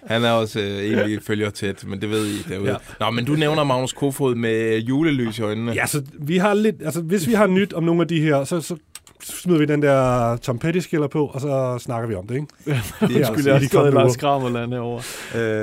Han 0.06 0.24
er 0.24 0.30
også 0.30 0.60
øh, 0.60 0.84
egentlig 0.84 1.22
følger 1.22 1.50
tæt, 1.50 1.84
men 1.86 2.00
det 2.00 2.10
ved 2.10 2.26
I 2.26 2.42
derude. 2.48 2.68
Ja. 2.68 2.72
Ja. 3.00 3.04
Nå, 3.04 3.10
men 3.10 3.24
du 3.24 3.32
nævner 3.32 3.64
Magnus 3.64 3.92
Kofod 3.92 4.34
med 4.34 4.78
julelys 4.78 5.38
i 5.38 5.42
øjnene. 5.42 5.72
Ja, 5.72 5.86
så 5.86 6.02
vi 6.18 6.38
har 6.38 6.54
lidt, 6.54 6.76
altså 6.84 7.00
hvis 7.00 7.26
vi 7.26 7.32
har 7.32 7.46
nyt 7.46 7.72
om 7.72 7.84
nogle 7.84 8.02
af 8.02 8.08
de 8.08 8.20
her, 8.20 8.44
så, 8.44 8.60
så 8.60 8.76
smider 9.22 9.58
vi 9.58 9.64
den 9.66 9.82
der 9.82 10.36
Tom 10.36 10.58
Petty-skiller 10.58 11.06
på, 11.08 11.26
og 11.26 11.40
så 11.40 11.76
snakker 11.78 12.08
vi 12.08 12.14
om 12.14 12.26
det, 12.26 12.34
ikke? 12.34 12.46
Det 13.00 13.10
Ja, 13.14 13.24
skulle 13.26 13.50
i 13.50 13.52
jeg 13.52 13.62
stadig 13.62 13.92
Lars. 13.92 14.16
Kramerland 14.16 14.72
herovre. 14.72 15.02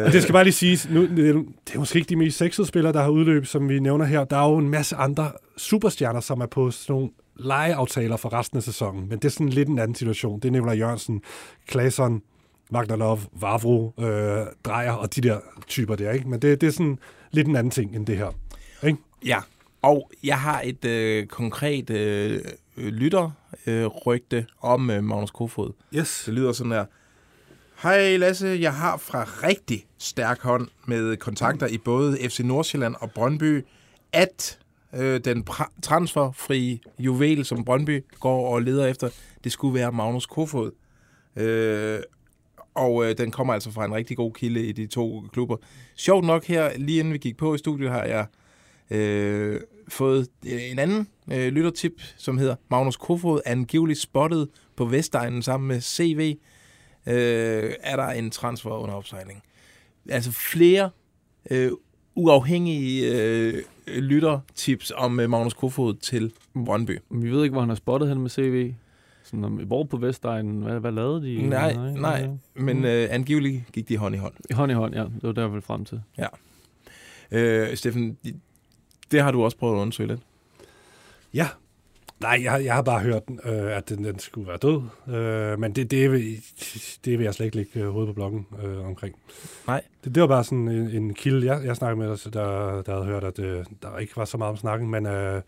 Øh, 0.06 0.12
det 0.13 0.24
skal 0.24 0.34
bare 0.34 0.43
lige 0.43 0.54
siges, 0.54 0.89
nu, 0.89 1.02
det, 1.08 1.30
er, 1.30 1.34
det 1.67 1.76
er 1.76 1.80
måske 1.80 2.00
ikke 2.00 2.10
de 2.10 2.15
mest 2.15 2.38
sexede 2.38 2.67
spillere, 2.67 2.93
der 2.93 3.02
har 3.02 3.10
udløb, 3.10 3.46
som 3.46 3.70
vi 3.70 3.80
nævner 3.80 4.06
her. 4.06 4.24
Der 4.24 4.38
er 4.38 4.50
jo 4.50 4.58
en 4.58 4.70
masse 4.70 4.96
andre 4.96 5.32
superstjerner, 5.58 6.20
som 6.20 6.41
er 6.41 6.46
på 6.46 6.72
sådan 6.72 6.93
nogle 6.93 7.10
lejeaftaler 7.39 8.17
for 8.17 8.34
resten 8.34 8.58
af 8.58 8.63
sæsonen. 8.63 9.10
Men 9.10 9.20
det 9.20 9.26
er 9.26 9.30
sådan 9.30 9.50
lidt 9.50 9.70
en 9.70 9.80
anden 9.80 9.96
situation. 9.96 10.39
Det 10.39 10.48
er 10.48 10.52
Nikolaj 10.52 10.76
Jørgensen, 10.78 11.22
Klaasson, 11.67 12.22
Magdalov, 12.72 13.20
Vavro, 13.41 13.93
øh, 14.00 14.06
Drejer 14.65 14.91
og 14.91 15.15
de 15.15 15.22
der 15.22 15.38
typer 15.67 15.96
der, 15.96 16.12
ikke? 16.12 16.30
Men 16.30 16.39
det, 16.41 16.62
det 16.62 16.67
er 16.67 16.72
sådan 16.72 16.98
lidt 17.32 17.48
en 17.48 17.56
anden 17.56 17.72
ting 17.72 17.96
end 17.96 18.06
det 18.06 18.17
her. 18.17 18.28
Ikke? 18.84 18.98
Ja, 19.26 19.38
og 19.82 20.12
jeg 20.24 20.40
har 20.40 20.62
et 20.66 20.86
øh, 20.86 21.26
konkret 21.26 21.90
øh, 21.90 22.42
lytterrygte 22.78 23.72
øh, 23.72 23.86
rygte 23.86 24.46
om 24.62 24.90
øh, 24.90 25.04
Magnus 25.04 25.32
Kofod. 25.32 25.72
Yes. 25.96 26.24
Det 26.26 26.34
lyder 26.34 26.52
sådan 26.52 26.72
her. 26.72 26.86
Hej 27.84 28.18
Lasse, 28.18 28.58
jeg 28.62 28.74
har 28.74 28.98
fra 28.98 29.24
rigtig 29.24 29.86
stærk 29.98 30.42
hånd 30.42 30.68
med 30.88 31.18
kontakter 31.18 31.68
i 31.68 31.78
både 31.78 32.18
FC 32.30 32.40
Nordsjælland 32.40 32.96
og 33.00 33.12
Brøndby, 33.12 33.66
at 34.13 34.60
øh, 34.96 35.20
den 35.26 35.46
pra- 35.50 35.80
transferfri 35.82 36.82
juvel, 37.00 37.46
som 37.46 37.66
Brøndby 37.66 38.06
går 38.20 38.54
og 38.54 38.62
leder 38.62 38.86
efter, 38.88 39.10
det 39.44 39.52
skulle 39.52 39.80
være 39.80 39.92
Magnus 39.92 40.26
Kofod. 40.26 40.72
Øh, 41.36 42.00
og 42.74 43.06
øh, 43.06 43.18
den 43.18 43.32
kommer 43.32 43.54
altså 43.54 43.72
fra 43.72 43.86
en 43.86 43.94
rigtig 43.94 44.18
god 44.18 44.34
kilde 44.34 44.66
i 44.66 44.72
de 44.72 44.88
to 44.88 45.24
klubber. 45.34 45.58
Sjovt 45.96 46.26
nok 46.26 46.46
her, 46.46 46.78
lige 46.78 47.00
inden 47.00 47.13
vi 47.13 47.18
gik 47.18 47.38
på 47.38 47.56
i 47.56 47.58
studiet, 47.58 47.92
har 47.92 48.04
jeg 48.04 48.26
øh, 48.91 49.62
fået 49.88 50.28
en 50.45 50.80
anden 50.80 51.08
øh, 51.32 51.47
lyttertip, 51.47 52.02
som 52.17 52.38
hedder 52.38 52.56
Magnus 52.69 52.97
Kofod, 52.97 53.41
angiveligt 53.45 54.00
spottet 54.00 54.50
på 54.76 54.86
Vestegnen 54.86 55.41
sammen 55.41 55.67
med 55.67 55.82
CV, 55.82 56.38
øh, 57.08 57.73
er 57.80 57.95
der 57.95 58.08
en 58.08 58.32
transfer 58.32 58.71
under 58.71 58.95
opsejling. 58.95 59.43
Altså 60.10 60.32
flere 60.32 60.89
øh, 61.52 61.71
uafhængige 62.15 63.12
øh, 63.15 63.63
lyttertips 63.88 64.91
om 64.95 65.19
øh, 65.19 65.30
Magnus 65.30 65.54
Kofod 65.54 65.93
til 65.93 66.34
Brøndby. 66.65 67.00
Vi 67.10 67.32
ved 67.32 67.43
ikke, 67.43 67.54
hvor 67.54 67.62
han 67.62 67.69
har 67.69 67.76
spottet 67.76 68.10
hen 68.10 68.19
med 68.21 68.30
CV. 68.30 68.73
Sådan, 69.23 69.43
hvor 69.43 69.84
på 69.84 69.97
Vestegnen, 69.97 70.62
hvad, 70.62 70.80
hvad 70.80 70.91
lavede 70.91 71.28
de? 71.28 71.41
Nej, 71.50 71.73
nej, 71.73 72.30
men 72.56 72.86
øh, 72.86 73.08
angiveligt 73.12 73.63
gik 73.71 73.89
de 73.89 73.97
hånd 73.97 74.15
i 74.15 74.17
hånd. 74.17 74.34
I 74.50 74.54
hånd 74.54 74.71
i 74.71 74.76
hånd, 74.76 74.95
ja. 74.95 75.04
Det 75.04 75.23
var 75.23 75.32
der, 75.32 75.41
jeg 75.41 75.52
ville 75.52 75.62
frem 75.62 75.86
til. 75.86 76.02
Ja. 76.17 76.28
Øh, 77.32 77.78
Steffen, 77.78 78.17
det 79.12 79.22
har 79.22 79.32
du 79.32 79.43
også 79.43 79.58
prøvet 79.58 79.76
at 79.76 79.82
undersøge 79.82 80.08
lidt. 80.08 80.22
Ja. 81.34 81.48
Nej, 82.20 82.39
jeg, 82.43 82.65
jeg 82.65 82.74
har 82.74 82.82
bare 82.82 83.00
hørt, 83.00 83.24
øh, 83.43 83.78
at 83.78 83.89
den, 83.89 84.04
den 84.04 84.20
skulle 84.20 84.48
være 84.48 84.58
død. 84.58 84.82
Øh, 85.15 85.60
men 85.60 85.76
det, 85.76 85.91
det, 85.91 86.12
vil, 86.12 86.38
det 87.06 87.17
vil 87.17 87.24
jeg 87.24 87.34
slet 87.34 87.46
ikke 87.46 87.58
lægge 87.58 87.80
øh, 87.80 87.89
hovedet 87.89 88.10
på 88.10 88.13
bloggen 88.13 88.48
øh, 88.63 88.86
omkring. 88.88 89.15
Nej. 89.67 89.82
Det, 90.04 90.15
det 90.15 90.22
var 90.22 90.28
bare 90.28 90.43
sådan 90.43 90.67
en, 90.67 90.89
en 90.89 91.13
kilde, 91.13 91.46
jeg, 91.54 91.65
jeg 91.65 91.76
snakkede 91.76 92.08
med, 92.08 92.32
der, 92.32 92.82
der, 92.82 92.93
havde 92.93 93.06
hørt, 93.06 93.24
at 93.24 93.39
øh, 93.39 93.65
der 93.82 93.98
ikke 93.98 94.17
var 94.17 94.26
så 94.26 94.38
meget 94.38 94.52
om 94.52 94.58
snakken, 94.58 94.89
men 94.89 95.06
øh, 95.06 95.41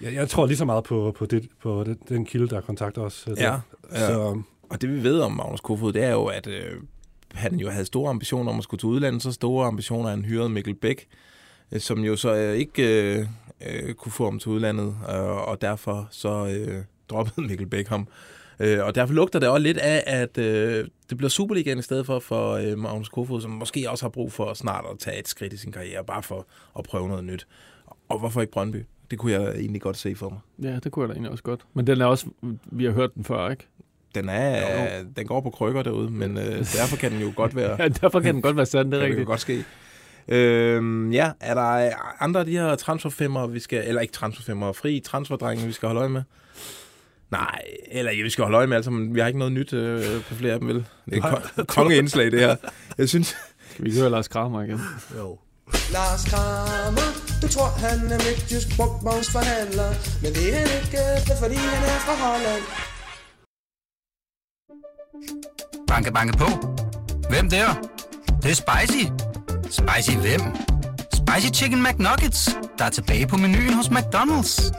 jeg, 0.00 0.14
jeg 0.14 0.28
tror 0.28 0.46
lige 0.46 0.56
så 0.56 0.64
meget 0.64 0.84
på, 0.84 1.14
på, 1.18 1.26
det, 1.26 1.48
på 1.62 1.84
den, 1.84 1.98
den 2.08 2.24
kilde, 2.24 2.48
der 2.48 2.60
kontakter 2.60 3.02
os. 3.02 3.28
Øh, 3.30 3.36
Ja, 3.38 3.44
der. 3.44 3.60
ja. 3.92 4.06
Så, 4.06 4.42
og 4.70 4.82
det 4.82 4.92
vi 4.92 5.02
ved 5.02 5.20
om 5.20 5.32
Magnus 5.32 5.60
Kofod, 5.60 5.92
det 5.92 6.04
er 6.04 6.10
jo, 6.12 6.24
at 6.24 6.46
øh, 6.46 6.80
han 7.32 7.54
jo 7.54 7.70
havde 7.70 7.84
store 7.84 8.10
ambitioner 8.10 8.52
om 8.52 8.58
at 8.58 8.64
skulle 8.64 8.78
til 8.78 8.86
udlandet, 8.88 9.22
så 9.22 9.32
store 9.32 9.66
ambitioner, 9.66 10.04
at 10.04 10.10
han 10.10 10.24
hyrede 10.24 10.48
Mikkel 10.48 10.74
Bæk, 10.74 11.06
som 11.78 11.98
jo 11.98 12.16
så 12.16 12.34
øh, 12.34 12.56
ikke 12.56 13.12
øh, 13.18 13.26
øh, 13.66 13.94
kunne 13.94 14.12
få 14.12 14.24
ham 14.24 14.38
til 14.38 14.50
udlandet, 14.50 14.96
øh, 15.10 15.48
og 15.48 15.60
derfor 15.60 16.08
så 16.10 16.46
øh, 16.46 16.84
droppede 17.08 17.42
Mikkel 17.48 17.66
Bæk 17.66 17.88
ham. 17.88 18.08
Øh, 18.60 18.84
og 18.84 18.94
derfor 18.94 19.14
lugter 19.14 19.38
det 19.38 19.48
også 19.48 19.62
lidt 19.62 19.78
af, 19.78 20.04
at 20.06 20.38
øh, 20.38 20.88
det 21.10 21.16
bliver 21.18 21.30
Superligaen 21.30 21.78
i 21.78 21.82
stedet 21.82 22.06
for 22.06 22.18
for 22.18 22.52
øh, 22.52 22.78
Magnus 22.78 23.08
Kofod, 23.08 23.40
som 23.40 23.50
måske 23.50 23.90
også 23.90 24.04
har 24.04 24.10
brug 24.10 24.32
for 24.32 24.54
snart 24.54 24.84
at 24.92 24.98
tage 24.98 25.18
et 25.18 25.28
skridt 25.28 25.52
i 25.52 25.56
sin 25.56 25.72
karriere, 25.72 26.04
bare 26.04 26.22
for 26.22 26.46
at 26.78 26.84
prøve 26.84 27.08
noget 27.08 27.24
nyt. 27.24 27.46
Og 28.08 28.18
hvorfor 28.18 28.40
ikke 28.40 28.52
Brøndby? 28.52 28.84
Det 29.10 29.18
kunne 29.18 29.32
jeg 29.32 29.54
egentlig 29.54 29.82
godt 29.82 29.96
se 29.96 30.14
for 30.14 30.28
mig. 30.30 30.70
Ja, 30.70 30.78
det 30.78 30.92
kunne 30.92 31.02
jeg 31.02 31.08
da 31.08 31.12
egentlig 31.12 31.30
også 31.30 31.44
godt. 31.44 31.60
Men 31.74 31.86
den 31.86 32.00
er 32.00 32.06
også, 32.06 32.26
vi 32.66 32.84
har 32.84 32.92
hørt 32.92 33.14
den 33.14 33.24
før, 33.24 33.50
ikke? 33.50 33.66
Den, 34.14 34.28
er, 34.28 35.02
den 35.16 35.26
går 35.26 35.40
på 35.40 35.50
krykker 35.50 35.82
derude, 35.82 36.10
men 36.10 36.38
øh, 36.38 36.58
derfor 36.78 36.96
kan 36.96 37.12
den 37.12 37.20
jo 37.20 37.32
godt 37.36 37.56
være... 37.56 37.82
Ja, 37.82 37.88
derfor 37.88 38.20
kan 38.20 38.34
den 38.34 38.42
godt 38.42 38.56
være 38.56 38.66
sand, 38.66 38.90
det 38.90 38.98
er 38.98 39.02
rigtigt. 39.04 39.18
Det 39.18 39.26
kan 39.26 39.32
godt 39.32 39.40
ske. 39.40 39.64
Øhm, 40.28 41.12
ja, 41.12 41.30
er 41.40 41.54
der 41.54 41.90
andre 42.22 42.40
af 42.40 42.46
de 42.46 42.52
her 42.52 42.74
transferfemmer, 42.76 43.46
vi 43.46 43.60
skal, 43.60 43.88
eller 43.88 44.00
ikke 44.00 44.12
transferfemmer, 44.14 44.72
fri 44.72 45.00
transferdrenge, 45.04 45.66
vi 45.66 45.72
skal 45.72 45.86
holde 45.86 46.00
øje 46.00 46.08
med? 46.08 46.22
Nej, 47.30 47.62
eller 47.90 48.12
ja, 48.12 48.22
vi 48.22 48.30
skal 48.30 48.42
holde 48.44 48.56
øje 48.56 48.66
med, 48.66 48.76
altså, 48.76 48.90
men 48.90 49.14
vi 49.14 49.20
har 49.20 49.26
ikke 49.26 49.38
noget 49.38 49.52
nyt 49.52 49.72
øh, 49.72 50.24
på 50.24 50.34
flere 50.34 50.52
af 50.52 50.58
dem, 50.58 50.68
vel? 50.68 50.86
Det 51.10 51.18
er 51.18 51.26
et 51.26 51.42
kon- 51.42 51.64
kongeindslag, 51.76 52.32
det 52.32 52.40
her. 52.40 52.56
Jeg 52.98 53.08
synes... 53.08 53.36
Skal 53.70 53.84
vi 53.84 53.90
ikke 53.90 54.00
høre 54.00 54.10
Lars 54.10 54.28
Kramer 54.28 54.62
igen? 54.62 54.80
Jo. 55.18 55.38
Lars 55.92 56.24
Kramer, 56.30 57.08
du 57.42 57.48
tror 57.48 57.66
han 57.86 57.98
er 58.12 58.18
midtjysk 58.26 58.76
brugtvognsforhandler 58.76 59.90
Men 60.22 60.32
det 60.32 60.48
er 60.54 60.58
han 60.58 60.68
ikke, 60.80 61.02
det 61.26 61.32
er 61.32 61.38
fordi 61.42 61.54
han 61.54 61.82
er 61.94 61.98
fra 62.06 62.14
Holland 62.24 62.62
Banke, 65.88 66.12
banke 66.12 66.38
på. 66.38 66.48
Hvem 67.30 67.50
der? 67.50 67.66
Det, 68.26 68.42
det 68.42 68.50
er 68.50 68.54
spicy. 68.54 69.04
Spicy 69.70 70.16
hvem? 70.16 70.40
Spicy 71.14 71.60
Chicken 71.60 71.82
McNuggets, 71.82 72.56
der 72.78 72.84
er 72.84 72.90
tilbage 72.90 73.26
på 73.26 73.36
menuen 73.36 73.72
hos 73.74 73.86
McDonald's. 73.86 74.72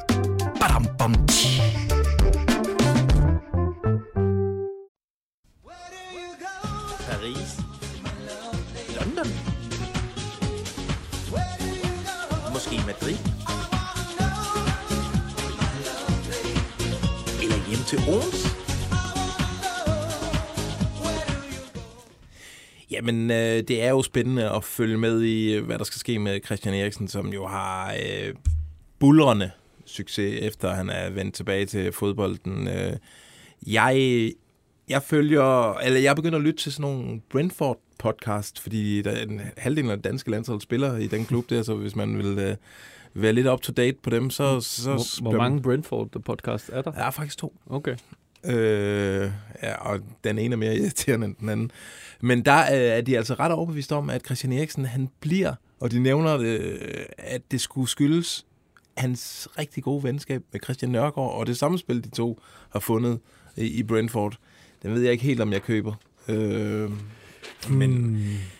Badum, 0.60 0.88
bom, 1.00 1.28
tji. 1.28 1.62
Paris. 7.10 7.60
London. 9.00 9.28
Måske 12.54 12.82
Madrid. 12.86 13.17
Eller 17.43 17.69
hjem 17.69 17.80
til 17.88 18.00
Ons. 18.08 18.55
Jamen, 22.95 23.31
øh, 23.31 23.38
det 23.67 23.84
er 23.84 23.89
jo 23.89 24.01
spændende 24.01 24.51
at 24.51 24.63
følge 24.63 24.97
med 24.97 25.21
i, 25.21 25.53
øh, 25.53 25.65
hvad 25.65 25.77
der 25.77 25.84
skal 25.84 25.99
ske 25.99 26.19
med 26.19 26.39
Christian 26.45 26.75
Eriksen, 26.75 27.08
som 27.08 27.34
jo 27.34 27.47
har 27.47 27.93
øh, 27.93 28.34
bulrende 28.99 29.51
succes, 29.86 30.39
efter 30.41 30.73
han 30.73 30.89
er 30.89 31.10
vendt 31.10 31.36
tilbage 31.36 31.65
til 31.65 31.91
fodbolden. 31.91 32.67
Øh, 32.67 32.93
jeg, 33.67 34.31
jeg 34.89 35.03
følger, 35.03 35.73
eller 35.73 35.99
jeg 35.99 36.15
begynder 36.15 36.38
at 36.38 36.43
lytte 36.43 36.63
til 36.63 36.71
sådan 36.71 36.91
nogle 36.91 37.21
Brentford-podcast, 37.29 38.62
fordi 38.62 39.01
der 39.01 39.12
er 39.12 39.23
en 39.23 39.41
halvdel 39.58 39.91
af 39.91 40.01
danske 40.01 40.31
landshold 40.31 40.62
spiller 40.62 40.97
i 40.97 41.08
den 41.08 41.25
klub 41.25 41.49
der, 41.49 41.63
så 41.63 41.75
hvis 41.75 41.95
man 41.95 42.17
vil 42.17 42.39
øh, 42.39 42.55
være 43.13 43.34
lidt 43.34 43.47
up-to-date 43.47 43.97
på 44.03 44.10
dem, 44.10 44.29
så... 44.29 44.60
så 44.60 44.91
Hvor, 44.91 45.21
hvor 45.21 45.38
mange 45.38 45.62
Brentford-podcast 45.62 46.69
er 46.75 46.81
der? 46.81 46.91
Der 46.91 47.03
er 47.03 47.12
faktisk 47.12 47.38
to. 47.38 47.55
Okay. 47.69 47.95
Øh, 48.47 49.31
ja, 49.63 49.75
og 49.75 49.99
den 50.23 50.39
ene 50.39 50.53
er 50.53 50.58
mere 50.58 50.77
irriterende 50.77 51.25
end 51.27 51.36
den 51.39 51.49
anden. 51.49 51.71
Men 52.21 52.45
der 52.45 52.58
øh, 52.60 52.97
er 52.97 53.01
de 53.01 53.17
altså 53.17 53.34
ret 53.34 53.51
overbevist 53.51 53.91
om, 53.91 54.10
at 54.10 54.25
Christian 54.25 54.53
Eriksen, 54.53 54.86
han 54.86 55.10
bliver, 55.19 55.53
og 55.79 55.91
de 55.91 55.99
nævner, 55.99 56.38
det, 56.38 56.60
øh, 56.60 57.05
at 57.17 57.41
det 57.51 57.62
skulle 57.62 57.89
skyldes 57.89 58.45
hans 58.97 59.47
rigtig 59.60 59.84
gode 59.84 60.03
venskab 60.03 60.41
med 60.51 60.60
Christian 60.63 60.91
Nørgaard, 60.91 61.34
og 61.34 61.47
det 61.47 61.58
samspil, 61.58 62.03
de 62.03 62.10
to 62.10 62.39
har 62.69 62.79
fundet 62.79 63.19
i, 63.58 63.65
i 63.65 63.84
Brentford. 63.84 64.38
Den 64.84 64.93
ved 64.93 65.01
jeg 65.01 65.12
ikke 65.12 65.23
helt, 65.23 65.41
om 65.41 65.53
jeg 65.53 65.62
køber. 65.62 65.93
Øh, 66.27 66.89
Men, 67.69 68.12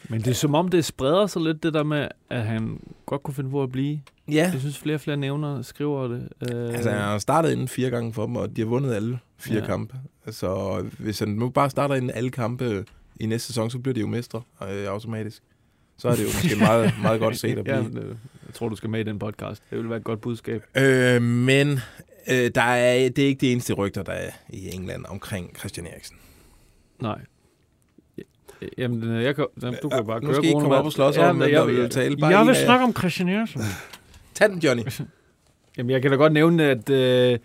men 0.10 0.22
det 0.22 0.28
er 0.28 0.34
som 0.34 0.56
om, 0.56 0.68
det 0.70 0.86
spreder 0.86 1.28
sig 1.28 1.42
lidt, 1.42 1.64
det 1.64 1.74
der 1.74 1.84
med, 1.84 2.08
at 2.30 2.44
han 2.44 2.80
godt 3.06 3.24
kunne 3.24 3.34
finde 3.34 3.50
på 3.50 3.64
at 3.64 3.72
blive. 3.72 4.02
Ja. 4.28 4.50
Jeg 4.54 4.60
synes, 4.60 4.78
flere 4.78 4.96
og 4.96 5.02
flere 5.02 5.18
nævner 5.18 5.62
skriver 5.62 6.08
det. 6.08 6.30
Øh, 6.52 6.74
Altså, 6.74 6.90
han 6.90 7.00
har 7.02 7.18
startet 7.18 7.52
inden 7.52 7.68
fire 7.68 7.90
gange 7.90 8.14
for 8.14 8.26
dem, 8.26 8.36
og 8.36 8.56
de 8.56 8.62
har 8.62 8.68
vundet 8.68 8.94
alle 8.94 9.20
fire 9.38 9.60
Ja. 9.60 9.66
kampe. 9.66 9.96
Så 10.32 10.84
hvis 11.00 11.20
han 11.20 11.28
nu 11.28 11.50
bare 11.50 11.70
starter 11.70 11.96
inden 11.96 12.12
alle 12.12 12.30
kampe 12.32 12.86
i 13.20 13.26
næste 13.26 13.48
sæson, 13.48 13.70
så 13.70 13.80
bliver 13.80 13.94
de 13.94 14.00
jo 14.00 14.08
mestre 14.08 14.42
øh, 14.70 14.88
automatisk. 14.88 15.44
Så 15.98 16.08
er 16.08 16.12
det 16.16 16.22
jo 16.24 16.28
måske 16.28 16.56
meget, 16.66 16.94
meget 17.02 17.20
godt 17.20 17.38
set 17.38 17.58
at 17.58 17.64
blive. 17.64 17.76
ja, 17.78 17.84
det, 17.84 18.18
jeg 18.46 18.54
tror, 18.54 18.70
du 18.70 18.76
skal 18.76 18.90
med 18.90 19.00
i 19.00 19.04
den 19.04 19.20
podcast. 19.20 19.64
Det 19.70 19.78
vil 19.78 19.90
være 19.90 19.98
et 19.98 20.04
godt 20.04 20.22
budskab. 20.22 20.64
Øh, 20.78 21.22
men 21.22 21.80
øh, 22.32 22.52
der 22.56 22.62
er, 22.62 23.10
det 23.10 23.20
er 23.24 23.28
ikke 23.28 23.42
de 23.42 23.52
eneste 23.52 23.74
rygter, 23.74 24.04
der 24.04 24.12
er 24.14 24.30
i 24.50 24.70
England 24.74 25.06
omkring 25.10 25.58
Christian 25.58 25.88
Eriksen. 25.88 26.16
Nej. 27.02 27.20
Jamen, 28.78 29.04
øh, 29.04 29.24
jeg 29.24 29.36
kan, 29.36 29.46
jamen, 29.62 29.80
du 29.82 29.90
kan 29.90 29.98
jo 30.00 30.04
bare 30.04 30.20
nu 30.22 30.26
køre 30.26 30.36
skal 30.36 30.46
I 30.46 30.48
ikke 30.48 30.60
komme 30.60 30.76
op 30.76 30.86
og 30.86 30.92
slås 30.92 31.18
om, 31.18 31.36
men 31.36 31.50
jeg, 31.50 31.60
der 31.60 31.66
vil 31.66 31.76
jeg, 31.76 31.92
tale. 31.92 32.18
Bare 32.18 32.38
Jeg 32.38 32.48
vil 32.48 32.56
snakke 32.56 32.86
om 32.86 32.94
Christian 32.96 33.30
Eriksen. 33.30 33.62
Tag 34.36 34.50
den, 34.50 34.60
Johnny. 34.60 34.84
Jamen, 35.78 35.90
jeg 35.90 36.02
kan 36.02 36.12
da 36.12 36.18
godt 36.18 36.34
nævne, 36.34 36.64
at 36.64 36.90
øh, 36.90 37.40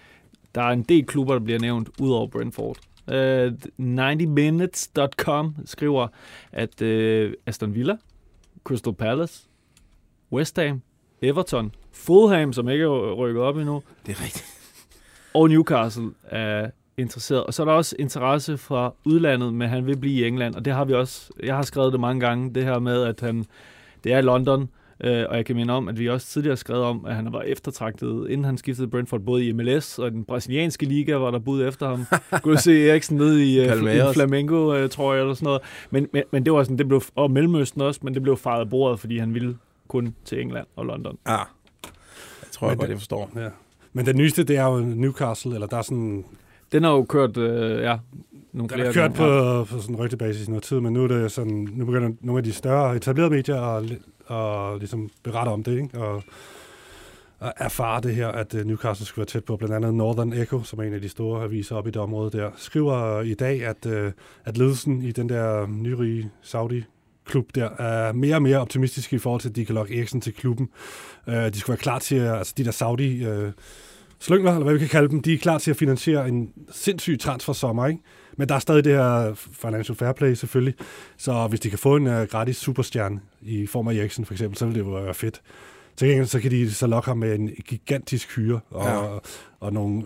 der 0.55 0.63
er 0.63 0.71
en 0.71 0.83
del 0.83 1.07
klubber, 1.07 1.35
der 1.35 1.41
bliver 1.41 1.59
nævnt, 1.61 1.89
ud 2.01 2.11
over 2.11 2.27
Brentford. 2.27 2.77
Øh, 3.11 3.53
90minutes.com 3.81 5.55
skriver, 5.65 6.09
at 6.53 6.83
øh, 6.83 7.33
Aston 7.47 7.75
Villa, 7.75 7.97
Crystal 8.65 8.93
Palace, 8.95 9.43
West 10.33 10.59
Ham, 10.59 10.83
Everton, 11.23 11.73
Fulham, 11.93 12.53
som 12.53 12.69
ikke 12.69 12.85
er 12.85 13.13
rykket 13.15 13.43
op 13.43 13.57
endnu, 13.57 13.83
Det 14.07 14.13
er 14.13 14.25
rigtigt. 14.25 14.47
og 15.35 15.49
Newcastle 15.49 16.11
er 16.25 16.71
interesseret. 16.97 17.45
Og 17.45 17.55
så 17.55 17.63
er 17.63 17.67
der 17.67 17.73
også 17.73 17.97
interesse 17.99 18.59
fra 18.59 18.95
udlandet, 19.05 19.55
men 19.55 19.69
han 19.69 19.87
vil 19.87 19.97
blive 19.97 20.15
i 20.25 20.29
England, 20.29 20.55
og 20.55 20.65
det 20.65 20.73
har 20.73 20.85
vi 20.85 20.93
også, 20.95 21.31
jeg 21.43 21.57
har 21.57 21.63
skrevet 21.63 21.93
det 21.93 22.01
mange 22.01 22.21
gange, 22.21 22.55
det 22.55 22.65
her 22.65 22.79
med, 22.79 23.03
at 23.03 23.21
han, 23.21 23.47
det 24.05 24.13
er 24.13 24.19
i 24.19 24.23
London, 24.23 24.69
øh, 25.05 25.25
og 25.29 25.37
jeg 25.37 25.47
kan 25.47 25.57
minde 25.57 25.75
om, 25.75 25.89
at 25.89 25.99
vi 25.99 26.09
også 26.09 26.27
tidligere 26.27 26.53
har 26.53 26.57
skrevet 26.57 26.83
om, 26.85 27.05
at 27.07 27.15
han 27.15 27.33
var 27.33 27.43
eftertragtet, 27.43 28.27
inden 28.31 28.45
han 28.45 28.57
skiftede 28.59 28.89
Brentford, 28.89 29.21
både 29.21 29.45
i 29.47 29.53
MLS 29.53 29.99
og 29.99 30.07
i 30.07 30.11
den 30.11 30.25
brasilianske 30.25 30.87
liga, 30.87 31.17
hvor 31.17 31.31
der 31.31 31.39
bud 31.39 31.63
efter 31.69 31.89
ham. 31.89 32.05
Kunne 32.43 32.59
se 32.59 32.89
Eriksen 32.91 33.17
ned 33.17 33.39
i, 33.39 33.61
øh, 33.61 33.67
i 33.67 34.01
Flamengo, 34.15 34.75
øh, 34.75 34.89
tror 34.91 35.13
jeg, 35.15 35.21
eller 35.21 35.35
sådan 35.35 35.45
noget. 35.47 35.61
Men, 35.91 36.07
men, 36.13 36.23
men 36.31 36.45
det 36.45 36.53
var 36.53 36.63
sådan, 36.63 36.79
det 36.79 36.89
blev, 36.89 37.03
og 37.15 37.31
Mellemøsten 37.31 37.81
også, 37.81 38.01
men 38.03 38.15
det 38.15 38.23
blev 38.23 38.37
faret 38.37 38.61
af 38.61 38.71
bordet, 38.71 39.01
fordi 39.01 39.19
han 39.19 39.35
ville 39.35 39.57
kun 39.89 40.15
til 40.25 40.41
England 40.41 40.67
og 40.77 40.87
London. 40.87 41.19
Ah, 41.27 41.39
jeg 41.83 41.89
tror 42.53 42.67
jeg 42.67 42.73
Men 42.73 42.79
godt, 42.79 42.87
det- 42.87 42.93
jeg 42.93 42.99
forstår. 42.99 43.31
Ja. 43.37 43.49
Men 43.93 44.07
den 44.07 44.17
nyeste, 44.17 44.45
det 44.45 44.57
er 44.57 44.65
jo 44.65 44.79
Newcastle, 44.81 45.55
eller 45.55 45.67
der 45.67 45.77
er 45.77 45.83
sådan... 45.83 46.25
Den 46.73 46.85
har 46.85 46.91
jo 46.91 47.03
kørt, 47.05 47.37
øh, 47.37 47.83
ja, 47.83 47.97
nogle 48.53 48.69
Den 48.69 48.69
flere 48.69 48.87
har 48.87 48.93
kørt 48.93 49.13
på, 49.13 49.25
ja. 49.25 49.65
på 49.65 49.79
sådan 49.81 49.95
en 49.95 50.01
rygtebasis 50.01 50.47
i 50.47 50.51
noget 50.51 50.63
tid, 50.63 50.81
men 50.81 50.93
nu 50.93 51.05
er 51.05 51.09
det 51.09 51.33
sådan, 51.33 51.69
nu 51.73 51.85
begynder 51.85 52.11
nogle 52.21 52.39
af 52.39 52.45
de 52.45 52.53
større 52.53 52.97
etablerede 52.97 53.31
medier 53.31 53.61
at, 53.63 53.85
og 54.31 54.79
ligesom 54.79 55.11
berette 55.23 55.51
om 55.51 55.63
det, 55.63 55.83
ikke? 55.83 55.99
Og, 55.99 56.23
og 57.39 57.53
erfare 57.57 58.01
det 58.01 58.15
her, 58.15 58.29
at 58.29 58.55
øh, 58.55 58.67
Newcastle 58.67 59.07
skulle 59.07 59.23
være 59.23 59.27
tæt 59.27 59.45
på. 59.45 59.57
Blandt 59.57 59.75
andet 59.75 59.95
Northern 59.95 60.33
Echo, 60.33 60.63
som 60.63 60.79
er 60.79 60.83
en 60.83 60.95
af 60.95 61.01
de 61.01 61.09
store 61.09 61.45
aviser 61.45 61.77
op 61.77 61.87
i 61.87 61.91
det 61.91 62.03
område 62.03 62.39
der, 62.39 62.51
skriver 62.57 63.21
i 63.21 63.35
dag, 63.35 63.67
at, 63.67 63.87
øh, 63.87 64.13
at 64.45 64.59
ledelsen 64.59 65.03
i 65.03 65.13
den 65.13 65.29
der 65.29 65.67
nyrige 65.67 66.31
Saudi 66.43 66.85
klub 67.25 67.55
der 67.55 67.69
er 67.69 68.13
mere 68.13 68.35
og 68.35 68.43
mere 68.43 68.59
optimistiske 68.59 69.17
i 69.17 69.19
forhold 69.19 69.41
til, 69.41 69.49
at 69.49 69.57
de 69.57 69.65
kan 69.65 69.75
lokke 69.75 69.99
Eriksen 69.99 70.21
til 70.21 70.35
klubben. 70.35 70.69
Øh, 71.27 71.35
de 71.35 71.59
skulle 71.59 71.75
være 71.75 71.83
klar 71.83 71.99
til, 71.99 72.17
altså 72.17 72.55
de 72.57 72.65
der 72.65 72.71
Saudi 72.71 73.25
øh, 73.25 73.53
slyngler, 74.21 74.51
eller 74.53 74.65
hvad 74.65 74.73
vi 74.73 74.79
kan 74.79 74.89
kalde 74.89 75.09
dem, 75.09 75.23
de 75.23 75.35
er 75.35 75.39
klar 75.39 75.59
til 75.59 75.71
at 75.71 75.77
finansiere 75.77 76.29
en 76.29 76.51
sindssyg 76.73 77.19
transfer-sommer, 77.21 77.87
ikke? 77.87 78.01
Men 78.37 78.49
der 78.49 78.55
er 78.55 78.59
stadig 78.59 78.85
det 78.85 78.93
her 78.93 79.35
financial 79.53 79.97
fair 79.97 80.13
play 80.13 80.35
selvfølgelig, 80.35 80.75
så 81.17 81.47
hvis 81.47 81.61
de 81.61 81.71
kan 81.71 81.79
få 81.79 81.97
en 81.97 82.07
uh, 82.07 82.23
gratis 82.23 82.57
superstjerne 82.57 83.21
i 83.43 83.67
form 83.67 83.89
af 83.89 83.95
Eriksen 83.95 84.25
for 84.25 84.35
eksempel, 84.35 84.59
så 84.59 84.67
vil 84.67 84.75
det 84.75 84.81
jo 84.81 84.91
være 84.91 85.15
fedt. 85.15 85.41
Til 85.97 86.09
gengæld 86.09 86.27
så 86.27 86.41
kan 86.41 86.51
de 86.51 86.71
så 86.75 86.87
lokke 86.87 87.09
ham 87.09 87.19
med 87.19 87.35
en 87.39 87.49
gigantisk 87.67 88.37
hyre 88.37 88.61
og, 88.71 88.85
Ja. 88.87 89.19
og 89.61 89.73
nogle, 89.73 90.03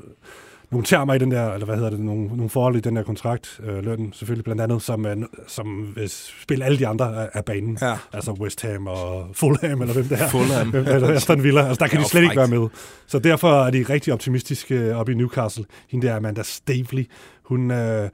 nogle 0.75 0.85
termer 0.87 1.15
i 1.15 1.19
den 1.19 1.31
der, 1.31 1.53
eller 1.53 1.67
hvad 1.67 1.77
hedder 1.77 1.91
det, 1.91 2.01
nogle, 2.01 2.27
nogle 2.27 2.51
forhold 2.51 2.77
i 2.77 2.81
den 2.81 2.97
der 2.97 3.03
kontrakt, 3.03 3.61
øh, 3.65 3.85
lønnen 3.85 4.13
selvfølgelig 4.13 4.45
blandt 4.45 4.63
andet, 4.63 4.83
som, 4.83 5.07
som 5.47 5.93
vil 5.97 6.11
spille 6.43 6.65
alle 6.65 6.79
de 6.79 6.87
andre 6.87 7.37
af, 7.37 7.45
banen. 7.45 7.79
Ja. 7.81 7.97
Altså 8.13 8.33
West 8.33 8.63
Ham 8.63 8.87
og 8.87 9.27
Fulham, 9.33 9.81
eller 9.81 9.95
hvem 9.95 10.05
det 10.05 10.21
er. 10.21 10.29
Fulham. 10.29 10.71
Hvem- 10.71 10.87
eller 10.87 11.09
Aston 11.15 11.43
Villa. 11.43 11.61
Altså 11.69 11.85
der 11.85 11.87
kan 11.87 11.99
er 11.99 12.03
de 12.03 12.09
slet 12.09 12.23
ikke 12.23 12.37
være 12.37 12.49
med. 12.49 12.69
Så 13.07 13.19
derfor 13.19 13.65
er 13.65 13.71
de 13.71 13.83
rigtig 13.83 14.13
optimistiske 14.13 14.97
oppe 14.97 15.13
i 15.13 15.15
Newcastle. 15.15 15.65
Hende 15.89 16.07
der 16.07 16.17
Amanda 16.17 16.43
Stavely, 16.43 17.05
hun... 17.45 17.71
Øh, 17.71 18.09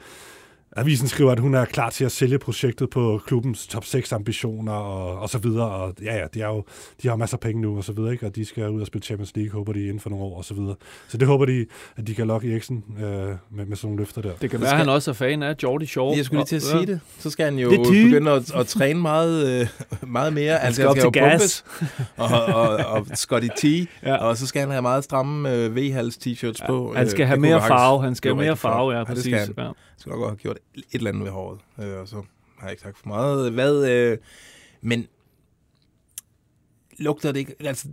Avisen 0.76 1.09
skriver, 1.09 1.33
at 1.33 1.38
hun 1.40 1.54
er 1.54 1.64
klar 1.64 1.90
til 1.90 2.04
at 2.04 2.12
sælge 2.12 2.38
projektet 2.38 2.90
på 2.90 3.20
klubbens 3.26 3.66
top 3.66 3.85
6 3.85 4.12
ambitioner 4.12 4.72
og, 4.72 5.18
og 5.18 5.28
så 5.28 5.38
videre. 5.38 5.68
Og 5.70 5.94
ja, 6.02 6.16
ja, 6.16 6.24
de, 6.35 6.40
er 6.42 6.46
jo, 6.48 6.64
de 7.02 7.09
har 7.09 7.16
masser 7.16 7.37
af 7.37 7.40
penge 7.40 7.62
nu 7.62 7.76
og 7.76 7.85
så 7.85 7.92
videre, 7.92 8.12
ikke? 8.12 8.26
og 8.26 8.37
de 8.37 8.44
skal 8.44 8.70
ud 8.70 8.80
og 8.80 8.87
spille 8.87 9.04
Champions 9.04 9.33
League, 9.37 9.52
håber 9.52 9.72
de, 9.72 9.83
inden 9.83 10.00
for 10.00 10.11
nogle 10.11 10.24
år 10.24 10.37
og 10.37 10.44
så 10.44 10.54
videre. 10.54 10.74
Så 11.09 11.16
det 11.18 11.28
håber 11.28 11.44
de, 11.46 11.66
at 11.96 12.06
de 12.06 12.14
kan 12.14 12.26
lokke 12.26 12.52
Eriksen 12.52 12.85
øh, 12.98 13.04
med, 13.04 13.37
med 13.66 13.76
sådan 13.76 13.88
nogle 13.88 13.98
løfter 13.98 14.22
der. 14.22 14.30
Det 14.40 14.50
kan 14.50 14.61
være, 14.61 14.68
skal- 14.68 14.78
han 14.78 14.88
også 14.88 15.11
er 15.11 15.14
fan 15.14 15.42
af 15.42 15.54
Jordi 15.62 15.87
Shaw. 15.87 16.14
Jeg 16.16 16.24
skulle 16.24 16.38
lige 16.38 16.46
til 16.46 16.56
at 16.56 16.62
Og- 16.74 16.80
sige 16.80 16.87
det. 16.92 17.00
Så 17.18 17.30
skal 17.30 17.44
han 17.44 17.59
jo 17.59 17.70
begynde 17.70 18.30
at, 18.30 18.54
at 18.54 18.66
træne 18.66 19.00
meget, 19.00 19.61
øh, 19.61 19.66
meget 20.11 20.33
mere. 20.33 20.52
Han 20.52 20.61
Altså, 20.66 20.83
skal 20.83 20.88
op 20.88 20.96
til 20.96 21.11
gas. 21.22 21.33
pumpes. 21.33 21.64
og, 22.16 22.54
og, 22.54 22.68
og 22.76 23.06
Scotty 23.14 23.48
T. 23.56 23.64
Ja. 24.02 24.16
Og 24.16 24.37
så 24.37 24.46
skal 24.46 24.61
han 24.61 24.70
have 24.70 24.83
meget 24.83 25.04
stramme 25.04 25.54
øh, 25.54 25.76
V-hals 25.76 26.16
t-shirts 26.26 26.66
på. 26.66 26.92
Han 26.96 27.09
skal 27.11 27.22
Øh, 27.22 27.28
have 27.28 27.40
mere 27.40 27.61
farve. 27.61 28.02
Han 28.02 28.14
skal 28.14 28.35
have 28.35 28.44
mere 28.44 28.56
farve, 28.56 28.92
ja, 28.92 28.98
det 28.98 29.06
præcis. 29.06 29.24
skal 29.24 29.38
han. 29.38 29.54
Ja. 29.59 29.68
Skal 30.01 30.11
nok 30.11 30.19
godt 30.19 30.31
have 30.31 30.37
gjort 30.37 30.59
et 30.75 30.85
eller 30.93 31.11
andet 31.11 31.25
ved 31.25 31.31
håret. 31.31 31.59
Øh, 31.83 32.01
og 32.01 32.09
så 32.09 32.17
har 32.59 32.67
jeg 32.67 32.71
ikke 32.71 32.83
sagt 32.83 32.99
for 32.99 33.09
meget. 33.09 33.53
Hvad, 33.53 33.91
øh, 33.91 34.19
men 34.81 35.07
lugter 36.99 37.33
det 37.33 37.39
ikke... 37.41 37.55
Altså, 37.61 37.89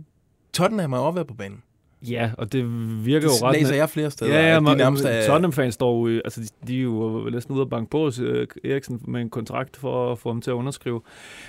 Tottenham 0.52 0.92
har 0.92 1.00
også 1.00 1.14
været 1.14 1.26
på 1.26 1.34
banen. 1.34 1.62
Ja, 2.02 2.30
og 2.38 2.52
det 2.52 2.64
virker 3.04 3.28
Det 3.28 3.40
jo 3.40 3.46
ret... 3.46 3.56
læser 3.58 3.74
jeg 3.74 3.90
flere 3.90 4.10
steder, 4.10 4.34
Ja, 4.34 4.48
ja, 4.48 4.54
de 4.56 4.60
men 4.60 4.76
nærmest 4.76 5.04
er- 5.04 5.26
Tottenham-fans 5.26 5.74
står 5.74 6.08
jo... 6.08 6.20
Altså, 6.24 6.40
de, 6.40 6.48
de 6.66 6.78
er 6.78 6.82
jo 6.82 7.28
næsten 7.32 7.54
ude 7.54 7.62
at 7.62 7.70
banke 7.70 7.90
på 7.90 7.98
hos 7.98 8.18
Eriksen 8.64 9.00
med 9.08 9.20
en 9.20 9.30
kontrakt 9.30 9.76
for 9.76 10.12
at 10.12 10.18
få 10.18 10.28
ham 10.28 10.40
til 10.40 10.50
at 10.50 10.54
underskrive. 10.54 11.00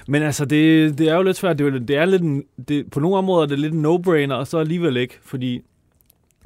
Men 0.08 0.22
altså, 0.22 0.46
det, 0.46 0.98
det 0.98 1.10
er 1.10 1.16
jo 1.16 1.22
lidt 1.22 1.38
svært. 1.38 1.60
Det 1.60 1.68
er, 1.76 1.80
det 1.80 1.96
er 1.96 2.06
lidt 2.06 2.22
en, 2.22 2.44
det, 2.68 2.92
på 2.92 3.00
nogle 3.00 3.18
områder 3.18 3.44
er 3.44 3.48
det 3.48 3.60
lidt 3.60 3.74
en 3.74 3.86
no-brainer, 3.86 4.34
og 4.34 4.48
så 4.48 4.58
alligevel 4.58 4.98
ikke, 4.98 5.18
fordi 5.22 5.62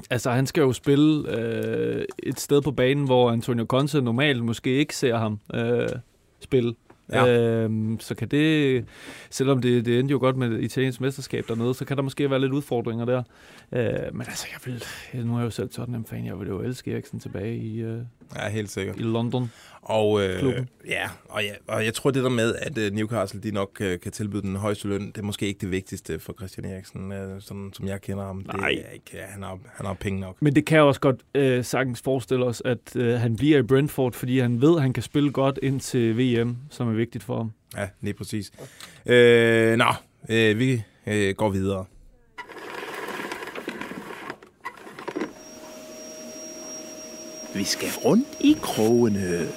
Altså, 0.09 0.31
han 0.31 0.45
skal 0.47 0.61
jo 0.61 0.73
spille 0.73 1.37
øh, 1.37 2.05
et 2.23 2.39
sted 2.39 2.61
på 2.61 2.71
banen, 2.71 3.05
hvor 3.05 3.31
Antonio 3.31 3.65
Conte 3.65 4.01
normalt 4.01 4.43
måske 4.43 4.69
ikke 4.69 4.95
ser 4.95 5.17
ham 5.17 5.39
øh, 5.53 5.89
spille. 6.39 6.75
Ja. 7.11 7.27
Øhm, 7.27 7.99
så 7.99 8.15
kan 8.15 8.27
det, 8.27 8.85
selvom 9.29 9.61
det, 9.61 9.85
det 9.85 9.99
endte 9.99 10.11
jo 10.11 10.19
godt 10.19 10.37
med 10.37 10.59
italiensk 10.59 11.01
mesterskab 11.01 11.47
dernede, 11.47 11.73
så 11.73 11.85
kan 11.85 11.97
der 11.97 12.03
måske 12.03 12.29
være 12.29 12.39
lidt 12.39 12.51
udfordringer 12.51 13.05
der. 13.05 13.23
Øh, 13.71 14.13
men 14.13 14.21
altså, 14.21 14.47
jeg 14.51 14.73
vil, 14.73 14.83
nu 15.25 15.33
er 15.33 15.37
jeg 15.37 15.45
jo 15.45 15.49
selv 15.49 15.69
Tottenham-fan, 15.69 16.25
jeg 16.25 16.39
vil 16.39 16.47
jo 16.47 16.61
elske 16.61 16.93
Eriksen 16.93 17.19
tilbage 17.19 17.57
i, 17.57 17.81
øh, 17.81 18.01
Ja, 18.35 18.49
helt 18.49 18.71
sikkert. 18.71 18.95
i 18.97 19.01
London. 19.01 19.51
Og, 19.81 20.23
øh, 20.23 20.39
Klubben. 20.39 20.69
ja, 20.87 21.09
og, 21.29 21.43
ja, 21.43 21.53
og 21.67 21.85
jeg 21.85 21.93
tror 21.93 22.11
det 22.11 22.23
der 22.23 22.29
med, 22.29 22.55
at 22.55 22.77
øh, 22.77 22.91
Newcastle 22.93 23.41
de 23.41 23.51
nok 23.51 23.77
øh, 23.81 23.99
kan 23.99 24.11
tilbyde 24.11 24.41
den 24.41 24.55
højeste 24.55 24.87
løn, 24.87 25.07
det 25.07 25.17
er 25.17 25.21
måske 25.23 25.47
ikke 25.47 25.59
det 25.61 25.71
vigtigste 25.71 26.19
for 26.19 26.33
Christian 26.33 26.65
Eriksen, 26.65 27.11
øh, 27.11 27.41
sådan, 27.41 27.71
som 27.73 27.87
jeg 27.87 28.01
kender 28.01 28.25
ham. 28.25 28.43
Det 28.43 28.55
Nej. 28.55 28.81
er 28.85 28.91
ikke, 28.91 29.05
ja, 29.13 29.23
han, 29.25 29.43
har, 29.43 29.59
han 29.73 29.85
har 29.85 29.93
penge 29.93 30.19
nok. 30.19 30.37
Men 30.41 30.55
det 30.55 30.65
kan 30.65 30.75
jeg 30.75 30.83
også 30.83 31.01
godt 31.01 31.19
øh, 31.35 31.63
sagtens 31.63 32.01
forestille 32.01 32.45
os, 32.45 32.61
at 32.65 32.95
øh, 32.95 33.13
han 33.19 33.35
bliver 33.35 33.57
i 33.59 33.61
Brentford, 33.61 34.13
fordi 34.13 34.39
han 34.39 34.61
ved, 34.61 34.75
at 34.75 34.81
han 34.81 34.93
kan 34.93 35.03
spille 35.03 35.31
godt 35.31 35.59
ind 35.63 35.79
til 35.79 36.17
VM, 36.17 36.57
som 36.69 36.87
er 36.89 36.93
vigtigt 36.93 37.23
for 37.23 37.37
ham. 37.37 37.51
Ja, 37.77 37.87
lige 38.01 38.13
præcis. 38.13 38.51
Øh, 39.05 39.77
nå, 39.77 39.85
øh, 40.29 40.59
vi 40.59 40.81
øh, 41.07 41.35
går 41.35 41.49
videre. 41.49 41.85
Vi 47.55 47.63
skal 47.63 47.89
rundt 48.05 48.27
i 48.39 48.57
krogene. 48.61 49.47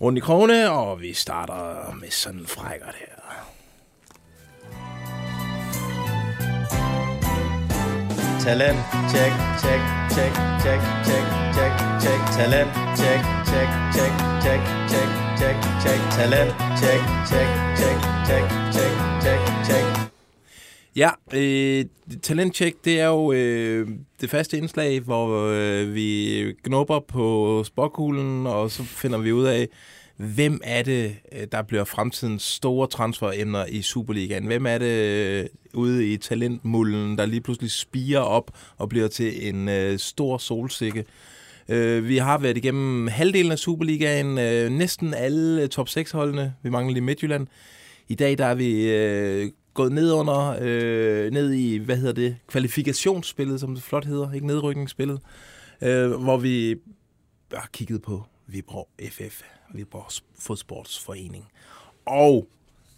Rundt 0.00 0.18
i 0.18 0.20
krogene, 0.20 0.70
og 0.70 1.00
vi 1.00 1.12
starter 1.12 1.94
med 2.00 2.10
sådan 2.10 2.40
en 2.40 2.46
frækkert 2.46 2.94
her. 2.94 3.18
Talent, 8.40 8.78
check, 9.10 9.32
check, 9.62 9.82
check, 10.14 10.32
check, 10.62 10.80
check, 11.06 11.24
check, 11.56 11.72
check. 12.02 12.20
Talent, 12.36 12.70
check, 12.96 13.20
check, 13.50 13.68
check, 13.94 14.12
check, 14.44 14.60
check, 14.90 15.08
check, 15.38 15.56
check. 15.82 16.00
Talent, 16.16 16.50
check, 16.80 17.00
check, 17.30 17.48
check, 17.78 17.96
check, 18.28 18.44
check, 18.72 18.92
check, 19.22 19.40
check. 19.66 20.17
Ja, 20.98 21.10
øh, 21.34 21.84
talentcheck, 22.22 22.76
det 22.84 23.00
er 23.00 23.06
jo 23.06 23.32
øh, 23.32 23.88
det 24.20 24.30
faste 24.30 24.58
indslag, 24.58 25.00
hvor 25.00 25.50
øh, 25.52 25.94
vi 25.94 26.54
knopper 26.64 27.00
på 27.00 27.64
spåkuglen, 27.64 28.46
og 28.46 28.70
så 28.70 28.82
finder 28.82 29.18
vi 29.18 29.32
ud 29.32 29.44
af, 29.44 29.68
hvem 30.16 30.60
er 30.64 30.82
det, 30.82 31.16
øh, 31.32 31.46
der 31.52 31.62
bliver 31.62 31.84
fremtidens 31.84 32.42
store 32.42 32.86
transferemner 32.86 33.66
i 33.66 33.82
Superligaen? 33.82 34.46
Hvem 34.46 34.66
er 34.66 34.78
det 34.78 34.86
øh, 34.86 35.46
ude 35.74 36.12
i 36.12 36.16
talentmulden, 36.16 37.18
der 37.18 37.26
lige 37.26 37.40
pludselig 37.40 37.70
spiger 37.70 38.20
op 38.20 38.50
og 38.76 38.88
bliver 38.88 39.08
til 39.08 39.48
en 39.48 39.68
øh, 39.68 39.98
stor 39.98 40.38
solsikke? 40.38 41.04
Øh, 41.68 42.08
vi 42.08 42.16
har 42.16 42.38
været 42.38 42.56
igennem 42.56 43.06
halvdelen 43.06 43.52
af 43.52 43.58
Superligaen, 43.58 44.38
øh, 44.38 44.70
næsten 44.70 45.14
alle 45.14 45.68
top 45.68 45.88
6-holdene. 45.88 46.54
Vi 46.62 46.70
mangler 46.70 46.92
lige 46.92 47.04
Midtjylland. 47.04 47.46
I 48.08 48.14
dag 48.14 48.38
der 48.38 48.46
er 48.46 48.54
vi 48.54 48.90
øh, 48.90 49.50
gået 49.78 49.92
ned 49.92 50.12
under, 50.12 50.56
øh, 50.60 51.30
ned 51.30 51.52
i, 51.52 51.76
hvad 51.76 51.96
hedder 51.96 52.12
det, 52.12 52.36
kvalifikationsspillet, 52.48 53.60
som 53.60 53.74
det 53.74 53.84
flot 53.84 54.04
hedder, 54.04 54.32
ikke 54.32 54.46
nedrykningsspillet, 54.46 55.20
øh, 55.82 56.10
hvor 56.10 56.36
vi 56.36 56.76
har 57.52 57.68
kigget 57.72 58.02
på 58.02 58.24
Viborg 58.46 58.88
FF, 59.10 59.42
Viborg 59.74 60.22
Fodsportsforening. 60.38 61.48
Og 62.06 62.48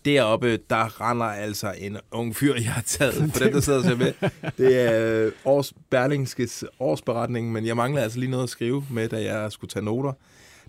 deroppe, 0.04 0.56
der 0.56 1.00
render 1.00 1.26
altså 1.26 1.74
en 1.78 1.96
ung 2.10 2.36
fyr, 2.36 2.54
jeg 2.54 2.72
har 2.72 2.82
taget, 2.82 3.14
for 3.32 3.44
dem, 3.44 3.52
der 3.52 3.60
sidder 3.60 3.78
og 3.78 3.84
ser 3.84 3.96
med. 3.96 4.12
Det 4.58 4.80
er 4.80 5.24
øh, 5.26 5.32
års, 5.44 5.72
Berlingskes 5.90 6.64
årsberetning, 6.78 7.52
men 7.52 7.66
jeg 7.66 7.76
mangler 7.76 8.02
altså 8.02 8.18
lige 8.18 8.30
noget 8.30 8.44
at 8.44 8.50
skrive 8.50 8.86
med, 8.90 9.08
da 9.08 9.22
jeg 9.22 9.52
skulle 9.52 9.70
tage 9.70 9.84
noter. 9.84 10.12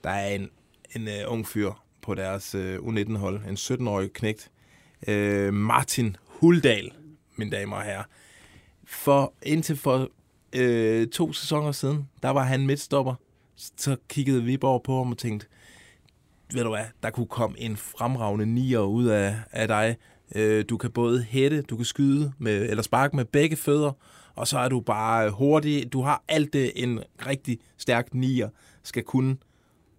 Der 0.03 0.09
er 0.09 0.27
en, 0.27 0.49
en 0.95 1.07
uh, 1.07 1.33
ung 1.33 1.47
fyr 1.47 1.71
på 2.01 2.15
deres 2.15 2.55
øh, 2.55 2.83
uh, 2.83 2.93
U19-hold, 2.93 3.41
en 3.49 3.55
17-årig 3.55 4.13
knægt, 4.13 4.51
øh, 5.07 5.53
Martin 5.53 6.17
Huldal, 6.25 6.91
mine 7.35 7.51
damer 7.51 7.75
og 7.75 7.83
herrer. 7.83 8.03
For 8.85 9.33
indtil 9.43 9.77
for 9.77 10.09
øh, 10.53 11.07
to 11.07 11.33
sæsoner 11.33 11.71
siden, 11.71 12.09
der 12.23 12.29
var 12.29 12.43
han 12.43 12.65
midtstopper. 12.65 13.15
Så 13.55 13.97
kiggede 14.09 14.43
Viborg 14.43 14.83
på 14.83 14.97
ham 14.97 15.11
og 15.11 15.17
tænkte, 15.17 15.47
ved 16.53 16.63
du 16.63 16.69
hvad, 16.69 16.85
der 17.03 17.09
kunne 17.09 17.27
komme 17.27 17.59
en 17.59 17.77
fremragende 17.77 18.45
nier 18.45 18.79
ud 18.79 19.05
af, 19.05 19.35
af 19.51 19.67
dig. 19.67 19.97
Øh, 20.35 20.65
du 20.69 20.77
kan 20.77 20.91
både 20.91 21.23
hætte, 21.23 21.61
du 21.61 21.75
kan 21.75 21.85
skyde 21.85 22.33
med, 22.37 22.69
eller 22.69 22.83
sparke 22.83 23.15
med 23.15 23.25
begge 23.25 23.55
fødder, 23.55 23.91
og 24.35 24.47
så 24.47 24.59
er 24.59 24.69
du 24.69 24.79
bare 24.79 25.29
hurtig. 25.29 25.93
Du 25.93 26.01
har 26.01 26.23
alt 26.27 26.53
det, 26.53 26.71
en 26.75 26.99
rigtig 27.27 27.59
stærk 27.77 28.13
nier 28.13 28.49
skal 28.83 29.03
kunne. 29.03 29.37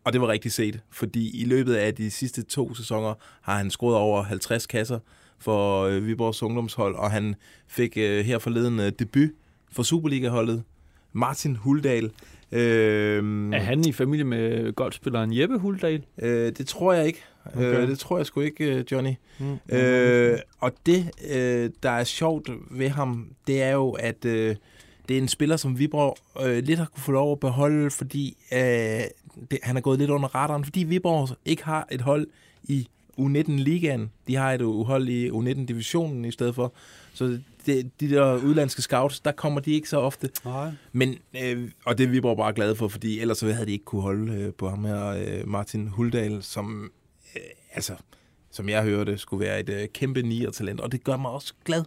Og 0.04 0.12
det 0.12 0.20
var 0.20 0.28
rigtig 0.28 0.52
set, 0.52 0.80
fordi 0.90 1.40
i 1.42 1.44
løbet 1.44 1.74
af 1.74 1.94
de 1.94 2.10
sidste 2.10 2.42
to 2.42 2.74
sæsoner 2.74 3.14
har 3.42 3.56
han 3.56 3.70
scoret 3.70 3.96
over 3.96 4.22
50 4.22 4.66
kasser 4.66 4.98
for 5.38 5.82
øh, 5.82 6.06
Viborgs 6.06 6.42
ungdomshold, 6.42 6.94
og 6.94 7.10
han 7.10 7.34
fik 7.66 7.96
øh, 7.96 8.24
her 8.24 8.38
forleden 8.38 8.80
øh, 8.80 8.92
debut 8.98 9.30
for 9.72 9.82
Superliga-holdet. 9.82 10.62
Martin 11.12 11.56
Huldal. 11.56 12.10
Øh, 12.52 13.52
Er 13.52 13.58
han 13.58 13.84
i 13.88 13.92
familie 13.92 14.24
med 14.24 14.72
golfspilleren 14.72 15.38
Jeppe 15.38 15.58
Huldal? 15.58 16.04
Øh, 16.22 16.52
det 16.58 16.66
tror 16.66 16.92
jeg 16.92 17.06
ikke. 17.06 17.22
Okay. 17.44 17.56
Okay. 17.68 17.82
Øh, 17.82 17.88
det 17.88 17.98
tror 17.98 18.16
jeg 18.16 18.26
sgu 18.26 18.40
ikke, 18.40 18.64
øh, 18.76 18.84
Johnny. 18.92 19.12
Mm. 19.38 19.58
Øh, 19.76 20.38
og 20.60 20.72
det, 20.86 21.10
øh, 21.30 21.70
der 21.82 21.90
er 21.90 22.04
sjovt 22.04 22.50
ved 22.70 22.88
ham, 22.88 23.28
det 23.46 23.62
er 23.62 23.70
jo, 23.72 23.90
at 23.90 24.24
øh, 24.24 24.56
det 25.08 25.16
er 25.18 25.20
en 25.22 25.28
spiller, 25.28 25.56
som 25.56 25.78
Viborg 25.78 26.16
øh, 26.46 26.64
lidt 26.64 26.78
har 26.78 26.86
kunne 26.94 27.02
få 27.02 27.12
lov 27.12 27.32
at 27.32 27.40
beholde, 27.40 27.90
fordi 27.90 28.36
øh, 28.52 29.00
det, 29.50 29.58
han 29.62 29.76
er 29.76 29.80
gået 29.80 29.98
lidt 29.98 30.10
under 30.10 30.34
radaren, 30.34 30.64
fordi 30.64 30.84
Viborg 30.84 31.36
ikke 31.44 31.64
har 31.64 31.88
et 31.90 32.00
hold 32.00 32.26
i 32.62 32.88
U19-ligaen. 33.18 34.10
De 34.26 34.34
har 34.36 34.52
et 34.52 34.62
uhold 34.62 35.08
i 35.08 35.30
U19-divisionen 35.30 36.24
i 36.24 36.30
stedet 36.30 36.54
for. 36.54 36.72
Så 37.14 37.38
det, 37.66 38.00
de 38.00 38.10
der 38.10 38.34
udlandske 38.36 38.82
scouts, 38.82 39.20
der 39.20 39.32
kommer 39.32 39.60
de 39.60 39.72
ikke 39.72 39.88
så 39.88 40.00
ofte. 40.00 40.30
Nej. 40.44 40.70
Men, 40.92 41.18
øh, 41.42 41.70
og 41.84 41.98
det 41.98 42.04
er 42.04 42.08
Viborg 42.08 42.36
bare 42.36 42.52
glade 42.52 42.76
for, 42.76 42.88
fordi 42.88 43.20
ellers 43.20 43.38
så 43.38 43.52
havde 43.52 43.66
de 43.66 43.72
ikke 43.72 43.84
kunne 43.84 44.02
holde 44.02 44.32
øh, 44.32 44.52
på 44.54 44.68
ham 44.68 44.84
her, 44.84 45.06
øh, 45.06 45.48
Martin 45.48 45.88
Huldal, 45.88 46.42
som, 46.42 46.90
øh, 47.36 47.42
altså, 47.74 47.94
som 48.50 48.68
jeg 48.68 48.82
hørte, 48.82 49.18
skulle 49.18 49.44
være 49.44 49.60
et 49.60 49.68
øh, 49.68 49.88
kæmpe 49.88 50.22
nier-talent. 50.22 50.80
Og 50.80 50.92
det 50.92 51.04
gør 51.04 51.16
mig 51.16 51.30
også 51.30 51.54
glad 51.64 51.84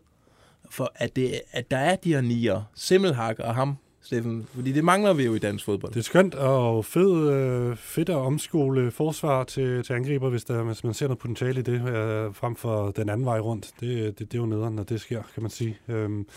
for, 0.69 0.91
at, 0.95 1.15
det, 1.15 1.41
at 1.51 1.71
der 1.71 1.77
er 1.77 1.95
de 1.95 2.13
her 2.13 2.21
nier, 2.21 2.61
Simmelhak 2.75 3.39
og 3.39 3.55
ham, 3.55 3.77
Steffen. 4.05 4.47
Fordi 4.53 4.71
det 4.71 4.83
mangler 4.83 5.13
vi 5.13 5.25
jo 5.25 5.35
i 5.35 5.39
dansk 5.39 5.65
fodbold. 5.65 5.93
Det 5.93 5.99
er 5.99 6.03
skønt 6.03 6.35
og 6.35 6.85
fed, 6.85 7.29
øh, 7.29 7.77
fedt 7.77 8.09
at 8.09 8.15
omskole 8.15 8.91
forsvar 8.91 9.43
til, 9.43 9.83
til 9.83 9.93
angriber, 9.93 10.29
hvis, 10.29 10.43
der, 10.43 10.63
hvis 10.63 10.83
man 10.83 10.93
ser 10.93 11.07
noget 11.07 11.19
potentiale 11.19 11.59
i 11.59 11.63
det, 11.63 11.73
øh, 11.73 12.33
frem 12.33 12.55
for 12.55 12.91
den 12.91 13.09
anden 13.09 13.25
vej 13.25 13.39
rundt. 13.39 13.71
Det, 13.79 14.19
det, 14.19 14.31
det 14.31 14.37
er 14.37 14.41
jo 14.41 14.45
nederen, 14.45 14.75
når 14.75 14.83
det 14.83 15.01
sker, 15.01 15.23
kan 15.33 15.43
man 15.43 15.51
sige. 15.51 15.77
Øhm, 15.87 16.27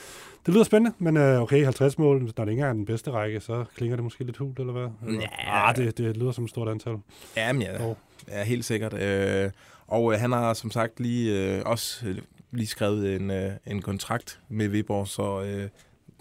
det 0.46 0.54
lyder 0.54 0.64
spændende, 0.64 0.96
men 0.98 1.16
øh, 1.16 1.42
okay, 1.42 1.64
50 1.64 1.98
mål, 1.98 2.32
når 2.36 2.44
det 2.44 2.52
ikke 2.52 2.62
er 2.62 2.72
den 2.72 2.84
bedste 2.84 3.10
række, 3.10 3.40
så 3.40 3.64
klinger 3.76 3.96
det 3.96 4.04
måske 4.04 4.24
lidt 4.24 4.36
hult, 4.36 4.58
eller 4.58 4.72
hvad? 4.72 4.88
Eller? 5.06 5.20
Ja. 5.20 5.68
Ah, 5.68 5.76
det, 5.76 5.98
det 5.98 6.16
lyder 6.16 6.32
som 6.32 6.44
et 6.44 6.50
stort 6.50 6.68
antal. 6.68 6.96
Jamen 7.36 7.62
ja, 7.62 7.94
ja 8.28 8.44
helt 8.44 8.64
sikkert. 8.64 8.94
Øh, 8.94 9.50
og 9.86 10.12
øh, 10.12 10.20
han 10.20 10.32
har 10.32 10.54
som 10.54 10.70
sagt 10.70 11.00
lige 11.00 11.56
øh, 11.56 11.62
også 11.64 12.06
øh, 12.06 12.18
lige 12.50 12.66
skrevet 12.66 13.16
en, 13.16 13.30
øh, 13.30 13.52
en 13.66 13.82
kontrakt 13.82 14.40
med 14.48 14.68
Viborg, 14.68 15.08
så 15.08 15.42
øh, 15.42 15.68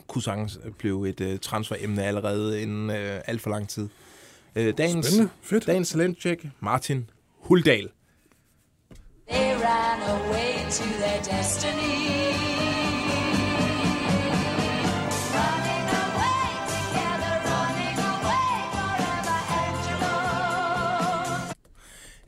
kunne 0.07 0.21
sagtens 0.21 0.59
blive 0.77 1.09
et 1.09 1.21
øh, 1.21 1.39
transferemne 1.39 2.03
allerede 2.03 2.61
inden 2.61 2.89
øh, 2.89 3.21
alt 3.25 3.41
for 3.41 3.49
lang 3.49 3.69
tid. 3.69 3.89
Øh, 4.55 4.73
dagens, 4.77 5.05
Spændende. 5.05 5.29
Fedt. 5.41 5.67
dagens 5.67 5.89
talentcheck, 5.89 6.45
Martin 6.59 7.09
Huldal. 7.39 7.89
They 9.29 9.55
ran 9.55 10.01
away 10.09 10.69
to 10.71 10.83
their 10.83 11.37
destiny. 11.37 11.97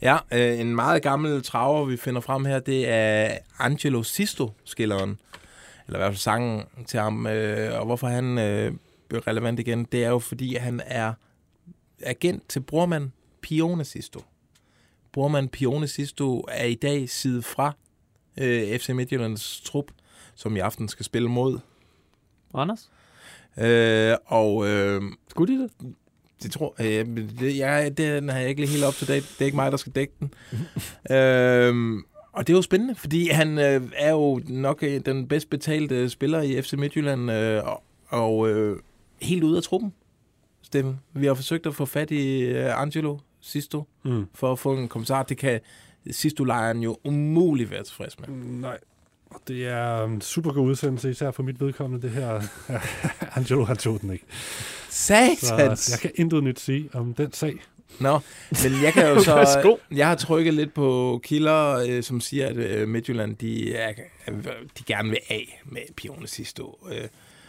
Ja, 0.01 0.17
øh, 0.33 0.59
en 0.59 0.75
meget 0.75 1.01
gammel 1.03 1.43
traver, 1.43 1.85
vi 1.85 1.97
finder 1.97 2.21
frem 2.21 2.45
her, 2.45 2.59
det 2.59 2.89
er 2.89 3.37
Angelo 3.59 4.03
Sisto, 4.03 4.51
skilleren. 4.65 5.19
Eller 5.89 5.99
i 5.99 6.01
hvert 6.01 6.11
fald 6.11 6.17
sangen 6.17 6.63
til 6.87 6.99
ham. 6.99 7.27
Øh, 7.27 7.79
og 7.79 7.85
hvorfor 7.85 8.07
han 8.07 8.37
øh, 8.37 8.73
blev 9.07 9.21
relevant 9.21 9.59
igen, 9.59 9.83
det 9.83 10.03
er 10.03 10.09
jo 10.09 10.19
fordi, 10.19 10.55
han 10.55 10.81
er 10.85 11.13
agent 12.03 12.49
til 12.49 12.59
brormand 12.59 13.11
Pione 13.41 13.85
Sisto. 13.85 14.21
Brormand 15.11 15.49
Pione 15.49 15.87
Sisto 15.87 16.45
er 16.51 16.65
i 16.65 16.75
dag 16.75 17.09
side 17.09 17.41
fra 17.41 17.75
øh, 18.37 18.79
FC 18.79 18.89
Midtjyllands 18.89 19.61
trup, 19.61 19.85
som 20.35 20.55
i 20.55 20.59
aften 20.59 20.87
skal 20.87 21.05
spille 21.05 21.29
mod. 21.29 21.59
Randers? 22.55 22.89
Øh, 23.57 24.15
og... 24.25 24.67
Øh, 24.67 25.01
Skulle 25.29 25.53
de 25.57 25.61
det? 25.61 25.95
Det 26.43 26.51
tror 26.51 26.75
jeg. 26.79 27.07
Øh, 27.07 27.17
det, 27.39 27.57
jeg 27.57 27.97
den 27.97 28.29
har 28.29 28.39
jeg 28.39 28.49
ikke 28.49 28.61
lige 28.61 28.71
helt 28.71 28.85
up 28.85 28.93
to 28.93 29.05
date. 29.05 29.25
Det 29.33 29.41
er 29.41 29.45
ikke 29.45 29.55
mig, 29.55 29.71
der 29.71 29.77
skal 29.77 29.91
dække 29.91 30.13
den. 30.19 30.33
øhm, 31.17 32.03
og 32.39 32.47
det 32.47 32.53
er 32.53 32.57
jo 32.57 32.61
spændende, 32.61 32.95
fordi 32.95 33.27
han 33.29 33.57
øh, 33.57 33.81
er 33.95 34.11
jo 34.11 34.41
nok 34.47 34.83
øh, 34.83 35.01
den 35.05 35.27
bedst 35.27 35.49
betalte 35.49 36.09
spiller 36.09 36.41
i 36.41 36.61
FC 36.61 36.73
Midtjylland, 36.73 37.31
øh, 37.31 37.61
og, 38.09 38.49
øh, 38.49 38.77
helt 39.21 39.43
ude 39.43 39.57
af 39.57 39.63
truppen. 39.63 39.93
Steffen, 40.61 40.99
vi 41.13 41.25
har 41.25 41.33
forsøgt 41.33 41.65
at 41.65 41.75
få 41.75 41.85
fat 41.85 42.11
i 42.11 42.39
øh, 42.41 42.81
Angelo 42.81 43.17
Sisto, 43.41 43.83
Mm. 44.03 44.25
for 44.33 44.51
at 44.51 44.59
få 44.59 44.73
en 44.77 44.87
kommentar. 44.87 45.23
Det 45.23 45.37
kan 45.37 45.59
Sisto-lejren 46.11 46.79
jo 46.83 46.97
umuligt 47.05 47.71
være 47.71 47.83
tilfreds 47.83 48.19
med. 48.19 48.27
Nej. 48.37 48.77
Og 49.29 49.41
det 49.47 49.67
er 49.67 50.03
en 50.03 50.21
super 50.21 50.53
god 50.53 50.67
udsendelse, 50.69 51.09
især 51.09 51.31
for 51.31 51.43
mit 51.43 51.61
vedkommende, 51.61 52.07
det 52.07 52.11
her. 52.15 52.41
Angelo, 53.37 53.63
han 53.63 53.77
tog 53.77 54.01
den 54.01 54.11
ikke. 54.13 54.25
Satans! 54.89 55.79
Så 55.79 55.91
jeg 55.93 55.99
kan 55.99 56.11
intet 56.15 56.43
nyt 56.43 56.59
sige 56.59 56.89
om 56.93 57.13
den 57.13 57.33
sag. 57.33 57.53
Nå, 57.99 58.19
men 58.63 58.83
jeg 58.83 58.93
kan 58.93 59.07
jo 59.07 59.23
så... 59.23 59.35
Værsgo. 59.35 59.75
jeg 59.91 60.07
har 60.07 60.15
trykket 60.15 60.53
lidt 60.53 60.73
på 60.73 61.19
kilder, 61.23 61.85
øh, 61.89 62.03
som 62.03 62.21
siger, 62.21 62.47
at 62.47 62.57
øh, 62.57 62.87
Midtjylland, 62.87 63.35
de, 63.35 63.75
er, 63.75 63.93
de 64.77 64.83
gerne 64.85 65.09
vil 65.09 65.19
af 65.29 65.61
med 65.65 65.81
Pione 65.95 66.27
Sisto. 66.27 66.87
Øh, 66.91 67.07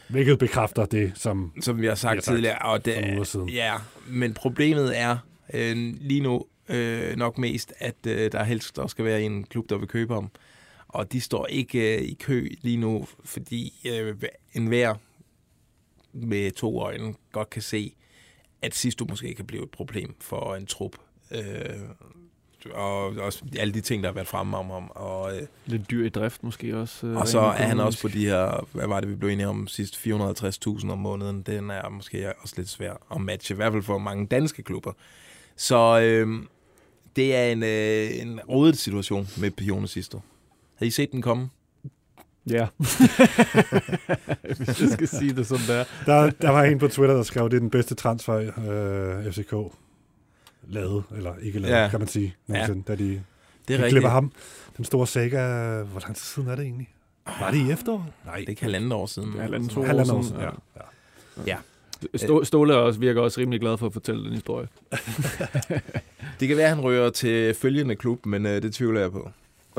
Hvilket 0.09 0.38
bekræfter 0.38 0.84
det, 0.84 1.12
som, 1.14 1.53
som 1.61 1.80
vi 1.80 1.86
har 1.86 1.95
sagt, 1.95 2.12
vi 2.12 2.16
har 2.16 2.22
sagt 2.22 2.34
tidligere. 2.34 2.59
Og 2.59 2.84
det, 2.84 3.28
siden. 3.28 3.49
Ja, 3.49 3.74
men 4.07 4.34
problemet 4.34 4.99
er 4.99 5.16
øh, 5.55 5.95
lige 6.01 6.20
nu 6.20 6.45
øh, 6.68 7.16
nok 7.16 7.38
mest, 7.38 7.72
at 7.78 7.95
øh, 8.07 8.32
der 8.32 8.45
helst 8.45 8.76
der 8.76 8.86
skal 8.86 9.05
være 9.05 9.22
en 9.22 9.45
klub, 9.45 9.70
der 9.70 9.78
vil 9.78 9.88
købe 9.88 10.14
ham. 10.14 10.30
Og 10.88 11.12
de 11.12 11.20
står 11.20 11.47
ikke 11.47 11.97
øh, 11.97 12.03
i 12.03 12.16
kø 12.20 12.49
lige 12.62 12.76
nu, 12.76 13.07
fordi 13.24 13.88
øh, 13.93 14.16
enhver 14.53 14.95
med 16.12 16.51
to 16.51 16.80
øjne 16.80 17.14
godt 17.32 17.51
kan 17.51 17.62
se, 17.62 17.95
at 18.62 18.74
Sisto 18.74 19.04
måske 19.08 19.34
kan 19.34 19.44
blive 19.44 19.62
et 19.62 19.70
problem 19.70 20.14
for 20.20 20.54
en 20.54 20.66
trup. 20.66 20.96
Øh, 21.30 21.40
og 22.74 23.04
også 23.04 23.44
alle 23.58 23.74
de 23.74 23.80
ting, 23.80 24.02
der 24.02 24.08
har 24.08 24.14
været 24.14 24.26
fremme 24.26 24.56
om 24.56 24.70
ham. 24.70 24.90
Og, 24.94 25.36
øh, 25.36 25.42
Lidt 25.66 25.90
dyr 25.90 26.06
i 26.06 26.08
drift 26.08 26.42
måske 26.42 26.76
også. 26.78 27.06
øh, 27.06 27.16
og 27.16 27.28
så 27.28 27.40
er 27.40 27.62
han 27.66 27.80
også 27.80 28.00
på 28.02 28.08
de 28.08 28.26
her, 28.26 28.68
hvad 28.72 28.86
var 28.86 29.00
det, 29.00 29.08
vi 29.11 29.14
blev 29.14 29.30
enige 29.30 29.48
om 29.48 29.66
sidst, 29.68 29.96
450.000 30.06 30.90
om 30.90 30.98
måneden. 30.98 31.42
Den 31.42 31.70
er 31.70 31.88
måske 31.88 32.32
også 32.38 32.54
lidt 32.56 32.68
svær 32.68 32.92
at 33.14 33.20
matche, 33.20 33.52
i 33.52 33.56
hvert 33.56 33.72
fald 33.72 33.82
for 33.82 33.98
mange 33.98 34.26
danske 34.26 34.62
klubber. 34.62 34.92
Så 35.56 36.00
øh, 36.00 36.42
det 37.16 37.36
er 37.36 37.44
en, 37.52 37.62
øh, 37.62 38.20
en 38.22 38.40
rodet 38.48 38.78
situation 38.78 39.28
med 39.38 39.50
Pione 39.50 39.88
Sisto. 39.88 40.20
Havde 40.74 40.88
I 40.88 40.90
set 40.90 41.12
den 41.12 41.22
komme? 41.22 41.48
Ja. 42.51 42.66
Hvis 44.57 44.80
jeg 44.80 44.88
skal 44.90 45.09
sige 45.09 45.32
det 45.32 45.46
sådan 45.46 45.64
der. 45.68 45.84
Der, 46.07 46.30
der 46.30 46.51
var 46.51 46.62
en 46.64 46.78
på 46.78 46.88
Twitter, 46.88 47.16
der 47.16 47.22
skrev, 47.22 47.51
det 47.51 47.57
er 47.57 47.61
den 47.61 47.70
bedste 47.70 47.94
transfer, 47.94 48.34
øh, 48.36 49.32
FCK 49.32 49.55
lavede, 50.68 51.03
eller 51.16 51.32
ikke 51.42 51.59
lavede, 51.59 51.82
Ja. 51.82 51.88
kan 51.88 51.98
man 52.01 52.09
sige, 52.09 52.34
nogensinde, 52.46 52.82
Ja. 52.88 52.92
da 52.92 52.98
de, 53.03 53.22
Det 53.68 53.76
er 53.80 53.84
de 53.84 53.90
klipper 53.90 54.09
ham. 54.11 54.32
Den 54.76 54.84
store 54.84 55.07
saga, 55.07 55.38
hvor 55.82 56.01
lang 56.01 56.16
tid 56.16 56.24
siden 56.24 56.48
er 56.48 56.55
det 56.57 56.62
egentlig? 56.64 56.88
Var 57.40 57.51
det 57.51 57.59
i 57.59 57.70
efteråret? 57.70 58.05
Nej. 58.24 58.34
Det 58.36 58.44
er 58.44 58.48
ikke 58.48 58.62
halvandet 58.62 58.92
år 58.92 59.07
siden. 59.07 59.32
Halvanden, 59.40 59.68
to 59.68 59.82
Halvandet 59.82 60.12
år 60.12 60.18
år 60.18 60.22
siden. 60.22 60.36
siden, 60.40 60.55
Ja. 60.76 60.80
ja. 61.46 61.53
Ja. 61.53 61.57
Stå, 62.18 62.44
Ståle 62.44 62.72
er 62.74 62.76
også, 62.78 63.01
virker 63.01 63.20
også 63.20 63.40
rimelig 63.40 63.61
glad 63.61 63.78
for 63.78 63.86
at 63.86 63.92
fortælle 63.92 64.24
den 64.24 64.32
historie. 64.32 64.68
Det 66.40 66.48
kan 66.48 66.57
være, 66.57 66.66
at 66.68 66.74
han 66.76 66.80
rører 66.84 67.11
til 67.11 67.55
følgende 67.55 67.96
klub, 67.96 68.26
men 68.26 68.46
øh, 68.46 68.62
det 68.62 68.74
tvivler 68.74 69.01
jeg 69.01 69.12
på. 69.12 69.30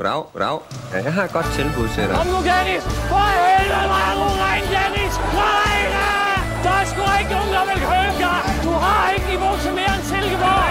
Goddag, 0.02 0.24
goddag. 0.32 0.58
Ja, 0.92 0.98
jeg 1.06 1.12
har 1.14 1.24
et 1.24 1.32
godt 1.38 1.46
tilbud 1.58 1.86
til 1.94 2.02
dig. 2.08 2.14
Kom 2.18 2.26
nu, 2.34 2.38
Dennis! 2.50 2.82
For 3.12 3.26
helvede, 3.46 3.86
hvor 3.90 4.00
er 4.08 4.14
du 4.20 4.26
ren, 4.44 4.64
Dennis! 4.76 5.14
Nej, 5.40 5.78
da! 5.96 6.10
Der 6.64 6.72
er 6.80 6.84
sgu 6.90 7.02
ikke 7.20 7.32
nogen, 7.36 7.50
der 7.56 7.64
vil 7.70 7.78
købe 7.92 8.14
dig! 8.24 8.38
Du 8.66 8.72
har 8.84 9.02
ikke 9.14 9.26
niveau 9.34 9.52
til 9.64 9.72
mere 9.78 9.92
end 9.98 10.04
Silkeborg! 10.12 10.70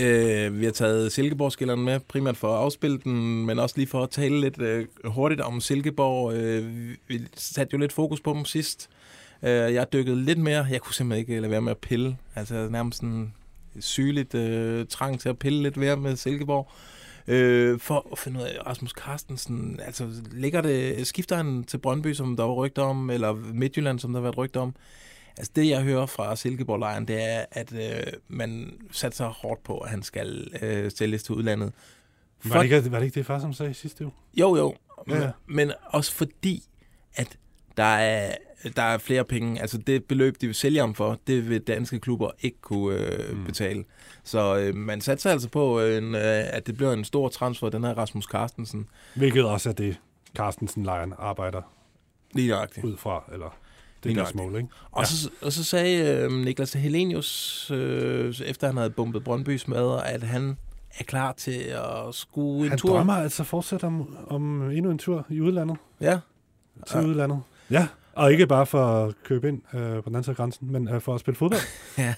Øh, 0.00 0.60
vi 0.60 0.64
har 0.64 0.72
taget 0.72 1.12
Silkeborg-skilleren 1.12 1.84
med, 1.84 2.00
primært 2.00 2.36
for 2.36 2.54
at 2.54 2.58
afspille 2.64 2.98
den, 3.04 3.46
men 3.46 3.58
også 3.58 3.74
lige 3.78 3.88
for 3.88 4.02
at 4.02 4.10
tale 4.10 4.40
lidt 4.40 4.60
øh, 4.60 4.86
hurtigt 5.04 5.40
om 5.40 5.60
Silkeborg. 5.60 6.32
Øh, 6.34 6.76
vi- 6.78 6.96
vi 7.08 7.20
satte 7.36 7.70
jo 7.74 7.78
lidt 7.78 7.92
fokus 7.92 8.20
på 8.20 8.32
dem 8.32 8.44
sidst. 8.44 8.88
Øh, 9.42 9.74
jeg 9.74 9.92
dykkede 9.92 10.24
lidt 10.24 10.38
mere. 10.38 10.66
Jeg 10.70 10.80
kunne 10.80 10.94
simpelthen 10.94 11.20
ikke 11.28 11.40
lade 11.40 11.50
være 11.50 11.60
med 11.60 11.70
at 11.70 11.78
pille. 11.78 12.16
Altså 12.36 12.54
nærmest 12.70 12.98
sådan 12.98 13.32
sygeligt 13.80 14.34
øh, 14.34 14.86
trang 14.86 15.20
til 15.20 15.28
at 15.28 15.38
pille 15.38 15.62
lidt 15.62 15.76
mere 15.76 15.96
med 15.96 16.16
Silkeborg. 16.16 16.70
Øh, 17.28 17.80
for 17.80 18.08
at 18.12 18.18
finde 18.18 18.40
ud 18.40 18.44
af, 18.44 18.66
Rasmus 18.66 18.90
Carstensen, 18.90 19.80
altså 19.80 20.08
ligger 20.32 20.60
det, 20.60 21.06
skifter 21.06 21.36
han 21.36 21.64
til 21.64 21.78
Brøndby, 21.78 22.12
som 22.14 22.36
der 22.36 22.44
var 22.44 22.52
rygter 22.52 22.82
om, 22.82 23.10
eller 23.10 23.32
Midtjylland, 23.32 23.98
som 23.98 24.12
der 24.12 24.20
været 24.20 24.38
rygter 24.38 24.60
om? 24.60 24.74
Altså 25.36 25.52
det, 25.56 25.68
jeg 25.68 25.82
hører 25.82 26.06
fra 26.06 26.36
Silkeborg-lejren, 26.36 27.08
det 27.08 27.22
er, 27.22 27.44
at 27.50 27.72
øh, 27.72 28.12
man 28.28 28.72
satser 28.90 29.26
hårdt 29.26 29.62
på, 29.62 29.78
at 29.78 29.90
han 29.90 30.02
skal 30.02 30.50
øh, 30.62 30.90
sælges 30.90 31.22
til 31.22 31.34
udlandet. 31.34 31.72
Var 32.44 32.62
det, 32.62 32.64
ikke, 32.64 32.92
var 32.92 32.98
det 32.98 33.06
ikke 33.06 33.14
det, 33.14 33.26
far 33.26 33.38
som 33.38 33.52
sagde 33.52 33.74
sidste 33.74 34.04
uge? 34.04 34.12
Jo, 34.34 34.56
jo. 34.56 34.74
Ja. 35.08 35.18
Men, 35.18 35.30
men 35.46 35.72
også 35.84 36.12
fordi, 36.12 36.62
at 37.14 37.38
der 37.76 37.82
er, 37.84 38.34
der 38.76 38.82
er 38.82 38.98
flere 38.98 39.24
penge. 39.24 39.60
Altså 39.60 39.78
det 39.78 40.04
beløb, 40.04 40.40
de 40.40 40.46
vil 40.46 40.54
sælge 40.54 40.80
ham 40.80 40.94
for, 40.94 41.18
det 41.26 41.48
vil 41.48 41.60
danske 41.60 41.98
klubber 42.00 42.30
ikke 42.40 42.60
kunne 42.60 42.96
øh, 42.96 43.36
mm. 43.36 43.44
betale. 43.44 43.84
Så 44.24 44.56
øh, 44.58 44.74
man 44.74 45.00
satser 45.00 45.30
altså 45.30 45.48
på, 45.48 45.80
en, 45.80 46.14
øh, 46.14 46.20
at 46.56 46.66
det 46.66 46.76
bliver 46.76 46.92
en 46.92 47.04
stor 47.04 47.28
transfer, 47.28 47.68
den 47.68 47.84
her 47.84 47.94
Rasmus 47.94 48.24
Carstensen. 48.24 48.88
Hvilket 49.16 49.44
også 49.44 49.68
er 49.68 49.72
det, 49.72 49.96
Carstensen-lejren 50.36 51.14
arbejder 51.18 51.62
Lige 52.34 52.48
nøjagtigt. 52.48 52.86
ud 52.86 52.96
fra, 52.96 53.24
eller 53.32 53.56
det 54.04 54.10
er 54.10 54.14
deres 54.14 54.34
mål, 54.34 54.56
ikke? 54.56 54.68
Og, 54.90 55.06
så, 55.06 55.30
og 55.42 55.52
så 55.52 55.64
sagde 55.64 56.22
øh, 56.24 56.32
Niklas 56.32 56.72
Helenius, 56.72 57.70
øh, 57.70 58.34
efter 58.46 58.66
han 58.66 58.76
havde 58.76 58.90
bumpet 58.90 59.24
Brøndby 59.24 59.56
smadret, 59.56 60.02
at 60.04 60.22
han 60.22 60.56
er 60.98 61.04
klar 61.04 61.32
til 61.32 61.60
at 61.60 62.14
skue 62.14 62.64
en 62.64 62.68
Han 62.68 62.78
tur. 62.78 62.88
drømmer 62.96 63.12
altså 63.12 63.44
fortsat 63.44 63.84
om, 63.84 64.16
om 64.26 64.70
endnu 64.70 64.90
en 64.90 64.98
tur 64.98 65.26
i 65.30 65.40
udlandet. 65.40 65.76
Ja. 66.00 66.18
Til 66.86 67.00
udlandet. 67.00 67.40
Ja. 67.72 67.86
Og 68.12 68.32
ikke 68.32 68.46
bare 68.46 68.66
for 68.66 68.84
at 68.84 69.14
købe 69.24 69.48
ind 69.48 69.62
øh, 69.74 69.80
på 69.80 69.84
den 69.84 70.00
anden 70.06 70.22
side 70.22 70.32
af 70.32 70.36
grænsen, 70.36 70.72
men 70.72 70.88
øh, 70.88 71.00
for 71.00 71.14
at 71.14 71.20
spille 71.20 71.36
fodbold. 71.36 71.60
ja, 71.98 72.14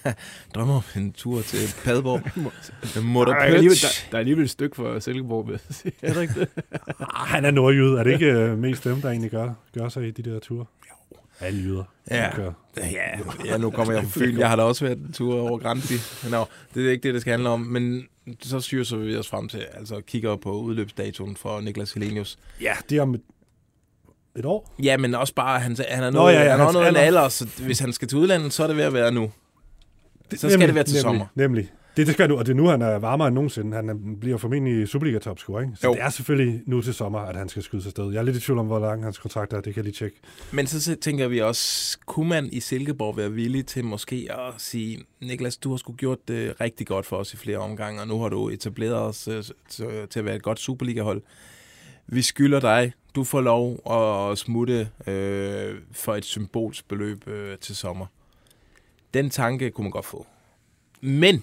drømmer 0.55 0.74
om 0.74 1.02
en 1.02 1.12
tur 1.12 1.42
til 1.42 1.74
Padborg. 1.84 2.20
Må 3.05 3.24
Der 3.24 3.34
er, 3.34 3.50
der, 3.50 3.68
der 4.11 4.16
er 4.16 4.18
alligevel 4.18 4.44
et 4.44 4.50
stykke 4.50 4.76
for 4.76 4.98
Silkeborg, 4.98 5.46
vil 5.46 5.52
jeg 5.52 5.74
sige. 5.74 5.92
Er 6.02 6.12
det 6.12 6.22
ikke 6.22 6.40
det? 6.40 6.48
Ah, 7.00 7.26
han 7.26 7.44
er 7.44 7.50
nordjyde. 7.50 7.98
Er 7.98 8.05
det 8.05 8.12
ikke 8.12 8.32
øh, 8.32 8.59
mest 8.59 8.84
dem, 8.84 9.00
der 9.00 9.11
egentlig 9.11 9.30
gør, 9.30 9.52
gør 9.74 9.88
sig 9.88 10.09
i 10.09 10.11
de 10.11 10.22
der 10.22 10.38
ture? 10.38 10.66
Jo. 10.90 11.16
Alle 11.40 11.61
jyder. 11.61 11.84
Ja. 12.11 12.30
Ja, 12.76 13.18
ja, 13.44 13.57
nu 13.57 13.70
kommer 13.70 13.94
jeg 13.94 14.02
fra 14.02 14.20
Fyn. 14.20 14.38
Jeg 14.38 14.48
har 14.48 14.57
da 14.57 14.62
også 14.62 14.84
været 14.84 14.98
en 14.98 15.12
tur 15.12 15.40
over 15.40 15.59
grænsen. 15.59 16.30
Nå, 16.30 16.44
det 16.74 16.86
er 16.86 16.90
ikke 16.90 17.02
det, 17.02 17.14
det 17.14 17.20
skal 17.20 17.30
handle 17.30 17.48
om. 17.48 17.61
Men 17.61 18.07
så 18.42 18.61
syr 18.61 18.96
vi 18.96 19.16
os 19.16 19.28
frem 19.28 19.48
til, 19.48 19.66
altså 19.74 20.00
kigger 20.00 20.36
på 20.36 20.52
udløbsdatoen 20.52 21.36
for 21.36 21.61
Niklas 21.61 21.92
Helenius. 21.92 22.38
Ja, 22.61 22.72
det 22.90 22.98
er 22.98 23.02
om 23.02 23.16
et, 24.39 24.45
år. 24.45 24.74
Ja, 24.82 24.97
men 24.97 25.14
også 25.14 25.35
bare, 25.35 25.61
han, 25.61 25.76
han 25.89 26.03
er 26.05 26.11
Nå, 26.11 26.18
noget, 26.18 26.35
ja, 26.35 26.43
ja, 26.43 26.51
han 26.51 26.61
er 26.61 26.72
noget 26.72 26.87
alder. 26.87 27.01
alder, 27.01 27.28
så 27.28 27.49
hvis 27.64 27.78
han 27.78 27.93
skal 27.93 28.09
til 28.09 28.18
udlandet, 28.18 28.53
så 28.53 28.62
er 28.62 28.66
det 28.66 28.76
ved 28.76 28.85
at 28.85 28.93
være 28.93 29.12
nu. 29.12 29.30
Så 30.37 30.51
skal 30.51 30.61
det 30.68 30.74
være 30.74 30.85
til 30.85 30.93
nemlig, 30.95 31.01
sommer. 31.03 31.26
Nemlig. 31.35 31.70
Det, 31.97 32.07
det 32.07 32.14
skal 32.14 32.28
nu, 32.28 32.37
og 32.39 32.47
det 32.47 32.53
er 32.53 32.57
nu, 32.57 32.66
han 32.66 32.82
er 32.82 32.99
varmere 32.99 33.28
end 33.28 33.35
nogensinde. 33.35 33.76
Han 33.76 33.89
er, 33.89 33.95
bliver 34.20 34.37
formentlig 34.39 34.89
Superliga-topscorer, 34.89 35.61
ikke? 35.61 35.72
Så 35.76 35.87
Jo. 35.87 35.93
det 35.95 36.03
er 36.03 36.11
selvfølgelig 36.11 36.62
nu 36.66 36.82
til 36.82 36.95
sommer, 36.95 37.18
at 37.18 37.37
han 37.37 37.49
skal 37.49 37.62
skyde 37.62 37.82
sig 37.82 37.91
sted. 37.91 38.12
Jeg 38.12 38.18
er 38.18 38.22
lidt 38.22 38.37
i 38.37 38.41
tvivl 38.41 38.59
om, 38.59 38.66
hvor 38.66 38.78
lang 38.78 39.03
hans 39.05 39.18
kontrakt 39.18 39.53
er. 39.53 39.57
Det 39.57 39.64
kan 39.64 39.76
jeg 39.76 39.85
lige 39.85 39.95
tjekke. 39.95 40.16
Men 40.53 40.66
så 40.66 40.97
tænker 40.97 41.28
vi 41.28 41.41
også, 41.41 41.99
kunne 42.07 42.28
man 42.28 42.49
i 42.53 42.61
Silkeborg 42.61 43.16
være 43.16 43.32
villig 43.32 43.66
til 43.66 43.85
måske 43.85 44.28
at 44.30 44.55
sige, 44.59 44.99
Niklas, 45.20 45.57
du 45.57 45.70
har 45.70 45.76
sgu 45.76 45.93
gjort 45.93 46.18
det 46.28 46.61
rigtig 46.61 46.87
godt 46.87 47.07
for 47.07 47.16
os 47.16 47.35
i 47.35 47.37
flere 47.37 47.59
omgange, 47.59 48.01
og 48.01 48.09
nu 48.09 48.20
har 48.20 48.28
du 48.28 48.49
etableret 48.49 48.95
os 48.95 49.28
øh, 49.28 49.43
til 49.68 49.87
til 50.11 50.18
at 50.18 50.24
være 50.24 50.37
et 50.37 50.43
godt 50.43 50.59
Superliga-hold. 50.61 51.22
Vi 52.07 52.22
skylder 52.22 52.61
dig, 52.61 52.92
du 53.14 53.24
får 53.24 53.40
lov 53.40 53.90
at 53.90 54.38
smutte 54.38 54.90
øh, 55.07 55.80
for 55.92 56.14
et 56.14 56.24
symbolsk 56.24 56.88
beløb 56.88 57.28
øh, 57.28 57.59
til 57.59 57.76
sommer. 57.76 58.07
Den 59.14 59.30
tanke 59.30 59.70
kunne 59.70 59.82
man 59.82 59.90
godt 59.90 60.07
få. 60.07 60.26
Men, 61.00 61.42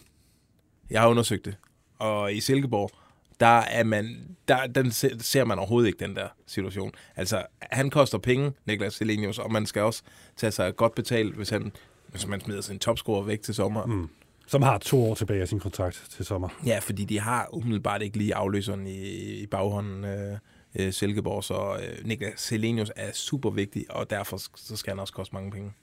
jeg 0.89 1.01
har 1.01 1.07
undersøgt 1.07 1.45
det, 1.45 1.55
og 1.99 2.33
i 2.33 2.39
Silkeborg, 2.39 2.91
der 3.39 3.57
er 3.57 3.83
man, 3.83 4.35
der, 4.47 4.67
den 4.67 4.91
ser, 4.91 5.09
ser 5.19 5.45
man 5.45 5.59
overhovedet 5.59 5.87
ikke, 5.87 6.05
den 6.05 6.15
der 6.15 6.27
situation. 6.47 6.91
Altså, 7.15 7.45
han 7.61 7.89
koster 7.89 8.17
penge, 8.17 8.51
Niklas 8.65 8.93
Selenius, 8.93 9.39
og 9.39 9.51
man 9.51 9.65
skal 9.65 9.81
også 9.81 10.03
tage 10.37 10.51
sig 10.51 10.75
godt 10.75 10.95
betalt, 10.95 11.35
hvis, 11.35 11.49
han, 11.49 11.71
hvis 12.07 12.27
man 12.27 12.41
smider 12.41 12.61
sin 12.61 12.79
topscorer 12.79 13.23
væk 13.23 13.41
til 13.41 13.55
sommer. 13.55 13.85
Mm. 13.85 14.09
Som 14.47 14.61
har 14.61 14.77
to 14.77 15.09
år 15.09 15.15
tilbage 15.15 15.41
af 15.41 15.47
sin 15.47 15.59
kontrakt 15.59 16.07
til 16.09 16.25
sommer. 16.25 16.49
Ja, 16.65 16.79
fordi 16.79 17.05
de 17.05 17.19
har 17.19 17.49
umiddelbart 17.53 18.01
ikke 18.01 18.17
lige 18.17 18.35
afløseren 18.35 18.87
i, 18.87 19.03
i 19.41 19.47
baghånden, 19.47 20.05
øh, 20.05 20.37
øh, 20.75 20.93
Silkeborg, 20.93 21.43
så 21.43 21.79
øh, 21.83 22.05
Niklas 22.05 22.33
Selenius 22.41 22.91
er 22.95 23.11
super 23.13 23.49
vigtig, 23.49 23.85
og 23.89 24.09
derfor 24.09 24.37
så 24.55 24.75
skal 24.75 24.91
han 24.91 24.99
også 24.99 25.13
koste 25.13 25.35
mange 25.35 25.51
penge. 25.51 25.73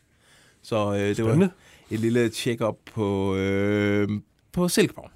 Så 0.62 0.92
øh, 0.94 0.98
det 1.00 1.08
var 1.08 1.30
Spændende. 1.30 1.50
et 1.90 2.00
lille 2.00 2.28
check-up 2.28 2.76
på, 2.94 3.34
øh, 3.36 4.08
på 4.52 4.68
Silkeborg. 4.68 5.10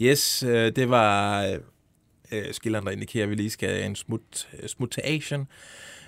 Yes, 0.00 0.42
øh, 0.42 0.72
det 0.76 0.90
var 0.90 1.42
øh, 2.32 2.54
skilleren, 2.54 2.86
der 2.86 2.92
indikerer, 2.92 3.24
at 3.24 3.30
vi 3.30 3.34
lige 3.34 3.50
skal 3.50 3.84
en 3.84 3.96
smut, 3.96 4.48
øh, 4.62 4.68
smut 4.68 4.90
til 4.90 5.00
Asien. 5.04 5.48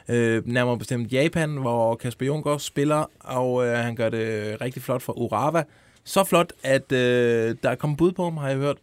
Øh, 0.08 0.42
nærmere 0.48 0.78
bestemt 0.78 1.12
Japan, 1.12 1.50
hvor 1.56 1.94
Kasper 1.96 2.26
Junker 2.26 2.58
spiller, 2.58 3.10
og 3.20 3.66
øh, 3.66 3.78
han 3.78 3.96
gør 3.96 4.08
det 4.08 4.60
rigtig 4.60 4.82
flot 4.82 5.02
for 5.02 5.12
Urawa. 5.18 5.62
Så 6.04 6.24
flot, 6.24 6.52
at 6.62 6.92
øh, 6.92 7.56
der 7.62 7.70
er 7.70 7.74
kommet 7.74 7.98
bud 7.98 8.12
på 8.12 8.24
ham, 8.24 8.36
har 8.36 8.48
jeg 8.48 8.56
hørt, 8.58 8.76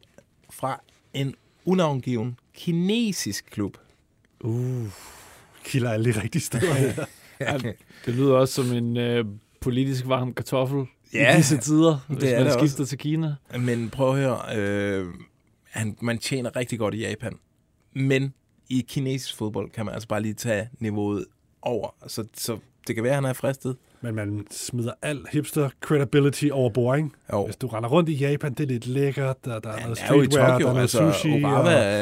fra 0.53 0.81
en 1.13 1.35
unavngiven 1.65 2.37
kinesisk 2.55 3.45
klub. 3.51 3.77
Uh, 4.39 4.87
kilder 5.65 5.91
alle 5.91 6.13
de 6.13 6.21
rigtige 6.21 6.41
steder. 6.41 7.05
Ja, 7.39 7.57
det 8.05 8.13
lyder 8.15 8.35
også 8.35 8.53
som 8.53 8.73
en 8.77 8.97
øh, 8.97 9.25
politisk 9.61 10.07
varm 10.07 10.33
kartoffel 10.33 10.85
Ja, 11.13 11.33
i 11.33 11.37
disse 11.37 11.57
tider, 11.57 12.05
hvis 12.07 12.19
det 12.19 12.33
er 12.33 12.37
man 12.37 12.45
det 12.45 12.53
skifter 12.53 12.83
også. 12.83 12.89
til 12.89 12.97
Kina. 12.97 13.35
Men 13.59 13.89
prøv 13.89 14.09
at 14.09 14.15
høre, 14.15 14.57
øh, 14.57 15.05
han, 15.69 15.97
man 16.01 16.17
tjener 16.17 16.55
rigtig 16.55 16.79
godt 16.79 16.93
i 16.93 16.97
Japan. 16.99 17.33
Men 17.95 18.33
i 18.69 18.85
kinesisk 18.89 19.35
fodbold 19.37 19.69
kan 19.69 19.85
man 19.85 19.93
altså 19.93 20.07
bare 20.07 20.21
lige 20.21 20.33
tage 20.33 20.69
niveauet 20.79 21.25
over. 21.61 21.95
Så, 22.07 22.23
så 22.37 22.57
det 22.87 22.95
kan 22.95 23.03
være, 23.03 23.11
at 23.13 23.17
han 23.17 23.25
er 23.25 23.33
fristet. 23.33 23.75
Men 24.01 24.15
man 24.15 24.45
smider 24.51 24.91
al 25.01 25.19
hipster 25.31 25.69
credibility 25.81 26.47
over 26.51 26.69
bord, 26.69 26.97
ikke? 26.97 27.09
Jo. 27.33 27.45
Hvis 27.45 27.55
du 27.55 27.67
render 27.67 27.89
rundt 27.89 28.09
i 28.09 28.13
Japan, 28.13 28.53
det 28.53 28.63
er 28.63 28.67
lidt 28.67 28.87
lækkert, 28.87 29.45
der, 29.45 29.59
der 29.59 29.69
er 29.69 29.73
noget 29.75 29.87
jo 30.09 30.21
i 30.21 30.25
streetwear, 30.25 30.51
Tokyo, 30.51 30.63
der 30.65 30.69
er 30.69 30.73
noget 30.73 30.81
altså, 30.81 31.11
sushi, 31.11 31.41
er 31.41 31.47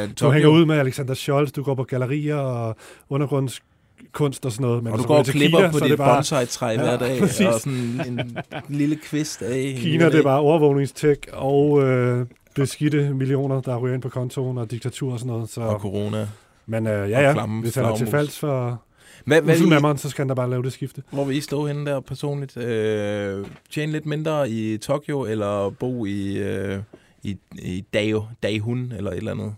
og 0.03 0.09
du 0.09 0.13
Tokyo. 0.15 0.31
hænger 0.31 0.49
ud 0.49 0.65
med 0.65 0.75
Alexander 0.75 1.13
Scholz, 1.13 1.51
du 1.51 1.63
går 1.63 1.75
på 1.75 1.83
gallerier 1.83 2.35
og 2.35 2.75
undergrundskunst 3.09 4.45
og 4.45 4.51
sådan 4.51 4.61
noget. 4.65 4.83
Men 4.83 4.93
og 4.93 4.99
du 4.99 5.03
går 5.03 5.17
og 5.17 5.25
klipper 5.25 5.57
Kina, 5.57 5.71
på 5.71 5.79
dit 5.79 5.97
bare- 5.97 6.15
bonsai-træ 6.17 6.75
hver 6.77 6.97
dag, 6.97 7.19
præcis. 7.19 7.45
og 7.47 7.59
sådan 7.59 8.01
en 8.07 8.37
lille 8.69 8.95
kvist 8.95 9.41
af. 9.41 9.75
Kina, 9.79 10.05
det 10.05 10.15
er 10.15 10.23
bare 10.23 10.39
overvågningstæk 10.39 11.29
og 11.33 11.81
øh, 11.83 12.25
beskidte 12.55 13.13
millioner, 13.13 13.61
der 13.61 13.77
ryger 13.77 13.93
ind 13.93 14.01
på 14.01 14.09
kontoen 14.09 14.57
og 14.57 14.71
diktatur 14.71 15.13
og 15.13 15.19
sådan 15.19 15.33
noget. 15.33 15.49
Så. 15.49 15.61
Og 15.61 15.79
corona. 15.79 16.27
Men 16.71 16.87
øh, 16.87 17.09
ja, 17.09 17.21
ja, 17.21 17.33
klamme 17.33 17.61
hvis 17.61 17.75
han 17.75 17.85
er 17.85 17.95
til 17.95 18.07
falds 18.07 18.39
for 18.39 18.83
Hvad- 19.25 19.41
hvad 19.41 19.53
muselmammeren, 19.55 19.97
så 19.97 20.09
skal 20.09 20.23
han 20.23 20.27
da 20.27 20.33
bare 20.33 20.49
lave 20.49 20.63
det 20.63 20.73
skifte. 20.73 21.03
Hvor 21.11 21.25
vil 21.25 21.37
I 21.37 21.41
stå 21.41 21.65
henne 21.67 21.85
der 21.91 21.99
personligt? 21.99 22.57
Øh, 22.57 23.45
tjene 23.69 23.91
lidt 23.91 24.05
mindre 24.05 24.49
i 24.49 24.77
Tokyo, 24.77 25.21
eller 25.25 25.69
bo 25.69 26.05
i, 26.05 26.37
øh, 26.37 26.79
i, 27.23 27.37
i 27.61 27.85
Daeho, 27.93 28.23
Daehun, 28.43 28.91
eller 28.97 29.11
et 29.11 29.17
eller 29.17 29.31
andet? 29.31 29.55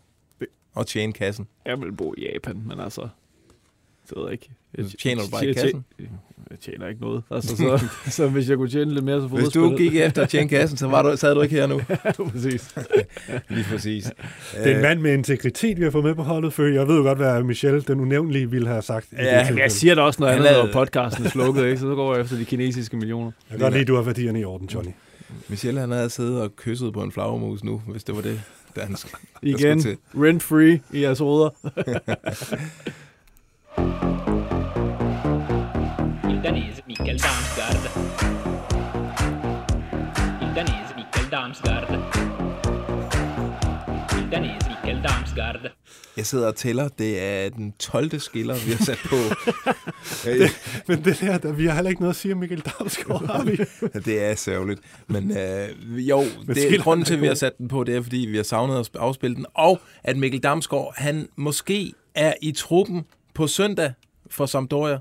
Og 0.74 0.88
tjene 0.88 1.14
kassen. 1.14 1.48
Jeg 1.66 1.82
vil 1.82 1.92
bo 1.92 2.14
i 2.18 2.30
Japan, 2.34 2.64
men 2.68 2.80
altså... 2.80 3.02
Det 4.10 4.18
ved 4.18 4.24
jeg 4.24 4.32
ikke. 4.32 4.50
Jeg, 4.78 4.86
Tjener 5.00 5.24
du 5.24 5.30
bare 5.32 5.48
i 5.48 5.54
kassen? 5.54 5.86
Jeg, 6.54 6.60
tjener 6.60 6.88
ikke 6.88 7.02
noget. 7.02 7.24
Altså, 7.32 7.56
så, 7.58 7.86
så 8.12 8.28
hvis 8.28 8.50
jeg 8.50 8.58
kunne 8.58 8.70
tjene 8.70 8.94
lidt 8.94 9.06
mere, 9.06 9.22
så 9.22 9.28
Hvis 9.28 9.48
du 9.50 9.76
gik 9.78 9.96
efter 9.96 10.22
at 10.24 10.30
tjene 10.30 10.50
kassen, 10.50 10.78
så 10.78 10.88
var 10.88 11.02
du, 11.02 11.18
sad 11.18 11.36
du 11.36 11.42
ikke 11.42 11.56
her 11.56 11.68
nu. 11.68 11.82
præcis. 12.32 12.76
Lige 13.50 13.66
præcis. 13.72 14.04
Det 14.64 14.72
er 14.72 14.76
en 14.76 14.82
mand 14.82 15.00
med 15.00 15.14
integritet, 15.14 15.78
vi 15.80 15.84
har 15.84 15.92
fået 15.92 16.04
med 16.04 16.16
på 16.16 16.24
holdet, 16.24 16.54
for 16.54 16.64
jeg 16.64 16.88
ved 16.88 16.96
jo 16.98 17.02
godt, 17.04 17.18
hvad 17.18 17.44
Michelle, 17.44 17.82
den 17.82 18.00
unævnlige, 18.00 18.50
ville 18.52 18.68
have 18.68 18.82
sagt. 18.82 19.08
i 19.12 19.16
det 19.16 19.24
Ja, 19.24 19.48
jeg 19.58 19.72
siger 19.72 19.96
da 19.96 20.02
også 20.02 20.20
noget 20.22 20.36
Han 20.36 20.46
andet, 20.46 20.66
når 20.66 20.74
podcasten 20.74 21.26
er 21.26 21.30
slukket, 21.30 21.66
ikke? 21.66 21.78
så 21.78 21.82
så 21.86 21.96
går 21.96 22.14
jeg 22.16 22.22
efter 22.24 22.38
de 22.38 22.46
kinesiske 22.46 22.98
millioner. 22.98 23.32
Jeg 23.50 23.58
kan 23.58 23.60
godt 23.60 23.74
lide, 23.74 23.86
du 23.86 23.96
har 23.96 24.02
værdierne 24.02 24.40
i 24.40 24.44
orden, 24.44 24.68
Johnny. 24.74 24.92
Michelle, 25.48 25.80
han 25.80 25.92
havde 25.92 26.10
siddet 26.10 26.42
og 26.42 26.56
kysset 26.56 26.94
på 26.94 27.02
en 27.04 27.12
flagermus 27.12 27.64
nu, 27.64 27.82
hvis 27.88 28.04
det 28.04 28.16
var 28.16 28.22
det, 28.22 28.42
der 28.76 28.82
han 28.86 28.96
sk- 28.96 29.12
der 29.42 29.48
Igen, 29.48 29.98
rent-free 30.16 30.80
i 30.94 31.02
jeres 31.02 31.20
hoveder. 31.20 31.50
Danese 36.44 36.82
Mikkel 36.88 37.20
Damsgaard. 37.20 37.84
Il 40.42 40.56
danese 40.56 40.94
Mikkel 40.96 41.32
Damsgaard. 41.32 41.90
Il 44.18 44.32
danese 44.32 44.70
Mikkel 44.70 45.04
Damsgaard. 45.04 45.72
Jeg 46.18 46.26
sidder 46.26 46.48
og 46.48 46.56
tæller. 46.56 46.88
Det 46.88 47.24
er 47.24 47.50
den 47.50 47.74
12. 47.80 48.20
skiller, 48.20 48.56
vi 48.66 48.72
har 48.72 48.86
sat 48.86 49.00
på. 49.06 49.16
det, 50.30 50.84
men 50.88 51.04
det 51.04 51.20
der, 51.22 51.38
der, 51.38 51.52
vi 51.52 51.66
har 51.66 51.74
heller 51.74 51.90
ikke 51.90 52.02
noget 52.02 52.14
at 52.14 52.18
sige 52.18 52.34
om 52.34 52.40
Michael 52.40 52.62
Damsgaard, 52.62 53.26
har 53.26 53.44
vi? 53.44 53.56
det 54.12 54.24
er 54.24 54.36
sørgeligt. 54.36 54.82
Men 55.08 55.38
øh, 55.38 55.70
jo, 56.10 56.24
Men 56.48 56.56
det 56.56 56.74
er 56.74 56.82
grunden 56.82 57.06
til, 57.06 57.14
at 57.14 57.22
vi 57.22 57.28
har 57.28 57.36
sat 57.36 57.58
den 57.58 57.68
på, 57.68 57.84
det 57.84 57.96
er, 57.96 58.02
fordi 58.02 58.18
vi 58.18 58.36
har 58.36 58.44
savnet 58.44 58.80
at 58.80 58.90
afspille 58.96 59.36
den. 59.36 59.46
Og 59.54 59.80
at 60.04 60.18
Mikkel 60.18 60.40
Damsgaard, 60.40 60.94
han 60.98 61.30
måske 61.36 61.94
er 62.16 62.34
i 62.42 62.52
truppen 62.52 63.06
på 63.34 63.48
søndag 63.48 63.94
for 64.30 64.46
Sampdoria. 64.46 65.00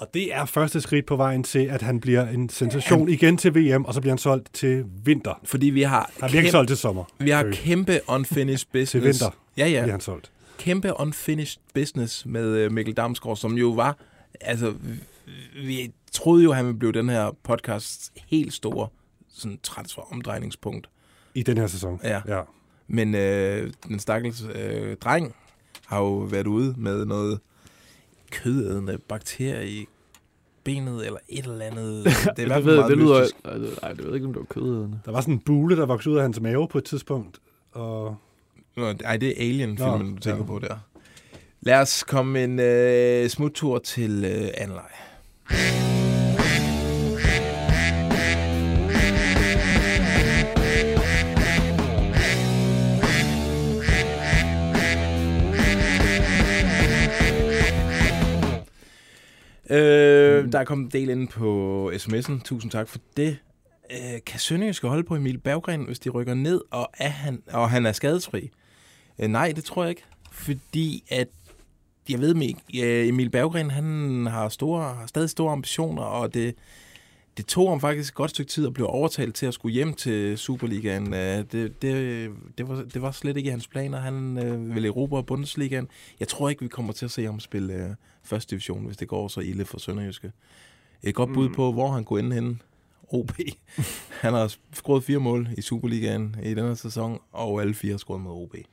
Og 0.00 0.06
det 0.14 0.34
er 0.34 0.44
første 0.44 0.80
skridt 0.80 1.06
på 1.06 1.16
vejen 1.16 1.42
til, 1.44 1.58
at 1.58 1.82
han 1.82 2.00
bliver 2.00 2.28
en 2.28 2.48
sensation 2.48 3.08
igen 3.08 3.36
til 3.36 3.54
VM, 3.54 3.84
og 3.84 3.94
så 3.94 4.00
bliver 4.00 4.12
han 4.12 4.18
solgt 4.18 4.54
til 4.54 4.84
vinter. 5.04 5.40
Fordi 5.44 5.66
vi 5.66 5.82
har... 5.82 6.10
Han 6.20 6.30
bliver 6.30 6.40
ikke 6.42 6.48
kæm- 6.48 6.50
solgt 6.50 6.68
til 6.68 6.76
sommer. 6.76 7.04
Vi 7.18 7.30
har 7.30 7.50
kæmpe 7.52 8.00
unfinished 8.08 8.66
business. 8.72 8.90
Til 8.90 9.02
vinter 9.04 9.30
Ja, 9.56 9.66
ja. 9.68 9.80
bliver 9.80 9.92
han 9.92 10.00
solgt. 10.00 10.30
Kæmpe 10.58 10.92
unfinished 11.00 11.60
business 11.74 12.26
med 12.26 12.66
uh, 12.66 12.72
Mikkel 12.72 12.94
Damsgaard, 12.94 13.36
som 13.36 13.52
jo 13.58 13.68
var... 13.68 13.96
Altså, 14.40 14.70
vi- 14.70 15.00
vi 15.66 15.92
troede 16.12 16.44
jo, 16.44 16.52
han 16.52 16.64
ville 16.66 16.78
blive 16.78 16.92
den 16.92 17.08
her 17.08 17.36
podcast 17.44 18.12
helt 18.26 18.52
store 18.52 18.88
sådan 19.34 19.58
transfer-omdrejningspunkt. 19.62 20.88
I 21.34 21.42
den 21.42 21.58
her 21.58 21.66
sæson. 21.66 22.00
Ja. 22.04 22.20
ja. 22.28 22.40
Men 22.88 23.14
øh, 23.14 23.72
den 23.88 23.98
stakkels 23.98 24.42
øh, 24.54 24.96
dreng 24.96 25.34
har 25.86 25.98
jo 25.98 26.14
været 26.16 26.46
ude 26.46 26.74
med 26.78 27.04
noget 27.04 27.40
kødædende 28.30 28.98
bakterie 29.08 29.68
i 29.70 29.86
benet, 30.64 31.06
eller 31.06 31.18
et 31.28 31.44
eller 31.44 31.64
andet. 31.64 32.04
Det 32.36 32.50
er 32.50 32.54
det, 32.56 32.64
ved, 32.66 32.76
meget 32.76 32.90
det 32.90 32.98
lyder... 32.98 33.20
mystisk. 33.20 33.36
Ej, 33.44 33.88
det- 33.88 33.98
ved 33.98 34.06
jeg 34.06 34.14
ikke, 34.14 34.26
om 34.26 34.32
det 34.32 34.40
var 34.40 34.46
kødædende. 34.60 34.98
Der 35.04 35.12
var 35.12 35.20
sådan 35.20 35.34
en 35.34 35.40
bule, 35.40 35.76
der 35.76 35.86
voksede 35.86 36.12
ud 36.12 36.18
af 36.18 36.22
hans 36.24 36.40
mave 36.40 36.68
på 36.68 36.78
et 36.78 36.84
tidspunkt. 36.84 37.38
Og 37.72 38.16
Nå, 38.76 38.94
Ej, 39.04 39.16
det 39.16 39.28
er 39.28 39.48
Alien-filmen, 39.48 40.06
Nå, 40.06 40.14
du 40.14 40.20
tænker 40.20 40.38
ja. 40.38 40.46
på 40.46 40.58
der. 40.58 40.76
Lad 41.60 41.80
os 41.80 42.04
komme 42.04 42.44
en 42.44 42.58
øh, 42.60 43.28
smuttur 43.28 43.78
til 43.78 44.24
øh, 44.24 44.48
anden 44.54 44.76
Øh, 59.70 60.52
der 60.52 60.58
er 60.58 60.64
kommet 60.64 60.84
en 60.84 61.00
del 61.00 61.08
ind 61.08 61.28
på 61.28 61.92
sms'en. 61.94 62.42
Tusind 62.44 62.70
tak 62.70 62.88
for 62.88 62.98
det. 63.16 63.36
Øh, 63.90 64.20
kan 64.26 64.40
Sønderjyske 64.40 64.88
holde 64.88 65.04
på 65.04 65.16
Emil 65.16 65.38
Berggren, 65.38 65.84
hvis 65.84 65.98
de 65.98 66.10
rykker 66.10 66.34
ned, 66.34 66.60
og, 66.70 66.90
er 66.98 67.08
han, 67.08 67.42
og 67.52 67.70
han 67.70 67.86
er 67.86 67.92
skadesfri? 67.92 68.50
Øh, 69.18 69.28
nej, 69.28 69.52
det 69.56 69.64
tror 69.64 69.82
jeg 69.82 69.90
ikke. 69.90 70.04
Fordi 70.32 71.04
at 71.08 71.28
jeg 72.08 72.20
ved 72.20 72.34
mig 72.34 72.48
ikke, 72.48 73.08
Emil 73.08 73.30
Berggren, 73.30 73.70
han 73.70 74.26
har, 74.26 74.48
store, 74.48 74.82
har 74.82 75.06
stadig 75.06 75.30
store 75.30 75.52
ambitioner, 75.52 76.02
og 76.02 76.34
det, 76.34 76.54
det 77.36 77.46
tog 77.46 77.68
ham 77.68 77.80
faktisk 77.80 78.12
et 78.12 78.14
godt 78.14 78.30
stykke 78.30 78.50
tid 78.50 78.66
at 78.66 78.72
blive 78.72 78.86
overtalt 78.86 79.34
til 79.34 79.46
at 79.46 79.54
skulle 79.54 79.72
hjem 79.72 79.94
til 79.94 80.38
Superligaen. 80.38 81.14
Øh, 81.14 81.44
det, 81.52 81.82
det, 81.82 82.30
det, 82.58 82.68
var, 82.68 82.84
det 82.94 83.02
var 83.02 83.10
slet 83.10 83.36
ikke 83.36 83.48
i 83.48 83.50
hans 83.50 83.68
planer. 83.68 83.98
Han 83.98 84.38
øh, 84.38 84.74
ville 84.74 84.88
erobre 84.88 85.24
Bundesligaen. 85.24 85.88
Jeg 86.20 86.28
tror 86.28 86.48
ikke, 86.48 86.62
vi 86.62 86.68
kommer 86.68 86.92
til 86.92 87.04
at 87.04 87.10
se 87.10 87.24
ham 87.24 87.40
spille 87.40 87.74
øh, 87.74 87.90
første 88.22 88.50
division, 88.50 88.84
hvis 88.86 88.96
det 88.96 89.08
går 89.08 89.28
så 89.28 89.40
ille 89.40 89.64
for 89.64 89.78
Sønderjyske. 89.78 90.32
Et 91.02 91.14
godt 91.14 91.32
bud 91.34 91.48
Mm. 91.48 91.54
på, 91.54 91.72
hvor 91.72 91.90
han 91.90 92.04
kunne 92.04 92.20
ende 92.20 92.34
henne. 92.34 92.58
OB. 93.12 93.30
Han 94.22 94.34
har 94.34 94.54
scoret 94.72 95.04
fire 95.04 95.18
mål 95.18 95.48
i 95.58 95.62
Superligaen 95.62 96.36
i 96.42 96.54
denne 96.54 96.76
sæson, 96.76 97.18
og 97.32 97.60
alle 97.60 97.74
fire 97.74 97.90
har 97.92 97.98
scoret 97.98 98.20
mod 98.20 98.32
OB. 98.42 98.52
Det 98.52 98.64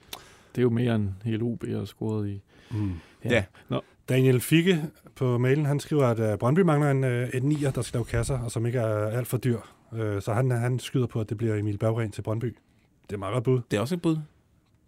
er 0.58 0.62
jo 0.62 0.70
mere 0.70 0.96
end 0.96 1.10
hele 1.24 1.44
OB 1.44 1.64
har 1.68 1.86
scoret 1.86 2.30
i. 2.30 2.42
Mm. 2.72 2.92
Ja. 3.26 3.44
Nå. 3.70 3.82
Daniel 4.10 4.40
Fikke 4.42 4.84
på 5.16 5.38
mailen, 5.38 5.66
han 5.66 5.80
skriver, 5.80 6.06
at 6.06 6.34
uh, 6.34 6.40
Brøndby 6.40 6.60
mangler 6.60 6.92
en, 6.92 7.04
uh, 7.04 7.10
et 7.34 7.44
nier, 7.44 7.72
der 7.72 7.82
skal 7.82 7.98
lave 7.98 8.06
kasser, 8.06 8.40
og 8.40 8.52
som 8.52 8.66
ikke 8.66 8.80
er 8.80 9.08
alt 9.18 9.28
for 9.28 9.38
dyr. 9.38 9.60
Uh, 9.92 10.00
så 10.22 10.34
han, 10.34 10.52
han 10.52 10.80
skyder 10.80 11.08
på, 11.08 11.22
at 11.22 11.30
det 11.30 11.38
bliver 11.38 11.56
Emil 11.56 11.78
Berggren 11.78 12.12
til 12.12 12.22
Brøndby. 12.22 12.56
Det 13.10 13.14
er 13.14 13.18
meget 13.18 13.34
godt 13.34 13.44
bud. 13.44 13.62
Det 13.72 13.78
er 13.78 13.82
også 13.82 13.96
et 13.96 14.02
bud. 14.02 14.18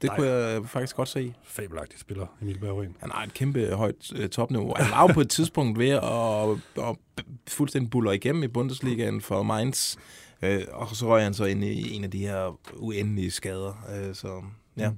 Det 0.02 0.08
Nej. 0.08 0.16
kunne 0.16 0.28
jeg 0.28 0.66
faktisk 0.66 0.96
godt 0.96 1.10
se. 1.10 1.34
Fabelagtig 1.44 2.00
spiller, 2.00 2.26
Emil 2.42 2.60
Berggren. 2.60 2.96
Han 3.00 3.12
har 3.12 3.24
et 3.24 3.34
kæmpe 3.34 3.68
højt 3.76 4.12
øh, 4.16 4.30
topniveau. 4.30 4.74
Han 4.78 4.92
var 4.92 5.02
jo 5.02 5.08
på 5.14 5.22
et 5.22 5.30
tidspunkt 5.30 5.80
ved 5.80 5.90
at, 5.90 6.04
at, 6.04 6.90
at 6.90 7.26
fuldstændig 7.48 7.90
buller 7.90 8.12
igennem 8.12 8.44
i 8.44 8.48
Bundesligaen 8.48 9.22
for 9.22 9.44
Mainz. 9.44 9.96
Øh, 10.42 10.62
og 10.72 10.96
så 10.96 11.08
røg 11.08 11.24
han 11.24 11.34
så 11.34 11.46
ind 11.46 11.64
i 11.64 11.96
en 11.96 12.04
af 12.04 12.12
de 12.12 12.20
her 12.20 12.60
uendelige 12.76 13.32
skader. 13.32 13.86
Øh, 14.10 14.16
så 14.16 14.42
ja. 14.78 14.92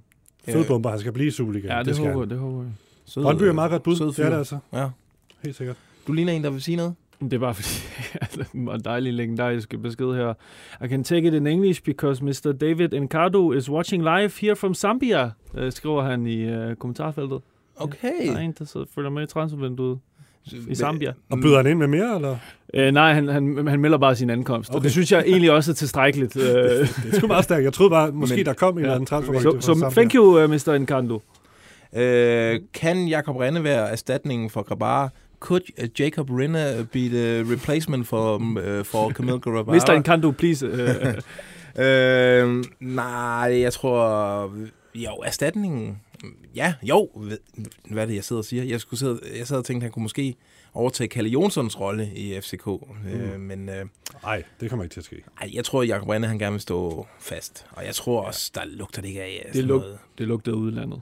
Fed 0.46 0.66
bomber, 0.68 0.90
han 0.90 1.00
skal 1.00 1.12
blive 1.12 1.28
i 1.28 1.32
Superligaen. 1.32 1.72
Ja, 1.78 1.84
det, 1.84 1.96
skal 1.96 2.08
håber, 2.08 2.20
han. 2.20 2.30
det 2.30 2.40
håber 2.40 2.64
jeg. 2.64 2.72
Sød, 3.06 3.24
Brøndby 3.24 3.44
er 3.44 3.54
meget 3.54 3.72
godt 3.72 3.84
bud. 3.84 3.96
sød 3.96 4.06
Det 4.08 4.20
er 4.20 4.24
fyr. 4.24 4.30
det 4.30 4.38
altså. 4.38 4.58
Ja. 4.74 4.90
Helt 5.44 5.56
sikkert. 5.56 5.76
Du 6.08 6.14
ligner 6.14 6.34
en, 6.34 6.44
der 6.44 6.50
vil 6.50 6.62
sige 6.62 6.76
noget. 6.78 6.96
Det 7.22 7.34
er 7.34 7.40
bare 7.40 7.54
fordi, 7.54 7.70
altså, 8.22 8.44
en 8.54 8.70
dejlig 8.86 9.14
legendarisk 9.14 9.76
besked 9.84 10.14
her. 10.16 10.34
I 10.86 10.88
can 10.88 11.04
take 11.04 11.28
it 11.28 11.34
in 11.34 11.48
English 11.48 11.84
because 11.84 12.24
Mr. 12.24 12.52
David 12.62 12.94
Encardo 12.94 13.52
is 13.52 13.70
watching 13.70 14.04
live 14.04 14.32
here 14.42 14.56
from 14.56 14.74
Zambia, 14.74 15.30
øh, 15.58 15.72
skriver 15.72 16.04
han 16.04 16.26
i 16.26 16.42
øh, 16.42 16.76
kommentarfeltet. 16.76 17.42
Okay. 17.76 18.28
Der 18.28 18.34
er 18.36 18.40
en, 18.40 18.56
der 18.60 18.66
sidder, 18.66 18.86
følger 18.96 19.10
med 19.10 19.24
i 19.24 19.26
transfervinduet 19.26 20.00
i 20.68 20.76
Zambia. 20.76 21.14
Og 21.30 21.38
byder 21.40 21.58
han 21.58 21.68
ind 21.68 21.80
med 21.80 21.88
mere, 21.88 22.16
eller? 22.16 22.38
Øh, 22.74 22.92
nej, 22.94 23.14
han, 23.14 23.28
han, 23.28 23.68
han 23.68 23.80
melder 23.80 23.98
bare 23.98 24.16
sin 24.16 24.30
ankomst, 24.30 24.70
okay. 24.70 24.78
og 24.78 24.84
det 24.84 24.92
synes 24.92 25.12
jeg 25.12 25.24
egentlig 25.28 25.52
også 25.52 25.72
er 25.72 25.76
tilstrækkeligt. 25.76 26.38
Øh, 26.38 26.44
Det 26.44 26.82
er 27.12 27.18
sgu 27.18 27.28
meget 27.28 27.44
stærkt. 27.44 27.64
Jeg 27.64 27.74
troede 27.74 27.90
bare, 27.90 28.12
måske 28.12 28.36
Men- 28.36 28.46
der 28.46 28.54
kom 28.54 28.74
en 28.74 28.80
eller 28.80 28.94
anden 28.94 29.06
transfer. 29.06 29.40
så, 29.40 29.58
så 29.62 29.90
thank 29.92 30.16
you, 30.16 30.44
uh, 30.44 30.50
Mr. 30.50 30.70
Encanto. 30.76 31.22
Øh, 31.96 32.60
kan 32.74 33.08
Jakob 33.08 33.36
Renne 33.36 33.64
være 33.64 33.90
erstatningen 33.92 34.50
for 34.50 34.62
Grabara? 34.62 35.10
Could 35.42 35.62
uh, 35.78 35.88
Jacob 36.00 36.30
Renne 36.30 36.86
be 36.92 37.10
the 37.10 37.44
replacement 37.54 38.08
for, 38.08 38.36
uh, 38.36 38.86
for 38.86 39.10
Camille 39.16 39.40
Grabara? 39.40 39.76
Mr. 39.76 39.94
Encanto, 39.94 40.32
please. 40.32 40.66
Øh, 41.80 42.64
nej, 42.80 43.60
jeg 43.62 43.74
tror... 43.74 44.54
Jo, 44.96 45.12
erstatningen... 45.26 46.00
Ja, 46.56 46.74
jo. 46.84 47.10
Hvad 47.90 48.04
er 48.04 48.06
det, 48.06 48.16
jeg 48.16 48.24
sidder 48.24 48.40
og 48.40 48.46
siger? 48.46 48.64
Jeg, 48.64 48.82
skulle 48.82 49.00
sidde, 49.00 49.20
jeg 49.38 49.48
sad 49.48 49.58
og 49.58 49.66
tænkte, 49.66 49.84
han 49.84 49.92
kunne 49.92 50.04
måske 50.04 50.36
overtage 50.74 51.08
Kalle 51.08 51.30
Jonssons 51.30 51.80
rolle 51.80 52.12
i 52.16 52.42
FCK. 52.42 52.66
Mm. 52.66 53.10
Øh, 53.12 53.40
men 53.40 53.70
øh, 53.70 53.86
Nej, 54.24 54.44
det 54.60 54.70
kommer 54.70 54.84
ikke 54.84 54.94
til 54.94 55.00
at 55.00 55.06
ske. 55.06 55.24
ej, 55.42 55.50
jeg 55.54 55.66
tror, 55.66 55.82
at 55.82 55.88
Jacob 55.88 56.10
Renne, 56.10 56.28
han 56.28 56.40
gerne 56.40 56.52
vil 56.52 56.62
stå 56.62 57.08
fast. 57.20 57.66
Og 57.72 57.86
jeg 57.86 57.96
tror 57.96 58.22
også, 58.22 58.52
der 58.56 58.62
lugter 58.66 59.02
det 59.02 59.08
ikke 59.10 59.22
af 59.22 59.50
det, 59.54 59.64
lug, 59.64 59.80
noget. 59.80 59.98
det 60.18 60.28
lugtede 60.28 60.56
udlandet. 60.56 61.02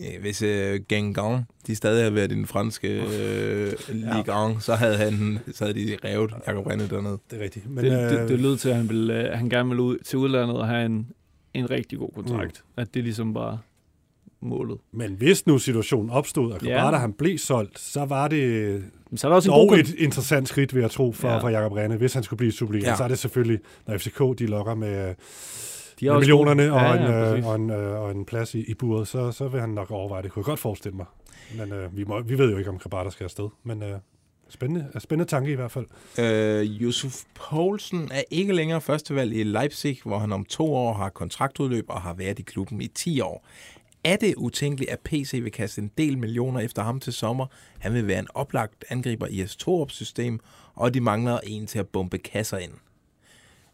Øh, 0.00 0.20
Hvis 0.20 0.42
øh, 0.42 0.80
Gengang, 0.88 1.44
de 1.66 1.74
stadig 1.74 2.00
havde 2.02 2.14
været 2.14 2.32
i 2.32 2.34
den 2.34 2.46
franske 2.46 2.88
øh, 2.88 3.72
Ligue 3.88 4.50
1, 4.50 4.62
så 4.62 4.74
havde, 4.74 4.96
han, 4.96 5.38
så 5.52 5.64
havde 5.64 5.78
de 5.78 5.96
revet 6.04 6.32
Jacob 6.46 6.66
Renne 6.66 6.88
dernede. 6.88 7.18
Det 7.30 7.38
er 7.40 7.44
rigtigt. 7.44 7.70
Men, 7.70 7.84
det, 7.84 8.10
det, 8.10 8.28
det 8.28 8.40
lød 8.40 8.56
til, 8.56 8.68
at 8.68 8.76
han, 8.76 8.88
ville, 8.88 9.28
øh, 9.32 9.38
han 9.38 9.48
gerne 9.48 9.68
ville 9.68 9.82
ud 9.82 9.98
til 9.98 10.18
udlandet 10.18 10.56
og 10.56 10.68
have 10.68 10.86
en, 10.86 11.06
en 11.54 11.70
rigtig 11.70 11.98
god 11.98 12.10
kontrakt. 12.14 12.62
Mm. 12.76 12.80
At 12.82 12.94
det 12.94 13.04
ligesom 13.04 13.34
bare 13.34 13.58
målet. 14.40 14.78
Men 14.92 15.12
hvis 15.12 15.46
nu 15.46 15.58
situationen 15.58 16.10
opstod, 16.10 16.52
og 16.52 16.62
Ja. 16.64 16.74
Grabara 16.74 16.98
han 16.98 17.12
blev 17.12 17.38
solgt, 17.38 17.78
så 17.78 18.04
var 18.04 18.28
det 18.28 18.70
Men 19.10 19.18
så 19.18 19.26
er 19.26 19.28
der 19.28 19.36
også 19.36 19.50
en 19.50 19.56
dog 19.56 19.68
god... 19.68 19.78
et 19.78 19.94
interessant 19.98 20.48
skridt, 20.48 20.74
vil 20.74 20.80
jeg 20.80 20.90
tro, 20.90 21.12
for, 21.12 21.28
Ja. 21.28 21.34
ja. 21.34 21.40
for 21.40 21.48
Jakob 21.48 21.72
Rene. 21.72 21.96
Hvis 21.96 22.14
han 22.14 22.22
skulle 22.22 22.38
blive 22.38 22.52
Ja. 22.82 22.88
ja. 22.90 22.96
så 22.96 23.04
er 23.04 23.08
det 23.08 23.18
selvfølgelig, 23.18 23.58
når 23.86 23.98
FCK 23.98 24.18
de 24.38 24.46
lokker 24.46 24.74
med, 24.74 25.14
De 26.02 26.06
med 26.06 26.16
også 26.16 26.20
millionerne 26.20 26.62
gode. 26.62 26.72
og, 26.72 26.96
Ja, 26.96 27.14
ja, 27.14 27.34
en, 27.34 27.40
øh, 27.40 27.46
og, 27.46 27.56
en, 27.56 27.70
øh, 27.70 28.00
og 28.00 28.10
en 28.10 28.24
plads 28.24 28.54
i, 28.54 28.70
i 28.70 28.74
buret, 28.74 29.08
så, 29.08 29.32
så 29.32 29.48
vil 29.48 29.60
han 29.60 29.70
nok 29.70 29.90
overveje 29.90 30.22
det. 30.22 30.32
Kunne 30.32 30.40
jeg 30.40 30.44
godt 30.44 30.60
forestille 30.60 30.96
mig. 30.96 31.06
Men 31.58 31.72
øh, 31.72 31.96
vi, 31.96 32.04
må, 32.04 32.20
vi 32.20 32.38
ved 32.38 32.50
jo 32.50 32.58
ikke, 32.58 32.70
om 32.70 32.78
Grabara 32.78 33.10
skal 33.10 33.24
afsted. 33.24 33.48
Men 33.64 33.82
øh, 33.82 33.98
spændende, 34.48 35.00
spændende 35.00 35.30
tanke 35.30 35.52
i 35.52 35.54
hvert 35.54 35.70
fald. 35.70 35.86
Øh, 36.18 36.80
Yusuf 36.80 37.22
Poulsen 37.34 38.08
er 38.12 38.22
ikke 38.30 38.52
længere 38.52 38.80
førstevalg 38.80 39.32
i 39.32 39.42
Leipzig, 39.42 40.00
hvor 40.04 40.18
han 40.18 40.32
om 40.32 40.44
to 40.44 40.74
år 40.74 40.92
har 40.94 41.08
kontraktudløb 41.08 41.84
og 41.88 42.00
har 42.00 42.14
været 42.14 42.38
i 42.38 42.42
klubben 42.42 42.80
i 42.80 42.86
10 42.86 43.20
år. 43.20 43.46
Er 44.04 44.16
det 44.16 44.34
utænkeligt, 44.34 44.90
at 44.90 45.00
PC 45.00 45.40
vil 45.42 45.52
kaste 45.52 45.80
en 45.82 45.90
del 45.98 46.18
millioner 46.18 46.60
efter 46.60 46.82
ham 46.82 47.00
til 47.00 47.12
sommer? 47.12 47.46
Han 47.78 47.94
vil 47.94 48.06
være 48.06 48.18
en 48.18 48.28
oplagt 48.34 48.84
angriber 48.88 49.26
i 49.26 49.42
S2 49.42 49.88
system, 49.88 50.40
og 50.74 50.94
de 50.94 51.00
mangler 51.00 51.38
en 51.46 51.66
til 51.66 51.78
at 51.78 51.88
bombe 51.88 52.18
kasser 52.18 52.58
ind. 52.58 52.72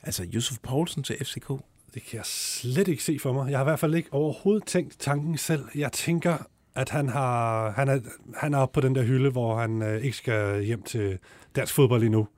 Altså 0.02 0.26
Yusuf 0.34 0.58
Poulsen 0.62 1.02
til 1.02 1.16
FCK? 1.24 1.50
Det 1.94 2.02
kan 2.04 2.16
jeg 2.16 2.26
slet 2.26 2.88
ikke 2.88 3.02
se 3.02 3.18
for 3.18 3.32
mig. 3.32 3.50
Jeg 3.50 3.58
har 3.58 3.64
i 3.64 3.70
hvert 3.70 3.78
fald 3.78 3.94
ikke 3.94 4.12
overhovedet 4.12 4.66
tænkt 4.66 4.98
tanken 4.98 5.38
selv. 5.38 5.64
Jeg 5.74 5.92
tænker, 5.92 6.36
at 6.74 6.88
han, 6.88 7.08
har, 7.08 7.70
han, 7.70 7.88
er, 7.88 8.00
han 8.36 8.54
er 8.54 8.58
oppe 8.58 8.74
på 8.74 8.80
den 8.80 8.94
der 8.94 9.02
hylde, 9.02 9.30
hvor 9.30 9.56
han 9.56 9.82
øh, 9.82 10.04
ikke 10.04 10.16
skal 10.16 10.64
hjem 10.64 10.82
til 10.82 11.18
dansk 11.56 11.74
fodbold 11.74 12.02
endnu. 12.02 12.28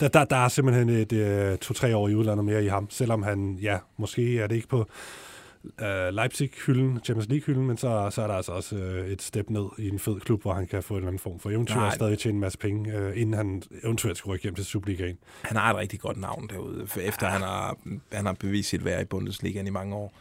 Der, 0.00 0.08
der, 0.08 0.24
der 0.24 0.36
er 0.36 0.48
simpelthen 0.48 0.88
et 0.88 1.12
øh, 1.12 1.58
to-tre 1.58 1.96
år 1.96 2.08
i 2.08 2.14
udlandet 2.14 2.44
mere 2.44 2.64
i 2.64 2.68
ham, 2.68 2.90
selvom 2.90 3.22
han, 3.22 3.58
ja, 3.62 3.78
måske 3.96 4.38
er 4.38 4.46
det 4.46 4.56
ikke 4.56 4.68
på 4.68 4.86
øh, 5.80 6.08
Leipzig-hylden, 6.14 7.00
Champions 7.04 7.28
League-hylden, 7.28 7.62
men 7.62 7.76
så, 7.76 8.08
så 8.10 8.22
er 8.22 8.26
der 8.26 8.34
altså 8.34 8.52
også 8.52 8.76
øh, 8.76 9.08
et 9.08 9.22
step 9.22 9.50
ned 9.50 9.66
i 9.78 9.88
en 9.88 9.98
fed 9.98 10.20
klub, 10.20 10.42
hvor 10.42 10.52
han 10.52 10.66
kan 10.66 10.82
få 10.82 10.94
en 10.94 10.98
eller 10.98 11.08
anden 11.08 11.18
form 11.18 11.40
for 11.40 11.50
eventyr 11.50 11.74
Nej. 11.74 11.86
og 11.86 11.92
stadig 11.92 12.18
tjene 12.18 12.34
en 12.34 12.40
masse 12.40 12.58
penge, 12.58 12.96
øh, 12.96 13.20
inden 13.20 13.34
han 13.34 13.62
eventuelt 13.84 14.18
skulle 14.18 14.34
rykke 14.34 14.42
hjem 14.42 14.54
til 14.54 14.64
Superligaen. 14.64 15.18
Han 15.42 15.56
har 15.56 15.70
et 15.70 15.76
rigtig 15.76 16.00
godt 16.00 16.16
navn 16.16 16.48
derude, 16.50 16.86
for 16.86 17.00
efter 17.00 17.26
han 17.26 17.40
har, 17.40 17.76
han 18.12 18.26
har 18.26 18.32
bevist 18.32 18.68
sit 18.68 18.84
værd 18.84 19.02
i 19.02 19.04
Bundesligaen 19.04 19.66
i 19.66 19.70
mange 19.70 19.94
år. 19.94 20.12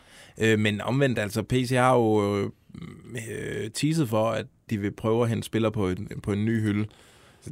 Øh, 0.42 0.60
men 0.60 0.82
omvendt, 0.82 1.20
altså 1.20 1.44
PC 1.44 1.72
har 1.72 1.96
jo 1.96 2.38
øh, 2.38 2.50
øh, 3.32 3.72
teaset 3.72 4.10
for, 4.10 4.30
at 4.30 4.46
de 4.70 4.78
vil 4.78 4.92
prøve 4.92 5.24
at 5.24 5.30
hente 5.30 5.46
spillere 5.46 5.72
på 5.72 5.90
en, 5.90 6.08
på 6.24 6.32
en 6.32 6.46
ny 6.46 6.62
hylde. 6.62 6.88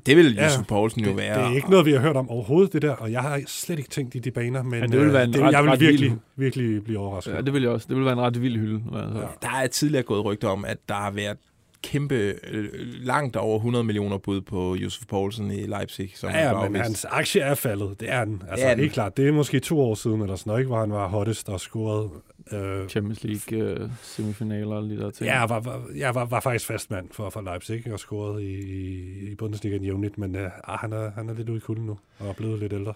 Det 0.05 0.17
vil 0.17 0.35
ja, 0.35 0.45
Yusuf 0.47 0.65
Poulsen 0.67 1.01
jo 1.01 1.07
det, 1.09 1.17
være. 1.17 1.39
Det 1.39 1.51
er 1.51 1.55
ikke 1.55 1.69
noget, 1.69 1.85
vi 1.85 1.91
har 1.91 1.99
hørt 1.99 2.15
om 2.15 2.29
overhovedet, 2.29 2.73
det 2.73 2.81
der, 2.81 2.91
og 2.91 3.11
jeg 3.11 3.21
har 3.21 3.41
slet 3.47 3.77
ikke 3.79 3.89
tænkt 3.89 4.15
i 4.15 4.19
de 4.19 4.31
baner, 4.31 4.63
men 4.63 4.79
Ja, 4.79 4.85
det 4.87 4.99
vil 4.99 5.13
være 5.13 5.23
en 5.23 5.35
øh, 5.35 5.41
ret- 5.41 5.51
jeg 5.51 5.63
vil 5.63 5.71
virkelig, 5.79 6.09
vild- 6.11 6.19
virkelig 6.35 6.83
blive 6.83 6.99
overrasket. 6.99 7.33
Ja, 7.33 7.41
det 7.41 7.53
vil 7.53 7.61
jeg 7.61 7.71
også. 7.71 7.85
Det 7.89 7.95
vil 7.97 8.05
være 8.05 8.13
en 8.13 8.19
ret 8.21 8.41
vild 8.41 8.57
hylde. 8.57 8.81
Altså. 8.95 9.19
Ja. 9.19 9.25
Der 9.41 9.55
er 9.63 9.67
tidligere 9.67 10.03
gået 10.03 10.25
rygter 10.25 10.47
om, 10.47 10.65
at 10.65 10.77
der 10.89 10.95
har 10.95 11.11
været 11.11 11.37
kæmpe, 11.83 12.35
øh, 12.47 12.69
langt 12.81 13.35
over 13.35 13.55
100 13.57 13.83
millioner 13.83 14.17
bud 14.17 14.41
på 14.41 14.75
Yusuf 14.79 15.05
Poulsen 15.05 15.51
i 15.51 15.65
Leipzig. 15.65 16.11
Som 16.15 16.29
Ja, 16.29 16.61
ja, 16.61 16.69
men 16.69 16.81
hans 16.81 17.05
aktie 17.05 17.41
er 17.41 17.55
faldet. 17.55 17.99
Det 17.99 18.11
er 18.11 18.25
den. 18.25 18.43
Altså, 18.49 18.69
den. 18.69 18.79
helt 18.79 18.93
klart. 18.93 19.17
Det 19.17 19.27
er 19.27 19.31
måske 19.31 19.59
to 19.59 19.81
år 19.81 19.95
siden, 19.95 20.21
eller 20.21 20.35
sådan 20.35 20.49
noget, 20.49 20.59
ikke, 20.59 20.67
hvor 20.67 20.79
han 20.79 20.91
var 20.91 21.07
hottest 21.07 21.49
og 21.49 21.59
scorede. 21.59 22.09
Øh, 22.51 22.87
Champions 22.87 23.23
League 23.23 23.83
uh, 23.83 23.89
semifinaler 24.01 24.75
og 24.75 24.83
de 24.83 24.97
der 24.97 25.11
ting. 25.11 25.27
ja, 25.27 25.39
jeg 25.39 25.49
var, 25.49 25.59
var, 25.59 25.81
jeg 25.95 26.15
var, 26.15 26.25
var 26.25 26.39
faktisk 26.39 26.65
fastmand 26.65 27.07
for, 27.11 27.29
for 27.29 27.41
Leipzig 27.41 27.75
ikke, 27.75 27.93
og 27.93 27.99
scorede 27.99 28.43
i, 28.43 28.53
i, 28.53 29.31
i 29.31 29.35
Bundesligaen 29.35 29.83
jævnligt, 29.83 30.17
men 30.17 30.35
øh, 30.35 30.51
ah, 30.63 30.79
han, 30.79 30.93
er, 30.93 31.11
han 31.11 31.29
er 31.29 31.33
lidt 31.33 31.49
ude 31.49 31.57
i 31.57 31.59
kulden 31.59 31.85
nu, 31.85 31.97
og 32.19 32.27
er 32.27 32.33
blevet 32.33 32.59
lidt 32.59 32.73
ældre. 32.73 32.93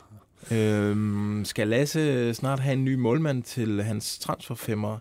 Øhm, 0.52 1.42
skal 1.46 1.68
Lasse 1.68 2.34
snart 2.34 2.60
have 2.60 2.74
en 2.74 2.86
ny 2.86 2.96
målmand 2.96 3.44
til 3.44 3.84
hans 3.84 4.20
transferfemmer? 4.20 4.98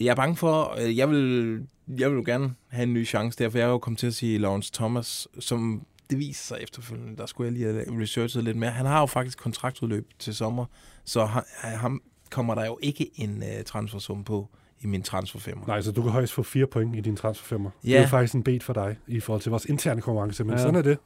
Jeg 0.00 0.06
er 0.10 0.14
bange 0.14 0.36
for, 0.36 0.76
øh, 0.80 0.96
jeg 0.96 1.10
vil, 1.10 1.66
jeg 1.98 2.10
vil 2.10 2.16
jo 2.16 2.22
gerne 2.26 2.54
have 2.68 2.82
en 2.82 2.92
ny 2.94 3.06
chance 3.06 3.38
der, 3.44 3.50
for 3.50 3.58
jeg 3.58 3.64
er 3.64 3.70
jo 3.70 3.78
kommet 3.78 3.98
til 3.98 4.06
at 4.06 4.14
sige 4.14 4.38
Lawrence 4.38 4.72
Thomas, 4.72 5.28
som 5.40 5.86
det 6.10 6.18
viser 6.18 6.42
sig 6.44 6.58
efterfølgende. 6.62 7.16
Der 7.16 7.26
skulle 7.26 7.46
jeg 7.46 7.52
lige 7.52 7.66
have 7.66 8.02
researchet 8.02 8.44
lidt 8.44 8.56
mere. 8.56 8.70
Han 8.70 8.86
har 8.86 9.00
jo 9.00 9.06
faktisk 9.06 9.38
kontraktudløb 9.38 10.08
til 10.18 10.34
sommer, 10.34 10.64
så 11.04 11.24
han, 11.24 11.42
ham 11.62 12.02
kommer 12.30 12.54
der 12.54 12.66
jo 12.66 12.78
ikke 12.82 13.10
en 13.14 13.36
uh, 13.42 13.64
transfersum 13.66 14.24
på 14.24 14.48
i 14.80 14.86
min 14.86 15.02
transferfemmer. 15.02 15.66
Nej, 15.66 15.80
så 15.82 15.92
du 15.92 16.02
kan 16.02 16.10
højst 16.10 16.32
få 16.32 16.42
fire 16.42 16.66
point 16.66 16.96
i 16.96 17.00
din 17.00 17.16
transferfemmer. 17.16 17.70
Det 17.82 17.88
Ja. 17.88 17.96
er 17.96 18.00
jo 18.02 18.06
faktisk 18.08 18.34
en 18.34 18.42
bet 18.42 18.62
for 18.62 18.72
dig 18.72 18.96
i 19.06 19.20
forhold 19.20 19.42
til 19.42 19.50
vores 19.50 19.64
interne 19.64 20.00
konkurrence, 20.00 20.44
men 20.44 20.52
Ja. 20.52 20.58
sådan 20.58 20.74
er 20.74 20.82
det. 20.82 20.98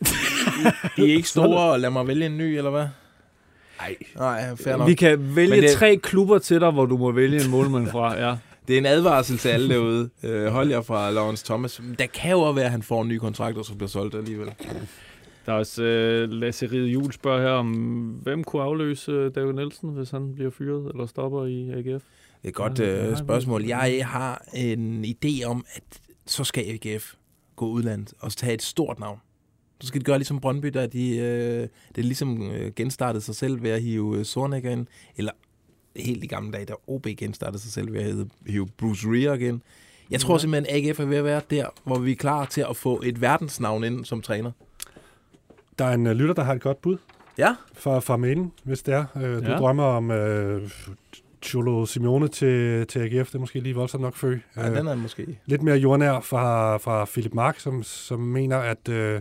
De 0.96 1.02
er 1.10 1.14
ikke 1.16 1.28
store, 1.28 1.72
og 1.72 1.80
lad 1.80 1.90
mig 1.90 2.06
vælge 2.06 2.26
en 2.26 2.38
ny, 2.38 2.42
eller 2.42 2.70
hvad? 2.70 2.86
Nej. 3.80 3.96
Nej, 4.16 4.56
fair 4.56 4.76
nok. 4.76 4.88
Vi 4.88 4.94
kan 4.94 5.36
vælge 5.36 5.50
Men 5.50 5.62
det- 5.62 5.70
tre 5.72 5.96
klubber 5.96 6.38
til 6.38 6.60
dig, 6.60 6.70
hvor 6.70 6.86
du 6.86 6.96
må 6.96 7.12
vælge 7.12 7.44
en 7.44 7.50
målmand 7.50 7.86
fra. 7.86 8.16
Ja. 8.28 8.36
det 8.68 8.74
er 8.74 8.78
en 8.78 8.86
advarsel 8.86 9.38
til 9.38 9.48
alle 9.48 9.68
derude. 9.74 10.10
Øh, 10.22 10.46
hold 10.46 10.68
jer 10.70 10.80
fra 10.80 11.10
Lawrence 11.10 11.44
Thomas. 11.44 11.80
Der 11.98 12.06
kan 12.06 12.30
jo 12.30 12.40
også 12.40 12.54
være, 12.54 12.64
at 12.64 12.70
han 12.70 12.82
får 12.82 13.02
en 13.02 13.08
ny 13.08 13.18
kontrakt, 13.18 13.58
og 13.58 13.64
så 13.64 13.74
bliver 13.74 13.88
solgt 13.88 14.14
alligevel. 14.14 14.48
Der 15.46 15.52
er 15.52 15.56
også 15.58 15.82
uh, 15.82 16.30
Lasse 16.32 16.66
Ride 16.66 16.86
Jul 16.88 17.12
spørger 17.12 17.42
her 17.42 17.50
om, 17.50 17.70
hvem 18.22 18.44
kunne 18.44 18.62
afløse 18.62 19.12
øh, 19.12 19.34
David 19.34 19.52
Nielsen, 19.52 19.90
hvis 19.90 20.10
han 20.10 20.34
bliver 20.34 20.50
fyret 20.50 20.90
eller 20.90 21.06
stopper 21.06 21.44
i 21.46 21.70
AGF? 21.70 22.02
Det 22.42 22.44
er 22.44 22.48
et 22.48 22.54
godt 22.54 22.78
Ja, 22.78 23.10
øh, 23.10 23.18
spørgsmål. 23.18 23.64
Jeg 23.64 24.00
har 24.06 24.42
en 24.54 25.04
idé 25.04 25.44
om, 25.44 25.64
at 25.74 25.82
så 26.26 26.44
skal 26.44 26.64
AGF 26.84 27.12
gå 27.56 27.66
udlandet 27.66 28.12
og 28.20 28.32
tage 28.32 28.54
et 28.54 28.62
stort 28.62 29.00
navn. 29.00 29.18
Så 29.80 29.86
skal 29.88 30.00
de 30.00 30.04
gøre 30.04 30.18
ligesom 30.18 30.40
Brøndby, 30.40 30.66
der 30.68 30.86
de, 30.86 31.16
øh, 31.18 31.60
det 31.62 31.98
er 31.98 32.02
ligesom 32.02 32.50
øh, 32.50 32.72
genstartede 32.76 33.24
sig 33.24 33.34
selv 33.34 33.62
ved 33.62 33.70
at 33.70 33.82
hive 33.82 34.18
øh, 34.18 34.24
Sornikker 34.24 34.70
ind, 34.70 34.86
eller 35.16 35.32
helt 35.96 36.24
i 36.24 36.26
gamle 36.26 36.52
dage, 36.52 36.64
der 36.66 36.90
OB 36.90 37.06
genstartede 37.18 37.62
sig 37.62 37.72
selv 37.72 37.92
ved 37.92 38.00
at 38.00 38.26
hive- 38.46 38.68
Bruce 38.78 39.08
Rea 39.08 39.32
igen. 39.34 39.62
Jeg 40.10 40.20
tror 40.20 40.34
Ja. 40.34 40.38
simpelthen, 40.38 40.76
at 40.76 40.88
AGF 40.88 41.00
er 41.00 41.04
ved 41.04 41.16
at 41.16 41.24
være 41.24 41.40
der, 41.50 41.66
hvor 41.84 41.98
vi 41.98 42.12
er 42.12 42.16
klar 42.16 42.44
til 42.44 42.64
at 42.70 42.76
få 42.76 43.00
et 43.04 43.20
verdensnavn 43.20 43.84
ind 43.84 44.04
som 44.04 44.22
træner. 44.22 44.50
Der 45.78 45.84
er 45.84 45.94
en 45.94 46.06
uh, 46.06 46.12
lytter, 46.12 46.34
der 46.34 46.42
har 46.42 46.54
et 46.54 46.60
godt 46.60 46.82
bud. 46.82 46.96
Ja. 47.38 47.54
Fra, 47.74 47.98
fra 47.98 48.16
mailen, 48.16 48.52
hvis 48.64 48.82
det 48.82 48.94
er. 48.94 49.04
Uh, 49.14 49.22
du 49.22 49.26
Ja. 49.50 49.56
drømmer 49.56 49.84
om 49.84 50.10
uh, 50.10 50.70
Cholo 51.42 51.86
Simeone 51.86 52.28
til, 52.28 52.86
til 52.86 52.98
AGF. 52.98 53.28
Det 53.28 53.34
er 53.34 53.38
måske 53.38 53.60
lige 53.60 53.74
voldsomt 53.74 54.02
nok 54.02 54.16
fø. 54.16 54.36
Ja, 54.56 54.74
den 54.74 54.86
er 54.86 54.94
måske. 54.94 55.38
Lidt 55.46 55.62
mere 55.62 55.76
jordnær 55.76 56.20
fra, 56.20 56.76
fra 56.76 57.04
Philip 57.04 57.34
Mark, 57.34 57.60
som, 57.60 57.82
som 57.82 58.20
mener, 58.20 58.56
at, 58.56 58.88
uh, 58.88 59.20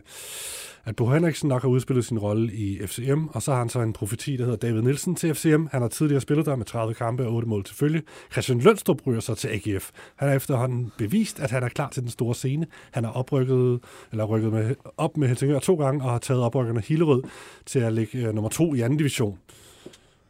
at 0.86 0.96
Bo 0.96 1.10
Henriksen 1.10 1.50
nok 1.50 1.62
har 1.62 1.70
udspillet 1.70 2.06
sin 2.06 2.20
rolle 2.20 2.54
i 2.54 2.88
FCM, 2.88 3.26
og 3.28 3.42
så 3.42 3.52
har 3.52 3.60
han 3.60 3.70
så 3.70 3.80
en 3.80 3.94
profeti, 3.94 4.38
der 4.38 4.44
hedder 4.44 4.68
David 4.68 4.82
Nielsen 4.82 5.16
til 5.16 5.36
FCM. 5.36 5.66
Han 5.72 5.82
har 5.82 5.88
tidligere 5.88 6.22
spillet 6.22 6.46
der 6.46 6.56
med 6.56 6.66
30 6.66 6.94
kampe 6.94 7.28
og 7.28 7.34
8 7.34 7.48
mål 7.48 7.64
til 7.64 7.76
følge. 7.76 8.02
Christian 8.32 8.60
Lønstrup 8.60 9.08
ryger 9.08 9.20
så 9.20 9.36
til 9.36 9.48
AGF. 9.48 9.90
Han 10.16 10.28
har 10.28 10.36
efterhånden 10.36 10.92
bevist, 10.98 11.40
at 11.40 11.52
han 11.52 11.64
er 11.64 11.70
klar 11.70 11.90
til 11.90 12.02
den 12.04 12.12
store 12.12 12.36
scene. 12.36 12.68
Han 12.92 13.04
har 13.04 13.12
oprykket, 13.12 13.80
eller 14.12 14.24
rykket 14.24 14.54
med, 14.54 14.76
op 14.98 15.18
med 15.18 15.28
Helsingør 15.28 15.60
to 15.60 15.76
gange, 15.76 16.04
og 16.04 16.12
har 16.12 16.20
taget 16.20 16.42
oprykkerne 16.42 16.82
Hillerød 16.82 17.24
til 17.66 17.80
at 17.80 17.94
ligge 17.94 18.30
uh, 18.30 18.36
nummer 18.36 18.50
to 18.50 18.74
i 18.74 18.82
anden 18.82 18.98
division. 18.98 19.38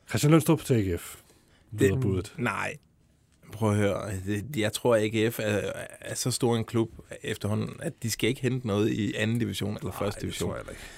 Christian 0.10 0.32
Lønstrup 0.32 0.64
til 0.64 0.74
AGF. 0.74 1.16
Det 1.80 2.00
budet. 2.02 2.34
Nej. 2.38 2.74
Prøv 3.54 3.70
at 3.72 3.76
høre. 3.76 4.02
Det- 4.26 4.58
Jeg 4.58 4.74
tror, 4.74 4.96
at 4.96 5.02
AGF 5.04 5.40
er, 5.44 5.60
er 6.02 6.16
så 6.16 6.32
stor 6.32 6.56
en 6.56 6.64
klub 6.66 6.90
efterhånden, 7.24 7.70
at 7.80 7.94
de 8.04 8.12
skal 8.12 8.30
ikke 8.30 8.42
hente 8.42 8.68
noget 8.68 8.90
i 8.90 9.14
anden 9.16 9.40
division 9.40 9.78
eller 9.82 9.92
første 10.00 10.22
division. 10.22 10.54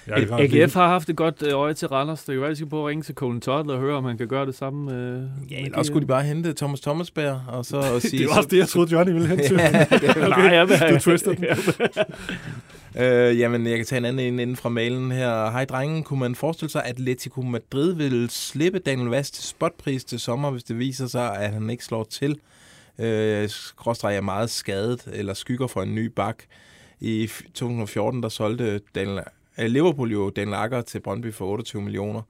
AGF 0.07 0.74
har 0.74 0.88
haft 0.88 1.09
et 1.09 1.15
godt 1.15 1.43
øh, 1.47 1.53
øje 1.53 1.74
til 1.74 1.88
Randers. 1.88 2.24
Det 2.24 2.34
kan 2.34 2.41
være, 2.41 2.49
at 2.49 2.51
de 2.51 2.55
skal 2.55 2.70
prøve 2.70 2.84
at 2.84 2.88
ringe 2.88 3.03
til 3.03 3.15
Colin 3.15 3.41
Todd 3.41 3.70
og 3.72 3.80
høre, 3.80 3.95
om 3.95 4.05
han 4.05 4.17
kan 4.17 4.28
gøre 4.28 4.45
det 4.45 4.55
samme. 4.55 4.93
Øh, 4.93 5.24
Ja, 5.51 5.59
eller 5.65 5.78
også 5.78 5.89
skulle 5.89 6.01
de 6.01 6.07
bare 6.07 6.24
hente 6.24 6.53
Thomas 6.53 6.82
Thomasberg, 6.82 7.41
og 7.47 7.65
så 7.65 7.78
og 7.78 8.01
sige... 8.09 8.20
Det 8.22 8.30
var 8.30 8.38
også 8.38 8.49
det, 8.49 8.57
jeg 8.57 8.67
troede, 8.67 8.91
Johnny 8.91 9.13
ville 9.13 9.28
hen 9.28 9.38
til. 9.38 9.57
det 9.57 10.09
Okay, 10.09 10.20
Nej, 10.30 10.38
jeg 10.53 10.70
vil- 10.70 10.80
du 10.93 10.99
twistede 10.99 11.36
den. 11.36 11.45
øh, 12.97 13.39
jamen, 13.39 13.67
jeg 13.67 13.77
kan 13.77 13.85
tage 13.85 13.97
en 13.97 14.05
anden 14.05 14.33
en 14.33 14.39
inden 14.39 14.55
fra 14.55 14.69
mailen 14.69 15.11
her. 15.11 15.51
Hej 15.51 15.65
drengen, 15.65 16.03
kunne 16.03 16.19
man 16.19 16.35
forestille 16.35 16.71
sig, 16.71 16.83
at 16.83 16.89
Atletico 16.89 17.41
Madrid 17.41 17.93
vil 17.93 18.29
slippe 18.29 18.79
Daniel 18.79 19.09
Vast 19.09 19.33
til 19.33 19.43
spotpris 19.43 20.03
til 20.03 20.19
sommer, 20.19 20.51
hvis 20.51 20.63
det 20.63 20.79
viser 20.79 21.07
sig, 21.07 21.37
at 21.37 21.53
han 21.53 21.69
ikke 21.69 21.85
slår 21.85 22.03
til? 22.03 22.39
Øh, 22.99 23.49
skråstreg 23.49 24.15
er 24.15 24.21
meget 24.21 24.49
skadet, 24.49 25.07
eller 25.13 25.33
skygger 25.33 25.67
for 25.67 25.81
en 25.81 25.95
ny 25.95 26.05
bak. 26.05 26.43
I 26.99 27.29
2014, 27.53 28.23
der 28.23 28.29
solgte 28.29 28.81
Daniel, 28.95 29.19
øh, 29.59 29.65
Liverpool 29.65 30.11
jo 30.11 30.29
Daniel 30.29 30.53
Akker 30.53 30.81
til 30.81 30.99
Brøndby 30.99 31.33
for 31.33 31.45
28 31.45 31.81
millioner. 31.81 32.21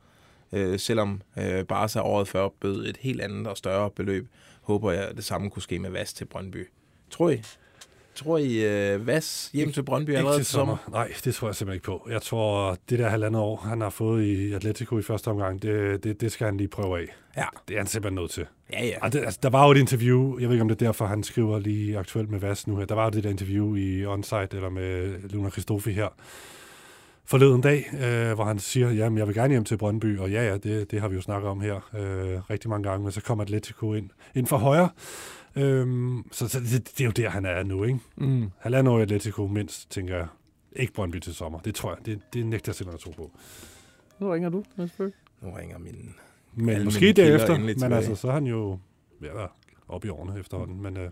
Øh, 0.53 0.79
selvom 0.79 1.21
øh, 1.37 1.65
Barca 1.65 1.99
året 1.99 2.27
før 2.27 2.49
bød 2.59 2.85
et 2.85 2.97
helt 2.97 3.21
andet 3.21 3.47
og 3.47 3.57
større 3.57 3.91
beløb, 3.91 4.27
håber 4.61 4.91
jeg, 4.91 5.03
at 5.03 5.15
det 5.15 5.23
samme 5.23 5.49
kunne 5.49 5.63
ske 5.63 5.79
med 5.79 5.89
Vast 5.89 6.17
til 6.17 6.25
Brøndby. 6.25 6.67
Tror 7.09 7.29
I? 7.29 7.41
Tror 8.23 8.37
I 8.37 8.65
øh, 8.65 9.07
Vas 9.07 9.49
hjem 9.53 9.71
til 9.71 9.83
Brøndby 9.83 10.15
allerede 10.15 10.39
til 10.39 10.45
sommer? 10.45 10.77
Nej, 10.91 11.11
det 11.25 11.35
tror 11.35 11.47
jeg 11.47 11.55
simpelthen 11.55 11.75
ikke 11.75 11.85
på. 11.85 12.07
Jeg 12.11 12.21
tror, 12.21 12.77
det 12.89 12.99
der 12.99 13.09
halvandet 13.09 13.41
år, 13.41 13.55
han 13.55 13.81
har 13.81 13.89
fået 13.89 14.23
i 14.23 14.53
Atletico 14.53 14.99
i 14.99 15.01
første 15.01 15.27
omgang, 15.27 15.61
det, 15.61 16.03
det, 16.03 16.21
det 16.21 16.31
skal 16.31 16.45
han 16.45 16.57
lige 16.57 16.67
prøve 16.67 16.99
af. 16.99 17.05
Ja. 17.37 17.45
Det 17.67 17.73
er 17.73 17.77
han 17.77 17.87
simpelthen 17.87 18.21
nødt 18.21 18.31
til. 18.31 18.45
Ja, 18.73 18.85
ja. 18.85 18.95
Og 19.01 19.13
det, 19.13 19.19
altså, 19.19 19.39
der 19.43 19.49
var 19.49 19.65
jo 19.65 19.71
et 19.71 19.77
interview, 19.77 20.39
jeg 20.39 20.49
ved 20.49 20.55
ikke, 20.55 20.61
om 20.61 20.67
det 20.67 20.81
er 20.81 20.85
derfor, 20.85 21.05
han 21.05 21.23
skriver 21.23 21.59
lige 21.59 21.97
aktuelt 21.97 22.29
med 22.29 22.39
Vas 22.39 22.67
nu 22.67 22.77
her. 22.77 22.85
Der 22.85 22.95
var 22.95 23.03
jo 23.03 23.09
det 23.09 23.23
der 23.23 23.29
interview 23.29 23.75
i 23.75 24.05
Onsite, 24.05 24.49
eller 24.53 24.69
med 24.69 25.19
Luna 25.29 25.49
Christofi 25.49 25.91
her, 25.91 26.07
forleden 27.25 27.61
dag, 27.61 27.89
øh, 27.93 28.33
hvor 28.33 28.43
han 28.43 28.59
siger, 28.59 28.91
jamen 28.91 29.17
jeg 29.17 29.27
vil 29.27 29.35
gerne 29.35 29.53
hjem 29.53 29.63
til 29.63 29.77
Brøndby, 29.77 30.19
og 30.19 30.31
ja, 30.31 30.47
ja, 30.47 30.57
det, 30.57 30.91
det 30.91 31.01
har 31.01 31.07
vi 31.07 31.15
jo 31.15 31.21
snakket 31.21 31.49
om 31.49 31.61
her 31.61 31.75
øh, 31.75 32.49
rigtig 32.49 32.69
mange 32.69 32.89
gange, 32.89 33.03
men 33.03 33.11
så 33.11 33.21
kommer 33.21 33.43
Atletico 33.43 33.93
ind, 33.93 34.09
ind 34.35 34.47
fra 34.47 34.57
højre. 34.57 34.89
Øhm, 35.55 36.23
så 36.31 36.47
så 36.47 36.59
det, 36.59 36.71
det, 36.97 37.01
er 37.01 37.05
jo 37.05 37.11
der, 37.11 37.29
han 37.29 37.45
er 37.45 37.63
nu, 37.63 37.83
ikke? 37.83 37.99
Mm. 38.15 38.51
Halvandet 38.59 38.93
år 38.93 38.99
i 38.99 39.01
Atletico 39.01 39.47
mindst, 39.47 39.91
tænker 39.91 40.15
jeg. 40.15 40.27
Ikke 40.75 40.93
Brøndby 40.93 41.19
til 41.19 41.33
sommer. 41.33 41.59
Det 41.59 41.75
tror 41.75 41.89
jeg. 41.89 42.05
Det, 42.05 42.19
det 42.33 42.45
nægter 42.45 42.69
jeg 42.69 42.75
simpelthen 42.75 43.11
at 43.11 43.15
tro 43.15 43.23
på. 43.23 43.31
Nu 44.19 44.31
ringer 44.31 44.49
du, 44.49 44.63
Mads 44.75 44.91
Bøge. 44.91 45.11
Nu 45.41 45.51
ringer 45.51 45.77
min... 45.77 46.15
Men 46.53 46.69
alle 46.69 46.85
måske 46.85 47.13
derefter. 47.13 47.57
Men 47.57 47.67
tilbage. 47.79 47.95
altså, 47.95 48.15
så 48.15 48.27
er 48.27 48.31
han 48.31 48.45
jo 48.45 48.79
ved 49.19 49.29
at 49.29 49.35
være 49.35 49.47
oppe 49.87 50.07
i 50.07 50.09
årene 50.09 50.39
efterhånden. 50.39 50.81
Men 50.81 50.97
øh, 50.97 51.09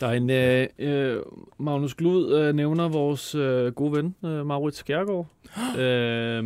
Der 0.00 0.06
er 0.06 0.12
en, 0.12 0.30
øh, 0.30 0.68
øh, 0.78 1.22
Magnus 1.58 1.94
Glud 1.94 2.34
øh, 2.34 2.54
nævner 2.54 2.88
vores 2.88 3.34
øh, 3.34 3.72
gode 3.72 3.92
ven, 3.92 4.14
øh, 4.24 4.46
Maurits 4.46 4.78
Skjærgaard. 4.78 5.26
øh, 5.78 6.44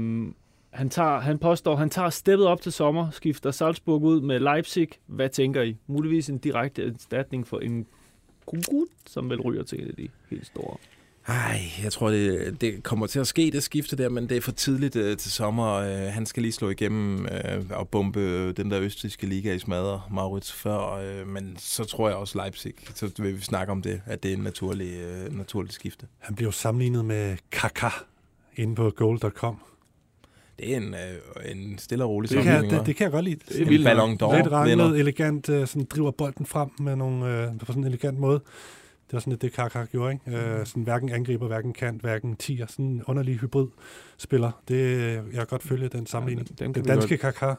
han, 0.71 0.91
tager, 0.91 1.21
han 1.21 1.39
påstår, 1.39 1.77
han 1.77 1.91
tager 1.91 2.11
steppet 2.11 2.47
op 2.47 2.61
til 2.61 2.73
sommer, 2.73 3.11
skifter 3.11 3.51
Salzburg 3.51 4.03
ud 4.03 4.21
med 4.21 4.41
Leipzig. 4.41 4.89
Hvad 5.07 5.29
tænker 5.29 5.63
I? 5.63 5.77
Muligvis 5.87 6.29
en 6.29 6.39
direkte 6.39 6.87
erstatning 6.87 7.47
for 7.47 7.59
en 7.59 7.87
Kugut, 8.47 8.89
som 9.07 9.31
vel 9.31 9.41
ryger 9.41 9.63
til 9.63 9.95
de 9.97 10.09
helt 10.31 10.47
store. 10.47 10.77
Ej, 11.27 11.61
jeg 11.83 11.93
tror, 11.93 12.11
det, 12.11 12.61
det 12.61 12.83
kommer 12.83 13.07
til 13.07 13.21
at 13.21 13.27
ske, 13.27 13.51
det 13.53 13.63
skifte 13.63 13.97
der, 13.97 14.09
men 14.09 14.29
det 14.29 14.37
er 14.37 14.41
for 14.41 14.53
tidligt 14.53 14.97
øh, 14.97 15.17
til 15.17 15.31
sommer. 15.31 15.73
Øh, 15.73 16.13
han 16.13 16.27
skal 16.27 16.43
lige 16.43 16.53
slå 16.53 16.71
igennem 16.71 17.27
øh, 17.27 17.65
og 17.71 17.89
bombe 17.89 18.53
den 18.53 18.71
der 18.71 18.81
østrigske 18.81 19.27
liga 19.27 19.55
i 19.55 19.59
smadre, 19.59 20.03
Maurits, 20.11 20.53
før. 20.53 20.81
Øh, 20.81 21.29
men 21.29 21.57
så 21.59 21.85
tror 21.85 22.09
jeg 22.09 22.17
også 22.17 22.39
Leipzig, 22.39 22.75
så 22.95 23.11
vil 23.19 23.37
vi 23.37 23.41
snakke 23.41 23.71
om 23.73 23.83
det, 23.83 24.03
at 24.07 24.23
det 24.23 24.33
er 24.33 24.37
en 24.37 24.43
naturlig, 24.43 25.01
øh, 25.01 25.37
naturlig 25.39 25.73
skifte. 25.73 26.07
han 26.19 26.35
bliver 26.35 26.49
jo 26.49 26.53
sammenlignet 26.53 27.05
med 27.05 27.37
Kaka 27.51 27.91
inde 28.57 28.75
på 28.75 28.91
goal.com. 28.91 29.61
Det 30.61 30.73
er 30.73 30.77
en, 30.77 30.95
øh, 30.95 31.53
en 31.53 31.79
stille 31.79 32.05
og 32.05 32.11
rolig 32.11 32.31
Det 32.31 32.43
kan, 32.43 32.65
det, 32.71 32.87
det 32.87 32.97
kan 32.97 33.05
jeg 33.05 33.13
godt 33.13 33.25
lide. 33.25 33.37
Det 33.49 33.61
er. 33.61 33.79
En 33.79 33.85
Ballon 33.85 34.11
d'Or 34.23 34.37
Lidt 34.37 34.53
ranglet, 34.53 35.01
elegant, 35.01 35.49
øh, 35.49 35.67
sådan 35.67 35.85
driver 35.85 36.11
bolden 36.11 36.47
frem 36.47 36.69
med 36.81 36.97
nogle, 36.97 37.43
øh, 37.43 37.59
på 37.59 37.67
sådan 37.67 37.83
en 37.83 37.87
elegant 37.89 38.19
måde. 38.19 38.35
Det 39.07 39.13
var 39.13 39.21
sådan 39.21 39.33
lidt 39.33 39.43
det, 39.43 39.53
Kaka 39.53 39.85
gjorde, 39.85 40.13
ikke? 40.13 40.39
Øh, 40.39 40.67
sådan 40.67 40.83
hverken 40.83 41.09
angriber, 41.13 41.47
hverken 41.47 41.73
kant, 41.73 42.01
hverken 42.01 42.37
tier. 42.37 42.67
Sådan 42.69 42.85
en 42.85 43.03
underlig 43.07 43.37
hybrid 43.39 43.67
spiller. 44.19 44.51
Det, 44.69 45.15
jeg 45.15 45.23
kan 45.35 45.47
godt 45.47 45.63
følge 45.63 45.89
den 45.89 46.07
sammenligning. 46.07 46.49
den 46.49 46.57
Ja, 46.61 46.65
kan 46.65 46.75
den 46.75 46.85
vi 46.85 46.89
danske 46.91 47.17
godt- 47.17 47.35
Kaka, 47.35 47.55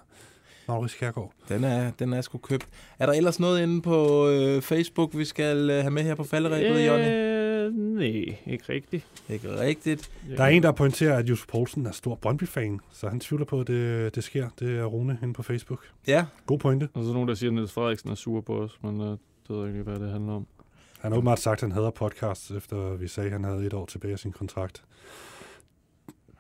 Maurice 0.67 0.97
Kjærgaard. 0.99 1.31
Den 1.49 1.63
er, 1.63 1.91
den 1.99 2.13
er 2.13 2.21
sgu 2.21 2.37
købt. 2.37 2.65
Er 2.99 3.05
der 3.05 3.13
ellers 3.13 3.39
noget 3.39 3.63
inde 3.63 3.81
på 3.81 4.27
øh, 4.29 4.61
Facebook, 4.61 5.17
vi 5.17 5.25
skal 5.25 5.69
øh, 5.69 5.81
have 5.81 5.91
med 5.91 6.03
her 6.03 6.15
på 6.15 6.23
falderæbet, 6.23 6.87
Jonny? 6.87 7.05
Øh, 7.65 7.73
nej, 7.73 8.37
ikke 8.45 8.63
rigtigt. 8.69 9.07
Ikke 9.29 9.59
rigtigt. 9.59 10.11
Der 10.37 10.43
er 10.43 10.47
en, 10.47 10.63
der 10.63 10.71
pointerer, 10.71 11.17
at 11.17 11.29
Josef 11.29 11.47
Poulsen 11.47 11.85
er 11.85 11.91
stor 11.91 12.15
Brøndby-fan, 12.15 12.79
så 12.91 13.09
han 13.09 13.19
tvivler 13.19 13.45
på, 13.45 13.59
at 13.59 13.67
det, 13.67 14.15
det 14.15 14.23
sker. 14.23 14.49
Det 14.59 14.77
er 14.79 14.85
Rune 14.85 15.19
inde 15.23 15.33
på 15.33 15.43
Facebook. 15.43 15.79
Ja. 16.07 16.25
God 16.45 16.59
pointe. 16.59 16.89
Og 16.93 17.03
så 17.03 17.13
nogen, 17.13 17.27
der 17.27 17.35
siger, 17.35 17.49
at 17.49 17.53
Niels 17.53 17.71
Frederiksen 17.71 18.09
er 18.09 18.15
sur 18.15 18.41
på 18.41 18.57
os, 18.57 18.79
men 18.83 19.01
øh, 19.01 19.07
det 19.07 19.19
ved 19.49 19.59
jeg 19.59 19.67
ikke, 19.67 19.83
hvad 19.83 19.99
det 19.99 20.11
handler 20.11 20.33
om. 20.33 20.47
Han 20.99 21.11
har 21.11 21.17
åbenbart 21.17 21.39
sagt, 21.39 21.57
at 21.57 21.61
han 21.61 21.71
hader 21.71 21.91
podcasts, 21.91 22.51
efter 22.51 22.95
vi 22.95 23.07
sagde, 23.07 23.27
at 23.27 23.33
han 23.33 23.43
havde 23.43 23.65
et 23.65 23.73
år 23.73 23.85
tilbage 23.85 24.13
af 24.13 24.19
sin 24.19 24.31
kontrakt. 24.31 24.83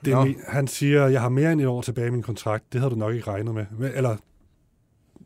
Det 0.05 0.13
er 0.13 0.25
min, 0.25 0.35
han 0.47 0.67
siger, 0.67 1.07
jeg 1.07 1.21
har 1.21 1.29
mere 1.29 1.51
end 1.51 1.61
et 1.61 1.67
år 1.67 1.81
tilbage 1.81 2.07
i 2.07 2.11
min 2.11 2.21
kontrakt. 2.21 2.73
Det 2.73 2.81
havde 2.81 2.91
du 2.91 2.99
nok 2.99 3.13
ikke 3.13 3.27
regnet 3.27 3.55
med. 3.55 3.65
Eller, 3.95 4.17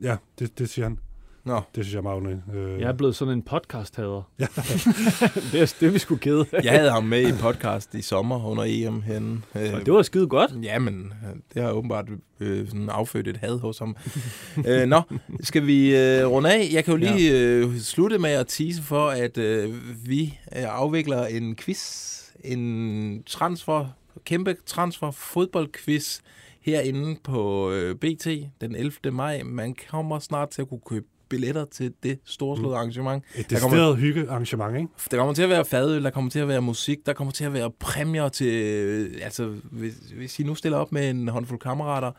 ja, 0.01 0.17
det, 0.39 0.59
det 0.59 0.69
siger 0.69 0.85
han. 0.85 0.99
Nå. 1.45 1.61
Det 1.75 1.85
synes 1.85 1.93
jeg 1.93 1.99
er 1.99 2.03
Magne. 2.03 2.43
Øh, 2.55 2.79
Jeg 2.81 2.87
er 2.89 2.93
blevet 2.93 3.15
sådan 3.15 3.33
en 3.33 3.41
podcast-hader. 3.41 4.29
Ja. 4.39 4.45
det, 5.51 5.61
er, 5.61 5.75
det 5.79 5.93
vi 5.93 5.99
sgu 5.99 6.15
kede. 6.15 6.45
Jeg 6.63 6.71
havde 6.71 6.91
ham 6.91 7.03
med 7.03 7.27
i 7.27 7.31
podcast 7.31 7.95
i 7.95 8.01
sommer 8.01 8.45
under 8.45 8.63
EM 8.67 9.01
henne. 9.01 9.41
Øh, 9.55 9.73
Og 9.73 9.85
det 9.85 9.93
var 9.93 10.01
skide 10.01 10.27
godt. 10.27 10.51
Jamen, 10.63 11.13
øh, 11.23 11.35
det 11.53 11.63
har 11.63 11.71
åbenbart 11.71 12.05
øh, 12.39 12.67
sådan 12.67 12.89
affødt 12.89 13.27
et 13.27 13.37
had 13.37 13.59
hos 13.59 13.79
ham. 13.79 13.95
øh, 14.67 14.85
nå, 14.87 15.01
skal 15.41 15.67
vi 15.67 15.95
øh, 15.95 16.27
runde 16.27 16.53
af? 16.53 16.69
Jeg 16.73 16.83
kan 16.85 16.91
jo 16.91 16.97
lige 16.97 17.39
øh, 17.39 17.77
slutte 17.77 18.17
med 18.17 18.29
at 18.29 18.47
tease 18.47 18.81
for, 18.83 19.07
at 19.09 19.37
øh, 19.37 19.73
vi 20.09 20.39
øh, 20.55 20.63
afvikler 20.67 21.25
en 21.25 21.55
quiz. 21.55 22.11
En 22.43 23.23
transfer, 23.25 23.85
kæmpe 24.25 24.55
transfer 24.65 25.11
fodboldquiz 25.11 26.19
herinde 26.61 27.19
på 27.23 27.71
øh, 27.71 27.95
BT 27.95 28.27
den 28.61 28.75
11. 28.75 28.91
maj. 29.11 29.41
Man 29.43 29.75
kommer 29.89 30.19
snart 30.19 30.49
til 30.49 30.61
at 30.61 30.69
kunne 30.69 30.79
købe 30.85 31.05
billetter 31.29 31.65
til 31.65 31.93
det 32.03 32.19
storslåede 32.25 32.69
Mm. 32.69 32.77
arrangement. 32.77 33.23
Et 33.35 33.49
Der 33.49 33.59
kommer- 33.59 33.77
decideret 33.77 33.97
hyggearrangement, 33.97 34.75
ikke? 34.77 34.87
der 35.11 35.17
kommer 35.17 35.33
til 35.33 35.41
at 35.43 35.49
være 35.49 35.65
fadøl, 35.65 36.03
der 36.03 36.09
kommer 36.09 36.31
til 36.31 36.39
at 36.39 36.47
være 36.47 36.61
musik, 36.61 37.05
der 37.05 37.13
kommer 37.13 37.31
til 37.31 37.43
at 37.45 37.53
være 37.53 37.71
præmier 37.79 38.29
til... 38.29 38.47
øh, 38.47 39.09
Altså, 39.21 39.53
hvis, 39.71 39.93
hvis 40.17 40.39
I 40.39 40.43
nu 40.43 40.55
stiller 40.55 40.77
op 40.77 40.91
med 40.91 41.09
en 41.09 41.27
håndfuld 41.27 41.59
kammerater, 41.59 42.11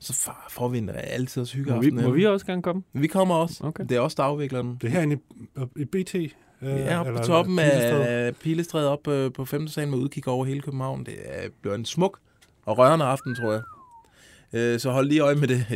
så 0.00 0.30
får 0.50 0.68
vi 0.68 0.78
en 0.78 0.90
altid 0.94 1.40
også 1.42 1.58
Må 1.58 1.62
vi, 1.62 1.64
hyggeaften. 1.64 2.02
må 2.02 2.10
vi 2.10 2.26
også 2.26 2.46
gerne 2.46 2.62
komme? 2.62 2.82
Vi 2.92 3.06
kommer 3.06 3.34
også. 3.34 3.64
Okay. 3.64 3.84
Det 3.88 3.96
er 3.96 4.00
også 4.00 4.14
der 4.18 4.22
afvikler 4.22 4.62
den. 4.62 4.74
Det 4.80 4.84
er 4.86 4.90
herinde 4.90 5.18
i, 5.76 5.82
i 5.82 5.84
BT. 5.84 6.14
Øh, 6.14 6.28
Ja, 6.62 7.00
oppe 7.00 7.12
på 7.12 7.18
toppen 7.18 7.58
af 7.58 8.36
Pilestræde 8.36 8.90
op 8.90 9.08
øh, 9.08 9.32
på 9.32 9.44
5. 9.44 9.68
sal 9.68 9.88
med 9.88 9.98
udkig 9.98 10.28
over 10.28 10.44
hele 10.44 10.60
København. 10.60 11.04
Det 11.06 11.14
er- 11.24 11.48
bliver 11.62 11.74
en 11.74 11.84
smuk 11.84 12.18
og 12.66 12.78
rørende 12.78 13.04
aften, 13.04 13.34
tror 13.34 13.52
jeg. 13.52 13.62
Øh, 14.52 14.80
Så 14.80 14.90
hold 14.90 15.08
lige 15.08 15.20
øje 15.20 15.34
med 15.34 15.48
det. 15.48 15.66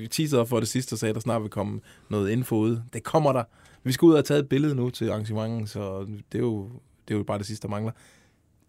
Vi 0.00 0.08
teaser 0.08 0.44
for 0.44 0.60
det 0.60 0.68
sidste 0.68 0.92
og 0.92 0.98
sagde, 0.98 1.10
at 1.10 1.14
der 1.14 1.20
snart 1.20 1.42
vil 1.42 1.50
komme 1.50 1.80
noget 2.08 2.30
info 2.30 2.56
ud. 2.56 2.80
Det 2.92 3.02
kommer 3.02 3.32
der. 3.32 3.44
Vi 3.84 3.92
skal 3.92 4.06
ud 4.06 4.12
og 4.12 4.16
have 4.16 4.22
taget 4.22 4.40
et 4.42 4.48
billede 4.48 4.74
nu 4.74 4.90
til 4.90 5.08
arrangementet, 5.10 5.70
så 5.70 6.00
det 6.32 6.38
er 6.38 6.42
jo, 6.42 6.68
det 7.08 7.14
er 7.14 7.18
jo 7.18 7.24
bare 7.24 7.38
det 7.38 7.46
sidste, 7.46 7.62
der 7.62 7.70
mangler. 7.70 7.92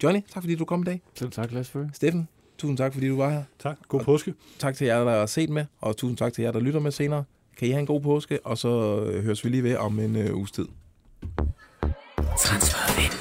Johnny, 0.03 0.19
tak 0.33 0.43
fordi 0.43 0.55
du 0.55 0.65
kom 0.65 0.81
i 0.81 0.85
dag. 0.85 1.01
Selv 1.15 1.31
tak, 1.31 1.51
Lars 1.51 1.69
Føge. 1.69 1.89
Steffen, 1.93 2.27
tusind 2.57 2.77
tak 2.77 2.93
fordi 2.93 3.07
du 3.07 3.17
var 3.17 3.29
her. 3.29 3.43
Tak. 3.59 3.77
God 3.87 4.03
påske. 4.03 4.33
Tak 4.59 4.75
til 4.75 4.87
jer, 4.87 5.03
der 5.03 5.11
har 5.19 5.25
set 5.25 5.49
med, 5.49 5.65
og 5.79 5.97
tusind 5.97 6.17
tak 6.17 6.33
til 6.33 6.41
jer, 6.41 6.51
der 6.51 6.59
lytter 6.59 6.79
med 6.79 6.91
senere. 6.91 7.23
Kan 7.57 7.67
I 7.67 7.71
have 7.71 7.79
en 7.79 7.85
god 7.85 8.01
påske, 8.01 8.45
og 8.45 8.57
så 8.57 9.03
øh, 9.05 9.23
høres 9.23 9.43
vi 9.45 9.49
lige 9.49 9.63
ved 9.63 9.75
om 9.75 9.99
en 9.99 10.15
øh, 10.15 10.35
uges 10.37 10.51
tid. 10.51 10.65
Transfervindue. 12.39 13.20